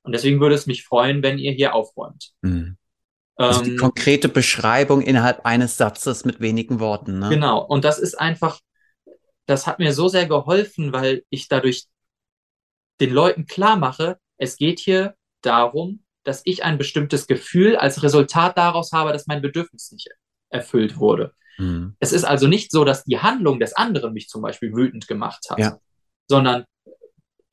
Und 0.04 0.14
deswegen 0.14 0.40
würde 0.40 0.56
es 0.56 0.68
mich 0.68 0.84
freuen, 0.84 1.24
wenn 1.24 1.38
ihr 1.38 1.52
hier 1.52 1.74
aufräumt. 1.74 2.32
Mhm. 2.42 2.77
Also 3.38 3.62
die 3.62 3.72
ähm, 3.72 3.78
konkrete 3.78 4.30
Beschreibung 4.30 5.02
innerhalb 5.02 5.46
eines 5.46 5.78
Satzes 5.78 6.26
mit 6.26 6.40
wenigen 6.40 6.80
Worten. 6.80 7.20
Ne? 7.20 7.30
Genau. 7.30 7.64
Und 7.64 7.86
das 7.86 8.00
ist 8.00 8.16
einfach, 8.16 8.60
das 9.46 9.68
hat 9.68 9.80
mir 9.80 9.94
so 9.94 10.08
sehr 10.08 10.26
geholfen, 10.26 10.92
weil 10.92 11.24
ich 11.30 11.48
dadurch 11.48 11.86
den 13.00 13.12
Leuten 13.12 13.46
klar 13.46 13.78
mache, 13.78 14.18
es 14.38 14.58
geht 14.58 14.80
hier 14.80 15.16
darum, 15.42 16.04
dass 16.24 16.42
ich 16.46 16.64
ein 16.64 16.78
bestimmtes 16.78 17.28
Gefühl 17.28 17.76
als 17.76 18.04
Resultat 18.04 18.58
daraus 18.58 18.92
habe, 18.92 19.14
dass 19.14 19.28
mein 19.28 19.42
Bedürfnis 19.42 19.92
nicht 19.92 20.10
erfüllt 20.50 20.98
wurde. 20.98 21.34
Mhm. 21.58 21.96
Es 22.00 22.12
ist 22.12 22.24
also 22.24 22.48
nicht 22.48 22.72
so, 22.72 22.86
dass 22.86 23.04
die 23.04 23.20
Handlung 23.20 23.60
des 23.60 23.74
anderen 23.76 24.14
mich 24.14 24.28
zum 24.28 24.42
Beispiel 24.42 24.74
wütend 24.74 25.08
gemacht 25.08 25.46
hat, 25.50 25.60
ja. 25.60 25.78
sondern 26.28 26.66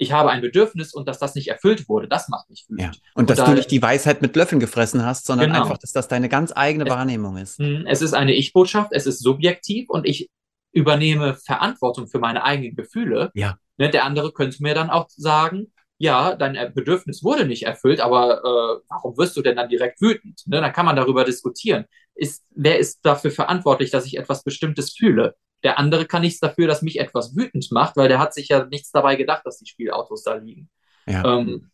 ich 0.05 0.12
habe 0.12 0.31
ein 0.31 0.40
Bedürfnis 0.40 0.95
und 0.95 1.09
dass 1.09 1.19
das 1.19 1.35
nicht 1.35 1.49
erfüllt 1.49 1.88
wurde, 1.88 2.09
das 2.09 2.29
macht 2.29 2.49
mich 2.51 2.67
wütend. 2.69 2.95
Ja. 2.95 3.01
Und, 3.14 3.23
und 3.23 3.31
dass 3.31 3.38
da, 3.38 3.47
du 3.47 3.55
nicht 3.55 3.71
die 3.71 3.83
Weisheit 3.83 4.23
mit 4.23 4.37
Löffeln 4.37 4.61
gefressen 4.61 5.05
hast, 5.05 5.27
sondern 5.27 5.51
genau. 5.51 5.62
einfach, 5.62 5.79
dass 5.79 5.93
das 5.93 6.09
deine 6.09 6.29
ganz 6.29 6.53
eigene 6.55 6.85
es, 6.85 6.90
Wahrnehmung 6.90 7.37
ist. 7.37 7.59
Mhm. 7.59 7.85
Es 7.87 8.03
ist 8.03 8.14
eine 8.14 8.33
Ich-Botschaft, 8.35 8.93
es 8.93 9.07
ist 9.07 9.21
subjektiv 9.21 9.90
und 9.90 10.07
ich 10.07 10.31
übernehme 10.73 11.35
Verantwortung 11.35 12.09
für 12.09 12.19
meine 12.19 12.45
eigenen 12.45 12.77
Gefühle. 12.77 13.31
Ja. 13.35 13.57
Ne, 13.77 13.90
der 13.90 14.05
andere 14.05 14.33
könnte 14.33 14.62
mir 14.62 14.75
dann 14.75 14.90
auch 14.90 15.09
sagen, 15.09 15.73
ja, 15.99 16.35
dein 16.35 16.75
Bedürfnis 16.75 17.23
wurde 17.23 17.47
nicht 17.47 17.64
erfüllt, 17.64 18.01
aber 18.01 18.38
äh, 18.38 18.83
warum 18.88 19.17
wirst 19.17 19.37
du 19.37 19.43
denn 19.43 19.57
dann 19.57 19.69
direkt 19.69 20.01
wütend? 20.01 20.43
Ne? 20.47 20.61
Dann 20.61 20.73
kann 20.73 20.87
man 20.87 20.97
darüber 20.97 21.25
diskutieren. 21.25 21.87
Ist, 22.14 22.45
wer 22.51 22.79
ist 22.79 23.05
dafür 23.05 23.31
verantwortlich, 23.31 23.90
dass 23.90 24.07
ich 24.07 24.19
etwas 24.19 24.45
Bestimmtes 24.45 24.93
fühle? 24.93 25.37
Der 25.64 25.79
andere 25.79 26.07
kann 26.07 26.22
nichts 26.22 26.40
dafür, 26.40 26.66
dass 26.66 26.83
mich 26.83 27.00
etwas 27.00 27.35
wütend 27.35 27.72
macht, 27.72 27.96
weil 27.96 28.09
der 28.09 28.18
hat 28.18 28.35
sich 28.35 28.48
ja 28.48 28.66
nichts 28.66 28.90
dabei 28.92 29.16
gedacht, 29.16 29.44
dass 29.44 29.59
die 29.59 29.66
Spielautos 29.66 30.22
da 30.22 30.35
liegen. 30.35 30.70
Ja. 31.07 31.38
Ähm, 31.38 31.70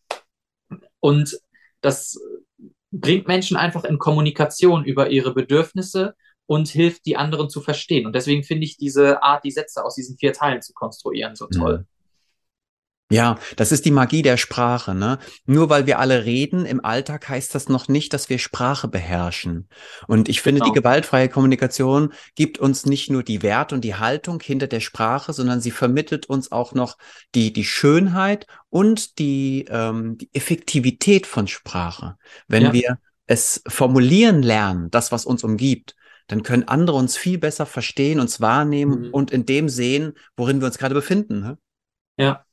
und 0.99 1.39
das 1.81 2.19
bringt 2.91 3.27
Menschen 3.27 3.57
einfach 3.57 3.83
in 3.83 3.99
Kommunikation 3.99 4.85
über 4.85 5.09
ihre 5.09 5.33
Bedürfnisse 5.33 6.15
und 6.45 6.67
hilft, 6.67 7.05
die 7.05 7.17
anderen 7.17 7.49
zu 7.49 7.61
verstehen. 7.61 8.05
Und 8.05 8.13
deswegen 8.13 8.43
finde 8.43 8.65
ich 8.65 8.77
diese 8.77 9.23
Art, 9.23 9.43
die 9.43 9.51
Sätze 9.51 9.83
aus 9.83 9.95
diesen 9.95 10.17
vier 10.17 10.33
Teilen 10.33 10.61
zu 10.61 10.73
konstruieren, 10.73 11.35
so 11.35 11.47
toll. 11.47 11.79
Mhm. 11.79 11.85
Ja, 13.11 13.37
das 13.57 13.71
ist 13.71 13.85
die 13.85 13.91
Magie 13.91 14.21
der 14.21 14.37
Sprache. 14.37 14.95
Ne? 14.95 15.19
Nur 15.45 15.69
weil 15.69 15.85
wir 15.85 15.99
alle 15.99 16.25
reden 16.25 16.65
im 16.65 16.83
Alltag, 16.83 17.27
heißt 17.27 17.53
das 17.53 17.67
noch 17.67 17.87
nicht, 17.87 18.13
dass 18.13 18.29
wir 18.29 18.39
Sprache 18.39 18.87
beherrschen. 18.87 19.67
Und 20.07 20.29
ich 20.29 20.41
finde, 20.41 20.61
genau. 20.61 20.71
die 20.71 20.79
gewaltfreie 20.79 21.27
Kommunikation 21.27 22.13
gibt 22.35 22.57
uns 22.57 22.85
nicht 22.85 23.11
nur 23.11 23.23
die 23.23 23.43
Wert 23.43 23.73
und 23.73 23.83
die 23.83 23.95
Haltung 23.95 24.39
hinter 24.41 24.67
der 24.67 24.79
Sprache, 24.79 25.33
sondern 25.33 25.59
sie 25.59 25.71
vermittelt 25.71 26.27
uns 26.27 26.51
auch 26.51 26.73
noch 26.73 26.97
die, 27.35 27.51
die 27.51 27.65
Schönheit 27.65 28.47
und 28.69 29.19
die, 29.19 29.65
ähm, 29.69 30.17
die 30.17 30.29
Effektivität 30.33 31.27
von 31.27 31.47
Sprache. 31.47 32.15
Wenn 32.47 32.63
ja. 32.63 32.73
wir 32.73 32.97
es 33.27 33.61
formulieren 33.67 34.41
lernen, 34.41 34.89
das, 34.89 35.11
was 35.11 35.25
uns 35.25 35.43
umgibt, 35.43 35.95
dann 36.27 36.43
können 36.43 36.67
andere 36.67 36.95
uns 36.95 37.17
viel 37.17 37.37
besser 37.37 37.65
verstehen, 37.65 38.21
uns 38.21 38.39
wahrnehmen 38.39 39.07
mhm. 39.07 39.09
und 39.09 39.31
in 39.31 39.45
dem 39.45 39.67
sehen, 39.67 40.13
worin 40.37 40.61
wir 40.61 40.67
uns 40.67 40.77
gerade 40.77 40.95
befinden. 40.95 41.41
Ne? 41.41 41.57
Ja, 42.17 42.45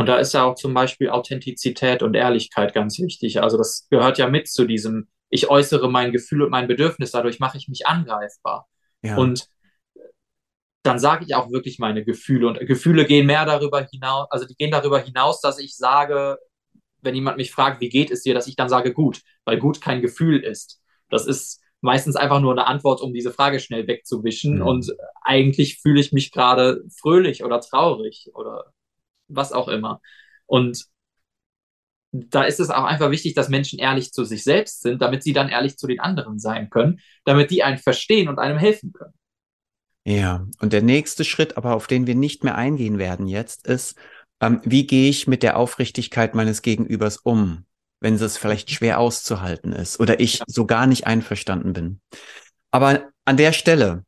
und 0.00 0.06
da 0.06 0.16
ist 0.16 0.32
ja 0.32 0.44
auch 0.44 0.54
zum 0.54 0.72
Beispiel 0.72 1.10
Authentizität 1.10 2.02
und 2.02 2.14
Ehrlichkeit 2.14 2.72
ganz 2.72 2.98
wichtig. 2.98 3.42
Also 3.42 3.58
das 3.58 3.86
gehört 3.90 4.16
ja 4.16 4.30
mit 4.30 4.48
zu 4.48 4.64
diesem, 4.64 5.08
ich 5.28 5.50
äußere 5.50 5.90
mein 5.90 6.10
Gefühl 6.10 6.40
und 6.40 6.50
mein 6.50 6.68
Bedürfnis, 6.68 7.10
dadurch 7.10 7.38
mache 7.38 7.58
ich 7.58 7.68
mich 7.68 7.86
angreifbar. 7.86 8.66
Ja. 9.02 9.18
Und 9.18 9.46
dann 10.84 10.98
sage 10.98 11.26
ich 11.28 11.34
auch 11.34 11.50
wirklich 11.50 11.78
meine 11.78 12.02
Gefühle. 12.02 12.48
Und 12.48 12.58
Gefühle 12.60 13.04
gehen 13.04 13.26
mehr 13.26 13.44
darüber 13.44 13.86
hinaus, 13.92 14.26
also 14.30 14.46
die 14.46 14.54
gehen 14.54 14.70
darüber 14.70 15.00
hinaus, 15.00 15.42
dass 15.42 15.58
ich 15.58 15.76
sage, 15.76 16.38
wenn 17.02 17.14
jemand 17.14 17.36
mich 17.36 17.52
fragt, 17.52 17.82
wie 17.82 17.90
geht 17.90 18.10
es 18.10 18.22
dir, 18.22 18.32
dass 18.32 18.46
ich 18.46 18.56
dann 18.56 18.70
sage, 18.70 18.94
gut, 18.94 19.20
weil 19.44 19.58
gut 19.58 19.82
kein 19.82 20.00
Gefühl 20.00 20.42
ist. 20.42 20.80
Das 21.10 21.26
ist 21.26 21.60
meistens 21.82 22.16
einfach 22.16 22.40
nur 22.40 22.52
eine 22.52 22.66
Antwort, 22.66 23.02
um 23.02 23.12
diese 23.12 23.32
Frage 23.34 23.60
schnell 23.60 23.86
wegzuwischen. 23.86 24.60
Mhm. 24.60 24.66
Und 24.66 24.96
eigentlich 25.20 25.78
fühle 25.82 26.00
ich 26.00 26.10
mich 26.12 26.32
gerade 26.32 26.84
fröhlich 26.98 27.44
oder 27.44 27.60
traurig 27.60 28.30
oder 28.32 28.72
was 29.30 29.52
auch 29.52 29.68
immer. 29.68 30.00
Und 30.46 30.86
da 32.12 32.42
ist 32.42 32.60
es 32.60 32.70
auch 32.70 32.84
einfach 32.84 33.10
wichtig, 33.10 33.34
dass 33.34 33.48
Menschen 33.48 33.78
ehrlich 33.78 34.12
zu 34.12 34.24
sich 34.24 34.42
selbst 34.42 34.82
sind, 34.82 35.00
damit 35.00 35.22
sie 35.22 35.32
dann 35.32 35.48
ehrlich 35.48 35.76
zu 35.76 35.86
den 35.86 36.00
anderen 36.00 36.38
sein 36.38 36.68
können, 36.70 37.00
damit 37.24 37.50
die 37.50 37.62
einen 37.62 37.78
verstehen 37.78 38.28
und 38.28 38.38
einem 38.38 38.58
helfen 38.58 38.92
können. 38.92 39.14
Ja, 40.04 40.46
und 40.60 40.72
der 40.72 40.82
nächste 40.82 41.24
Schritt, 41.24 41.56
aber 41.56 41.74
auf 41.74 41.86
den 41.86 42.06
wir 42.06 42.14
nicht 42.14 42.42
mehr 42.42 42.56
eingehen 42.56 42.98
werden 42.98 43.28
jetzt, 43.28 43.66
ist, 43.66 43.96
ähm, 44.40 44.60
wie 44.64 44.86
gehe 44.86 45.08
ich 45.08 45.26
mit 45.26 45.42
der 45.42 45.56
Aufrichtigkeit 45.56 46.34
meines 46.34 46.62
Gegenübers 46.62 47.18
um, 47.18 47.64
wenn 48.00 48.14
es 48.14 48.38
vielleicht 48.38 48.70
schwer 48.70 48.98
auszuhalten 48.98 49.72
ist 49.72 50.00
oder 50.00 50.18
ich 50.18 50.38
ja. 50.38 50.44
so 50.48 50.66
gar 50.66 50.86
nicht 50.86 51.06
einverstanden 51.06 51.74
bin. 51.74 52.00
Aber 52.70 53.10
an 53.24 53.36
der 53.36 53.52
Stelle, 53.52 54.04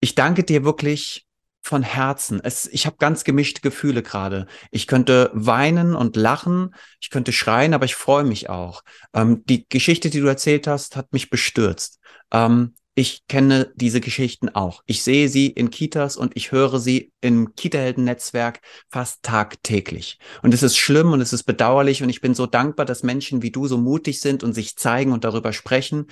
ich 0.00 0.14
danke 0.14 0.44
dir 0.44 0.64
wirklich 0.64 1.27
von 1.68 1.82
Herzen. 1.82 2.40
Es, 2.42 2.66
ich 2.66 2.86
habe 2.86 2.96
ganz 2.98 3.24
gemischte 3.24 3.60
Gefühle 3.60 4.02
gerade. 4.02 4.46
Ich 4.70 4.86
könnte 4.86 5.30
weinen 5.34 5.94
und 5.94 6.16
lachen, 6.16 6.74
ich 7.00 7.10
könnte 7.10 7.32
schreien, 7.32 7.74
aber 7.74 7.84
ich 7.84 7.94
freue 7.94 8.24
mich 8.24 8.48
auch. 8.48 8.82
Ähm, 9.12 9.44
die 9.44 9.68
Geschichte, 9.68 10.10
die 10.10 10.20
du 10.20 10.26
erzählt 10.26 10.66
hast, 10.66 10.96
hat 10.96 11.12
mich 11.12 11.30
bestürzt. 11.30 12.00
Ähm, 12.32 12.74
ich 12.94 13.28
kenne 13.28 13.70
diese 13.76 14.00
Geschichten 14.00 14.48
auch. 14.48 14.82
Ich 14.86 15.04
sehe 15.04 15.28
sie 15.28 15.46
in 15.46 15.70
Kitas 15.70 16.16
und 16.16 16.36
ich 16.36 16.50
höre 16.50 16.80
sie 16.80 17.12
im 17.20 17.54
Kita-Helden-Netzwerk 17.54 18.60
fast 18.90 19.22
tagtäglich. 19.22 20.18
Und 20.42 20.52
es 20.52 20.64
ist 20.64 20.76
schlimm 20.76 21.12
und 21.12 21.20
es 21.20 21.32
ist 21.32 21.44
bedauerlich 21.44 22.02
und 22.02 22.08
ich 22.08 22.20
bin 22.20 22.34
so 22.34 22.46
dankbar, 22.46 22.86
dass 22.86 23.04
Menschen 23.04 23.42
wie 23.42 23.52
du 23.52 23.68
so 23.68 23.78
mutig 23.78 24.18
sind 24.18 24.42
und 24.42 24.52
sich 24.52 24.76
zeigen 24.76 25.12
und 25.12 25.22
darüber 25.22 25.52
sprechen. 25.52 26.06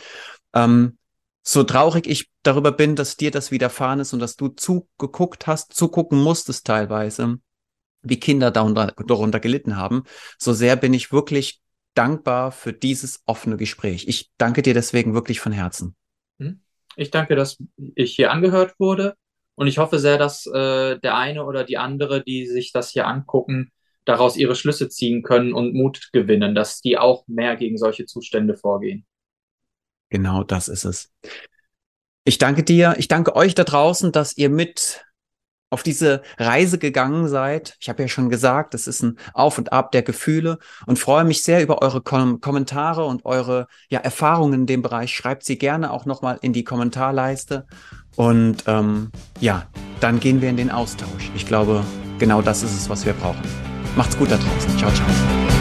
Ähm, 0.54 0.96
so 1.48 1.62
traurig 1.62 2.08
ich 2.08 2.28
darüber 2.42 2.72
bin, 2.72 2.96
dass 2.96 3.16
dir 3.16 3.30
das 3.30 3.52
widerfahren 3.52 4.00
ist 4.00 4.12
und 4.12 4.18
dass 4.18 4.34
du 4.34 4.48
zugeguckt 4.48 5.46
hast, 5.46 5.72
zugucken 5.72 6.20
musstest 6.20 6.66
teilweise, 6.66 7.38
wie 8.02 8.18
Kinder 8.18 8.50
darunter, 8.50 8.92
darunter 9.06 9.38
gelitten 9.38 9.76
haben, 9.76 10.02
so 10.38 10.52
sehr 10.52 10.74
bin 10.74 10.92
ich 10.92 11.12
wirklich 11.12 11.60
dankbar 11.94 12.50
für 12.50 12.72
dieses 12.72 13.22
offene 13.26 13.56
Gespräch. 13.56 14.08
Ich 14.08 14.32
danke 14.38 14.62
dir 14.62 14.74
deswegen 14.74 15.14
wirklich 15.14 15.38
von 15.38 15.52
Herzen. 15.52 15.94
Hm? 16.40 16.60
Ich 16.96 17.12
danke, 17.12 17.36
dass 17.36 17.58
ich 17.94 18.16
hier 18.16 18.32
angehört 18.32 18.74
wurde 18.80 19.14
und 19.54 19.68
ich 19.68 19.78
hoffe 19.78 20.00
sehr, 20.00 20.18
dass 20.18 20.46
äh, 20.46 20.98
der 20.98 21.16
eine 21.16 21.44
oder 21.44 21.62
die 21.62 21.78
andere, 21.78 22.24
die 22.24 22.48
sich 22.48 22.72
das 22.72 22.90
hier 22.90 23.06
angucken, 23.06 23.70
daraus 24.04 24.36
ihre 24.36 24.56
Schlüsse 24.56 24.88
ziehen 24.88 25.22
können 25.22 25.52
und 25.52 25.74
Mut 25.74 26.08
gewinnen, 26.12 26.56
dass 26.56 26.80
die 26.80 26.98
auch 26.98 27.24
mehr 27.28 27.54
gegen 27.54 27.78
solche 27.78 28.04
Zustände 28.04 28.56
vorgehen. 28.56 29.06
Genau 30.10 30.44
das 30.44 30.68
ist 30.68 30.84
es. 30.84 31.10
Ich 32.24 32.38
danke 32.38 32.62
dir, 32.64 32.94
ich 32.98 33.08
danke 33.08 33.36
euch 33.36 33.54
da 33.54 33.64
draußen, 33.64 34.12
dass 34.12 34.36
ihr 34.36 34.50
mit 34.50 35.04
auf 35.70 35.82
diese 35.82 36.22
Reise 36.38 36.78
gegangen 36.78 37.28
seid. 37.28 37.76
Ich 37.80 37.88
habe 37.88 38.02
ja 38.02 38.08
schon 38.08 38.28
gesagt, 38.28 38.74
es 38.74 38.86
ist 38.86 39.02
ein 39.02 39.18
Auf 39.34 39.58
und 39.58 39.72
Ab 39.72 39.90
der 39.92 40.02
Gefühle 40.02 40.58
und 40.86 40.98
freue 40.98 41.24
mich 41.24 41.42
sehr 41.42 41.62
über 41.62 41.82
eure 41.82 42.02
Kom 42.02 42.40
Kommentare 42.40 43.04
und 43.04 43.24
eure 43.24 43.66
ja, 43.88 43.98
Erfahrungen 44.00 44.60
in 44.60 44.66
dem 44.66 44.82
Bereich. 44.82 45.14
Schreibt 45.14 45.44
sie 45.44 45.58
gerne 45.58 45.90
auch 45.92 46.06
nochmal 46.06 46.38
in 46.40 46.52
die 46.52 46.64
Kommentarleiste. 46.64 47.66
Und 48.14 48.64
ähm, 48.66 49.10
ja, 49.40 49.66
dann 50.00 50.20
gehen 50.20 50.40
wir 50.40 50.48
in 50.48 50.56
den 50.56 50.70
Austausch. 50.70 51.30
Ich 51.34 51.46
glaube, 51.46 51.84
genau 52.18 52.42
das 52.42 52.62
ist 52.62 52.72
es, 52.72 52.88
was 52.88 53.04
wir 53.04 53.12
brauchen. 53.12 53.42
Macht's 53.96 54.16
gut 54.16 54.30
da 54.30 54.36
draußen. 54.36 54.78
Ciao, 54.78 54.92
ciao. 54.92 55.55